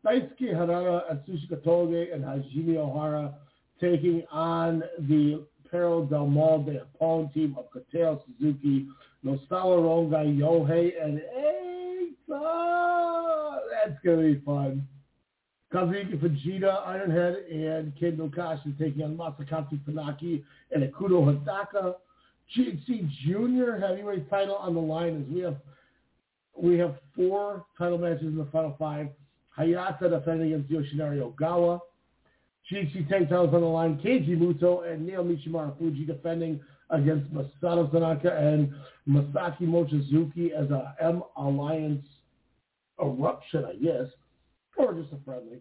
Daisuke 0.05 0.55
Harada, 0.55 1.03
Atsushi 1.12 1.49
Toge, 1.64 2.14
and 2.14 2.24
Hajime 2.24 2.76
Ohara 2.76 3.34
taking 3.80 4.22
on 4.30 4.82
the 5.09 5.45
Perros 5.71 6.09
Del 6.11 6.27
Mal 6.27 6.64
de 6.64 6.81
Japón 6.81 7.33
team 7.33 7.57
of 7.59 7.66
Kotaro 7.71 8.21
Suzuki, 8.27 8.87
Nosawa 9.25 9.79
Rongai, 9.79 10.39
Yohei, 10.39 10.93
and 11.03 11.21
Oh, 12.33 13.59
that's 13.73 13.99
going 14.05 14.18
to 14.18 14.39
be 14.39 14.45
fun. 14.45 14.87
Kazuki 15.73 16.18
Fujita, 16.18 16.87
Ironhead, 16.87 17.51
and 17.51 17.93
Kendo 17.97 18.33
Kashin 18.35 18.77
taking 18.79 19.03
on 19.03 19.16
Masakatsu 19.16 19.81
Funaki 19.85 20.43
and 20.73 20.83
Akudo 20.83 21.25
Hidaka. 21.25 21.95
GHC 22.57 23.09
Junior 23.25 23.79
heavyweight 23.79 24.29
title 24.29 24.57
on 24.57 24.75
the 24.75 24.81
line 24.81 25.23
as 25.23 25.33
we 25.35 25.41
have 25.41 25.57
we 26.57 26.77
have 26.79 26.97
four 27.14 27.64
title 27.79 27.99
matches 27.99 28.27
in 28.27 28.37
the 28.37 28.47
final 28.47 28.75
five. 28.79 29.09
Hayata 29.57 30.11
defending 30.11 30.53
against 30.53 30.71
Yoshinari 30.71 31.21
Ogawa. 31.21 31.81
GHC 32.71 33.09
tag 33.09 33.29
titles 33.29 33.55
on 33.55 33.61
the 33.61 33.66
line. 33.66 33.99
Keiji 34.05 34.39
Muto 34.39 34.91
and 34.91 35.09
Naomichi 35.09 35.49
Michimara 35.49 35.77
Fuji 35.79 36.05
defending 36.05 36.61
against 36.91 37.33
Masato 37.33 37.91
Tanaka 37.91 38.37
and 38.37 38.73
Masaki 39.09 39.62
Mochizuki 39.62 40.53
as 40.53 40.71
a 40.71 40.95
M 41.01 41.23
Alliance 41.37 42.05
eruption, 43.01 43.64
I 43.64 43.75
guess, 43.75 44.07
or 44.77 44.95
just 44.95 45.12
a 45.12 45.16
friendly. 45.25 45.59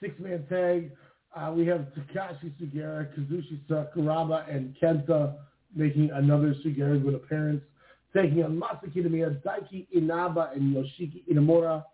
Six-man 0.00 0.46
tag. 0.48 0.90
Uh, 1.34 1.52
we 1.52 1.64
have 1.66 1.86
Takashi 1.96 2.52
Sugiura, 2.60 3.08
Kazushi 3.16 3.58
Sakuraba, 3.68 4.54
and 4.54 4.76
Kenta 4.82 5.34
making 5.74 6.10
another 6.10 6.54
Sugiura 6.64 7.02
good 7.02 7.14
appearance, 7.14 7.62
taking 8.14 8.42
on 8.44 8.60
Masaki 8.60 8.94
Kitamiya, 8.94 9.40
Daiki 9.42 9.86
Inaba, 9.94 10.50
and 10.54 10.74
Yoshiki 10.74 11.22
Inamura. 11.32 11.84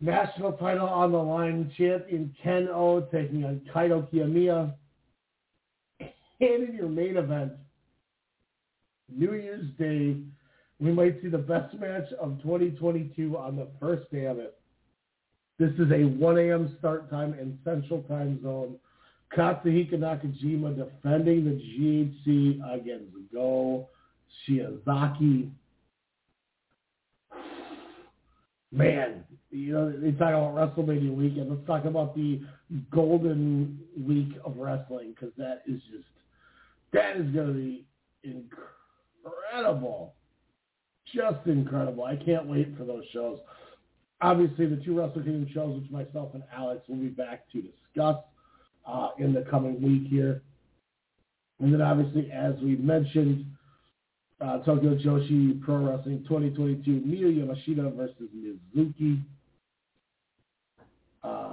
National 0.00 0.52
title 0.52 0.86
on 0.86 1.12
the 1.12 1.18
line, 1.18 1.72
champion 1.76 2.34
Kenoh 2.44 3.10
taking 3.10 3.44
on 3.44 3.62
Kaito 3.74 4.06
Kiyomiya. 4.12 4.74
And 6.00 6.68
in 6.68 6.74
your 6.74 6.88
main 6.88 7.16
event, 7.16 7.52
New 9.10 9.32
Year's 9.34 9.70
Day, 9.78 10.18
we 10.78 10.92
might 10.92 11.20
see 11.22 11.28
the 11.28 11.38
best 11.38 11.74
match 11.76 12.12
of 12.20 12.42
2022 12.42 13.38
on 13.38 13.56
the 13.56 13.68
first 13.80 14.10
day 14.12 14.26
of 14.26 14.38
it. 14.38 14.58
This 15.58 15.72
is 15.78 15.90
a 15.90 16.04
1 16.04 16.38
a.m. 16.38 16.76
start 16.78 17.08
time 17.08 17.32
in 17.32 17.58
Central 17.64 18.02
Time 18.02 18.42
Zone. 18.42 18.76
Katsuhiko 19.34 19.94
Nakajima 19.94 20.76
defending 20.76 21.44
the 21.46 21.52
GHC 21.52 22.74
against 22.74 23.12
Go 23.32 23.88
Shiozaki. 24.46 25.50
Man, 28.70 29.24
you 29.50 29.72
know, 29.72 29.90
they 29.90 30.12
talk 30.12 30.34
about 30.34 30.54
WrestleMania 30.54 31.14
weekend. 31.14 31.50
Let's 31.50 31.66
talk 31.66 31.84
about 31.84 32.14
the 32.14 32.42
golden 32.90 33.78
week 33.98 34.32
of 34.44 34.56
wrestling 34.56 35.14
because 35.14 35.34
that 35.38 35.62
is 35.66 35.80
just, 35.90 36.08
that 36.92 37.16
is 37.16 37.30
going 37.32 37.48
to 37.48 37.54
be 37.54 37.86
incredible 38.24 40.14
just 41.14 41.46
incredible. 41.46 42.04
I 42.04 42.16
can't 42.16 42.46
wait 42.46 42.76
for 42.76 42.84
those 42.84 43.04
shows. 43.12 43.38
Obviously, 44.20 44.66
the 44.66 44.76
two 44.76 44.98
Wrestle 44.98 45.22
Kingdom 45.22 45.48
shows, 45.52 45.80
which 45.80 45.90
myself 45.90 46.30
and 46.34 46.42
Alex 46.54 46.82
will 46.88 46.96
be 46.96 47.08
back 47.08 47.50
to 47.52 47.62
discuss 47.62 48.16
uh, 48.86 49.10
in 49.18 49.32
the 49.32 49.42
coming 49.50 49.80
week 49.82 50.08
here. 50.10 50.42
And 51.60 51.72
then 51.72 51.82
obviously, 51.82 52.30
as 52.32 52.54
we 52.62 52.76
mentioned, 52.76 53.46
uh, 54.40 54.58
Tokyo 54.58 54.96
Joshi 54.96 55.60
Pro 55.62 55.76
Wrestling 55.76 56.24
2022, 56.28 57.02
Miyu 57.06 57.36
Yamashita 57.36 57.94
versus 57.96 58.28
Mizuki. 58.36 59.22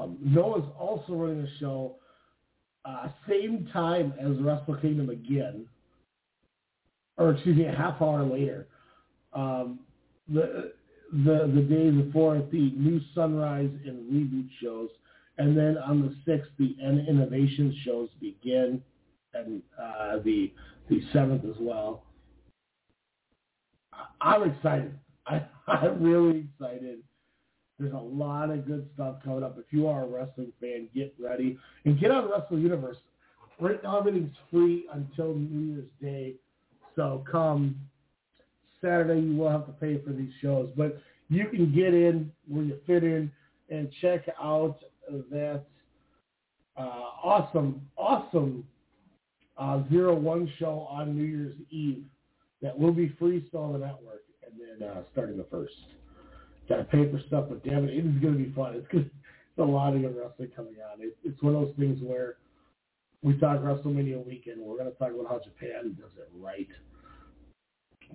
Um, 0.03 0.17
Noah's 0.21 0.65
also 0.77 1.13
running 1.13 1.45
a 1.45 1.59
show 1.59 1.95
uh, 2.85 3.07
same 3.27 3.69
time 3.71 4.13
as 4.19 4.37
Wrestle 4.41 4.75
Kingdom 4.81 5.09
again, 5.09 5.65
or 7.17 7.31
excuse 7.31 7.57
me, 7.57 7.65
a 7.65 7.71
half 7.71 8.01
hour 8.01 8.23
later 8.23 8.67
um, 9.33 9.79
the 10.27 10.73
the 11.11 11.51
the 11.53 11.61
day 11.61 11.89
before 11.91 12.37
the 12.51 12.71
new 12.75 12.99
Sunrise 13.13 13.69
and 13.85 14.11
reboot 14.11 14.49
shows, 14.61 14.89
and 15.37 15.57
then 15.57 15.77
on 15.77 16.01
the 16.01 16.15
sixth 16.25 16.51
the 16.57 16.75
N 16.83 17.05
Innovation 17.07 17.75
shows 17.85 18.09
begin, 18.19 18.81
and 19.33 19.61
uh, 19.81 20.17
the 20.23 20.51
the 20.89 21.01
seventh 21.11 21.45
as 21.45 21.55
well. 21.59 22.03
I'm 24.21 24.49
excited. 24.51 24.97
I, 25.27 25.43
I'm 25.67 26.01
really 26.01 26.47
excited. 26.59 26.99
There's 27.79 27.93
a 27.93 27.97
lot 27.97 28.49
of 28.49 28.65
good 28.67 28.87
stuff 28.93 29.15
coming 29.23 29.43
up. 29.43 29.57
If 29.57 29.65
you 29.71 29.87
are 29.87 30.03
a 30.03 30.07
wrestling 30.07 30.53
fan, 30.61 30.87
get 30.93 31.13
ready 31.19 31.57
and 31.85 31.99
get 31.99 32.11
on 32.11 32.29
Wrestle 32.29 32.59
Universe. 32.59 32.97
Right 33.59 33.81
now, 33.83 33.99
everything's 33.99 34.35
free 34.51 34.85
until 34.93 35.33
New 35.33 35.75
Year's 35.75 35.89
Day. 36.01 36.35
So 36.95 37.23
come 37.29 37.75
Saturday 38.83 39.21
you 39.21 39.37
will 39.37 39.49
have 39.49 39.65
to 39.65 39.71
pay 39.73 39.99
for 40.05 40.11
these 40.11 40.31
shows, 40.41 40.69
but 40.75 40.99
you 41.29 41.47
can 41.47 41.73
get 41.73 41.93
in 41.93 42.31
where 42.47 42.63
you 42.63 42.77
fit 42.85 43.03
in 43.03 43.31
and 43.69 43.89
check 44.01 44.25
out 44.41 44.77
that 45.31 45.63
uh, 46.77 46.81
awesome, 47.23 47.81
awesome 47.97 48.65
uh, 49.57 49.81
zero 49.89 50.13
one 50.13 50.51
show 50.59 50.87
on 50.89 51.15
New 51.15 51.23
Year's 51.23 51.55
Eve 51.69 52.03
that 52.61 52.77
will 52.77 52.91
be 52.91 53.15
free 53.19 53.45
still 53.47 53.61
on 53.61 53.73
the 53.73 53.79
network, 53.79 54.23
and 54.45 54.53
then 54.59 54.87
uh, 54.87 55.03
starting 55.11 55.37
the 55.37 55.45
first. 55.45 55.73
Got 56.69 56.77
to 56.77 56.83
pay 56.85 57.11
for 57.11 57.19
stuff, 57.27 57.45
but 57.49 57.63
damn 57.63 57.83
it, 57.83 57.91
it 57.91 58.05
is 58.05 58.21
going 58.21 58.37
to 58.37 58.43
be 58.43 58.53
fun. 58.53 58.75
It's. 58.75 59.07
It's 59.55 59.59
a 59.59 59.71
lot 59.71 59.93
of 59.93 60.01
good 60.01 60.15
wrestling 60.17 60.49
coming 60.55 60.77
on. 60.91 60.99
It, 60.99 61.15
it's 61.23 61.39
one 61.43 61.53
of 61.53 61.61
those 61.61 61.75
things 61.77 61.99
where 62.01 62.37
we 63.21 63.37
talk 63.37 63.59
WrestleMania 63.59 64.25
weekend. 64.25 64.59
We're 64.59 64.77
going 64.77 64.91
to 64.91 64.97
talk 64.97 65.11
about 65.11 65.27
how 65.29 65.39
Japan 65.43 65.95
does 65.99 66.09
it 66.17 66.27
right. 66.35 66.67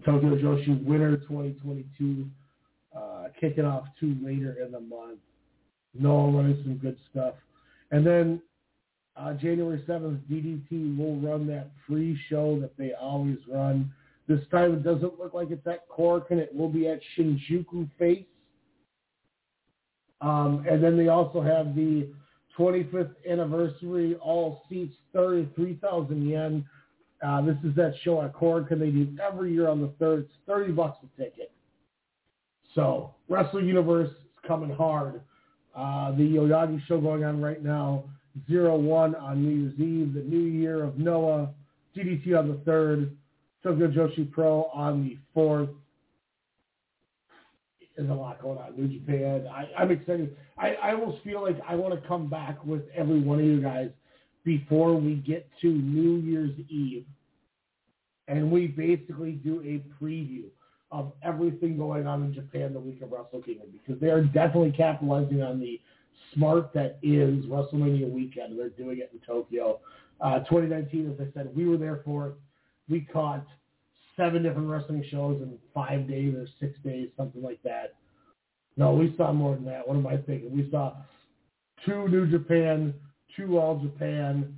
Tokyo 0.04 0.36
Joshi 0.36 0.84
Winter 0.84 1.16
2022, 1.18 2.26
uh, 2.96 3.28
kicking 3.40 3.64
off 3.64 3.84
two 4.00 4.16
later 4.20 4.56
in 4.64 4.72
the 4.72 4.80
month. 4.80 5.20
Noah 5.94 6.32
running 6.32 6.60
some 6.64 6.76
good 6.76 6.98
stuff. 7.08 7.34
And 7.92 8.04
then 8.04 8.42
uh, 9.16 9.34
January 9.34 9.84
7th, 9.88 10.18
DDT 10.30 10.98
will 10.98 11.20
run 11.20 11.46
that 11.46 11.70
free 11.86 12.18
show 12.28 12.58
that 12.60 12.76
they 12.76 12.94
always 13.00 13.38
run. 13.48 13.92
This 14.26 14.40
time 14.50 14.72
it 14.72 14.82
doesn't 14.82 15.20
look 15.20 15.34
like 15.34 15.52
it's 15.52 15.66
at 15.68 15.88
Korakuen 15.88 16.38
It 16.38 16.52
will 16.52 16.68
be 16.68 16.88
at 16.88 17.00
Shinjuku 17.16 17.88
Face. 17.96 18.26
Um, 20.20 20.64
and 20.68 20.82
then 20.82 20.96
they 20.96 21.08
also 21.08 21.40
have 21.40 21.74
the 21.74 22.08
25th 22.58 23.14
anniversary 23.28 24.16
all 24.16 24.62
seats 24.68 24.94
33,000 25.12 26.28
yen. 26.28 26.64
Uh, 27.24 27.42
this 27.42 27.56
is 27.64 27.74
that 27.76 27.94
show 28.02 28.22
at 28.22 28.32
Korakuen 28.32 28.78
they 28.78 28.90
do 28.90 29.08
every 29.24 29.52
year 29.52 29.68
on 29.68 29.80
the 29.80 29.92
third. 29.98 30.20
It's 30.20 30.32
30 30.46 30.72
bucks 30.72 30.98
a 31.02 31.20
ticket. 31.20 31.52
So 32.74 33.14
Wrestle 33.28 33.62
Universe 33.62 34.10
is 34.10 34.16
coming 34.46 34.74
hard. 34.74 35.20
Uh, 35.74 36.12
the 36.12 36.22
Yoyogi 36.22 36.84
show 36.86 37.00
going 37.00 37.24
on 37.24 37.40
right 37.40 37.62
now. 37.62 38.04
Zero 38.48 38.76
one 38.76 39.14
on 39.16 39.42
New 39.42 39.62
Year's 39.62 39.74
Eve. 39.80 40.14
The 40.14 40.20
New 40.20 40.44
Year 40.44 40.84
of 40.84 40.98
Noah. 40.98 41.50
DDT 41.96 42.38
on 42.38 42.48
the 42.48 42.60
third. 42.64 43.16
Tokyo 43.62 43.88
Joshi 43.88 44.30
Pro 44.30 44.64
on 44.74 45.02
the 45.02 45.16
fourth. 45.34 45.70
There's 47.98 48.10
a 48.10 48.14
lot 48.14 48.40
going 48.40 48.58
on. 48.58 48.76
New 48.76 48.86
Japan. 48.86 49.48
I, 49.48 49.68
I'm 49.76 49.90
excited. 49.90 50.36
I, 50.56 50.74
I 50.74 50.92
almost 50.92 51.24
feel 51.24 51.42
like 51.42 51.58
I 51.68 51.74
want 51.74 52.00
to 52.00 52.08
come 52.08 52.30
back 52.30 52.64
with 52.64 52.82
every 52.96 53.18
one 53.18 53.40
of 53.40 53.44
you 53.44 53.60
guys 53.60 53.90
before 54.44 54.94
we 54.94 55.16
get 55.16 55.50
to 55.62 55.66
New 55.66 56.18
Year's 56.20 56.56
Eve. 56.68 57.04
And 58.28 58.52
we 58.52 58.68
basically 58.68 59.32
do 59.32 59.60
a 59.62 59.82
preview 60.02 60.44
of 60.92 61.12
everything 61.24 61.76
going 61.76 62.06
on 62.06 62.22
in 62.22 62.32
Japan 62.32 62.72
the 62.72 62.78
week 62.78 63.02
of 63.02 63.10
Wrestle 63.10 63.42
Kingdom 63.42 63.66
because 63.72 64.00
they 64.00 64.10
are 64.10 64.22
definitely 64.22 64.70
capitalizing 64.70 65.42
on 65.42 65.58
the 65.58 65.80
smart 66.34 66.72
that 66.74 67.00
is 67.02 67.44
WrestleMania 67.46 68.08
weekend. 68.08 68.56
They're 68.56 68.68
doing 68.68 68.98
it 68.98 69.10
in 69.12 69.18
Tokyo. 69.26 69.80
Uh, 70.20 70.38
2019, 70.40 71.10
as 71.10 71.26
I 71.26 71.32
said, 71.34 71.50
we 71.54 71.66
were 71.66 71.76
there 71.76 72.00
for 72.04 72.28
it. 72.28 72.34
We 72.88 73.00
caught 73.00 73.44
seven 74.18 74.42
different 74.42 74.68
wrestling 74.68 75.02
shows 75.10 75.40
in 75.40 75.56
five 75.72 76.06
days 76.06 76.34
or 76.34 76.46
six 76.60 76.78
days, 76.84 77.08
something 77.16 77.42
like 77.42 77.62
that. 77.62 77.94
No, 78.76 78.92
we 78.92 79.14
saw 79.16 79.32
more 79.32 79.54
than 79.54 79.64
that. 79.64 79.88
What 79.88 79.96
am 79.96 80.06
I 80.06 80.18
thinking? 80.18 80.54
We 80.54 80.68
saw 80.70 80.94
two 81.86 82.06
New 82.08 82.26
Japan, 82.26 82.92
two 83.34 83.58
All 83.58 83.78
Japan, 83.78 84.54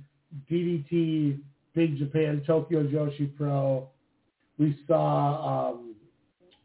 DDT, 0.51 1.39
Big 1.73 1.97
Japan, 1.97 2.43
Tokyo 2.45 2.83
Joshi 2.83 3.35
Pro. 3.37 3.87
We 4.57 4.77
saw 4.87 5.71
um, 5.71 5.95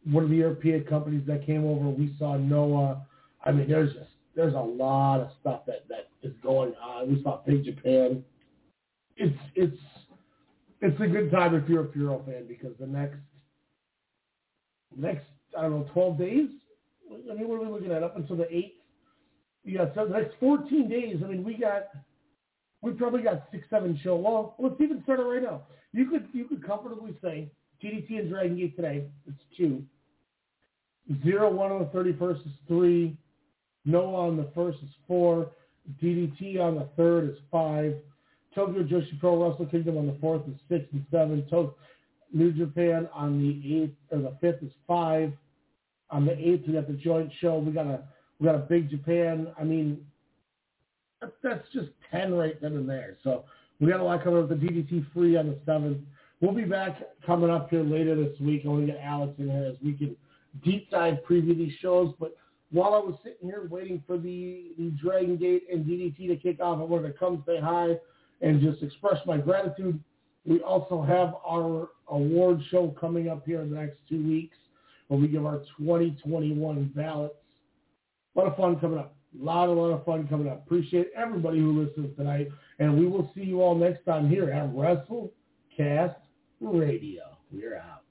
one 0.05 0.25
of 0.25 0.31
the 0.31 0.37
European 0.37 0.85
companies 0.85 1.23
that 1.27 1.47
came 1.47 1.65
over. 1.65 1.89
We 1.89 2.15
saw 2.19 2.37
Noah. 2.37 3.07
I 3.45 3.53
mean, 3.53 3.69
there's 3.69 3.93
just 3.93 4.11
there's 4.35 4.55
a 4.55 4.59
lot 4.59 5.21
of 5.21 5.29
stuff 5.41 5.63
that 5.67 5.89
that 5.89 6.09
is 6.23 6.35
going 6.43 6.75
on. 6.75 7.09
We 7.09 7.23
saw 7.23 7.41
Big 7.47 7.65
Japan. 7.65 8.25
It's 9.17 9.39
it's 9.55 9.77
it's 10.81 11.01
a 11.01 11.07
good 11.07 11.31
time 11.31 11.55
if 11.55 11.69
you're 11.69 11.83
a 11.83 11.87
Puro 11.87 12.23
fan 12.27 12.47
because 12.47 12.73
the 12.79 12.87
next 12.87 13.19
next 14.97 15.27
I 15.57 15.63
don't 15.63 15.71
know 15.73 15.91
twelve 15.93 16.19
days. 16.19 16.49
I 17.31 17.35
mean, 17.35 17.49
what 17.49 17.57
are 17.57 17.65
we 17.65 17.73
looking 17.73 17.93
at? 17.93 18.03
Up 18.03 18.17
until 18.17 18.37
the 18.37 18.53
eighth. 18.55 18.75
Yeah, 19.65 19.87
so 19.95 20.07
the 20.07 20.19
next 20.19 20.35
fourteen 20.39 20.89
days. 20.89 21.17
I 21.25 21.29
mean, 21.29 21.45
we 21.45 21.55
got 21.55 21.89
we 22.83 22.93
probably 22.93 23.23
got 23.23 23.49
six, 23.51 23.67
seven 23.71 23.99
show. 24.03 24.17
Well, 24.17 24.55
let's 24.59 24.81
even 24.81 25.03
start 25.03 25.21
it 25.21 25.25
right 25.25 25.43
now. 25.43 25.63
You 25.93 26.07
could 26.07 26.29
you 26.33 26.45
could 26.45 26.65
comfortably 26.65 27.17
say 27.23 27.51
DDT 27.83 28.19
and 28.19 28.31
Dragon 28.31 28.57
Gate 28.57 28.77
today. 28.77 29.07
It's 29.27 29.39
two. 29.57 29.83
Zero 31.25 31.53
one 31.53 31.73
on 31.73 31.81
the 31.81 31.87
thirty 31.87 32.13
first 32.13 32.43
is 32.43 32.53
three. 32.69 33.17
Noah 33.85 34.29
on 34.29 34.37
the 34.37 34.51
first 34.55 34.79
is 34.83 34.91
four. 35.07 35.51
DDT 36.03 36.61
on 36.61 36.75
the 36.75 36.89
third 36.97 37.31
is 37.31 37.37
five. 37.51 37.97
Tokyo 38.57 38.83
Joshi 38.83 39.21
Pro 39.21 39.37
Wrestle 39.37 39.67
Kingdom 39.67 39.99
on 39.99 40.07
the 40.07 40.17
fourth 40.19 40.43
is 40.49 40.55
six 40.69 40.87
and 40.93 41.05
seven. 41.13 41.47
To- 41.51 41.75
New 42.33 42.53
Japan 42.53 43.09
on 43.15 43.39
the 43.39 43.83
eighth 43.83 43.95
or 44.11 44.19
the 44.19 44.37
fifth 44.41 44.63
is 44.63 44.73
five. 44.87 45.33
On 46.11 46.25
the 46.25 46.33
eighth, 46.33 46.67
we 46.67 46.75
got 46.75 46.89
the 46.89 46.95
joint 46.95 47.31
show. 47.41 47.59
We 47.59 47.73
got 47.73 47.87
a 47.87 48.01
we 48.41 48.47
got 48.47 48.55
a 48.57 48.59
big 48.59 48.91
Japan. 48.91 49.49
I 49.59 49.65
mean, 49.65 50.05
that's, 51.21 51.33
that's 51.43 51.69
just 51.73 51.89
ten 52.11 52.35
right 52.35 52.61
then 52.61 52.73
and 52.73 52.89
there. 52.89 53.17
So 53.23 53.45
we 53.81 53.89
got 53.91 54.01
a 54.01 54.03
lot 54.03 54.25
coming 54.25 54.43
up. 54.43 54.49
The 54.49 54.57
DDT 54.57 55.13
free 55.13 55.37
on 55.37 55.47
the 55.49 55.59
seventh. 55.65 55.99
We'll 56.41 56.53
be 56.53 56.65
back 56.65 57.01
coming 57.25 57.51
up 57.51 57.71
here 57.71 57.85
later 57.85 58.17
this 58.17 58.39
week. 58.41 58.63
I 58.65 58.69
want 58.69 58.87
to 58.87 58.93
get 58.93 59.01
Alex 59.03 59.35
in 59.39 59.49
here 59.49 59.65
as 59.65 59.77
we 59.85 59.93
can 59.93 60.17
deep 60.65 60.91
dive 60.91 61.19
preview 61.29 61.57
these 61.57 61.75
shows. 61.81 62.13
But 62.19 62.37
while 62.71 62.95
I 62.95 62.99
was 62.99 63.15
sitting 63.23 63.49
here 63.49 63.67
waiting 63.71 64.03
for 64.07 64.19
the, 64.19 64.73
the 64.79 64.91
Dragon 65.03 65.37
Gate 65.37 65.65
and 65.73 65.85
DDT 65.85 66.29
to 66.29 66.37
kick 66.37 66.61
off, 66.61 66.81
I 66.81 66.83
wanted 66.83 67.13
to 67.13 67.19
come 67.19 67.43
say 67.47 67.61
hi 67.61 67.97
and 68.41 68.61
just 68.61 68.83
express 68.83 69.19
my 69.27 69.39
gratitude. 69.39 70.01
We 70.45 70.61
also 70.61 71.03
have 71.03 71.35
our 71.47 71.89
award 72.09 72.61
show 72.71 72.95
coming 73.01 73.29
up 73.29 73.45
here 73.45 73.61
in 73.61 73.71
the 73.71 73.81
next 73.81 73.99
two 74.09 74.25
weeks 74.27 74.57
where 75.09 75.21
we 75.21 75.29
give 75.29 75.45
our 75.45 75.63
2021 75.79 76.93
ballots. 76.95 77.35
A 78.35 78.39
lot 78.39 78.49
of 78.49 78.57
fun 78.57 78.79
coming 78.79 78.99
up. 78.99 79.15
A 79.41 79.45
lot, 79.45 79.69
a 79.69 79.73
lot 79.73 79.91
of 79.91 80.05
fun 80.05 80.27
coming 80.29 80.49
up. 80.49 80.65
Appreciate 80.65 81.09
everybody 81.17 81.59
who 81.59 81.85
listens 81.85 82.17
tonight. 82.17 82.49
And 82.79 82.99
we 82.99 83.07
will 83.07 83.31
see 83.35 83.43
you 83.43 83.61
all 83.61 83.75
next 83.75 84.05
time 84.05 84.29
here 84.29 84.51
at 84.51 84.69
WrestleCast 84.71 86.17
Radio. 86.61 87.23
We're 87.53 87.77
out. 87.77 88.06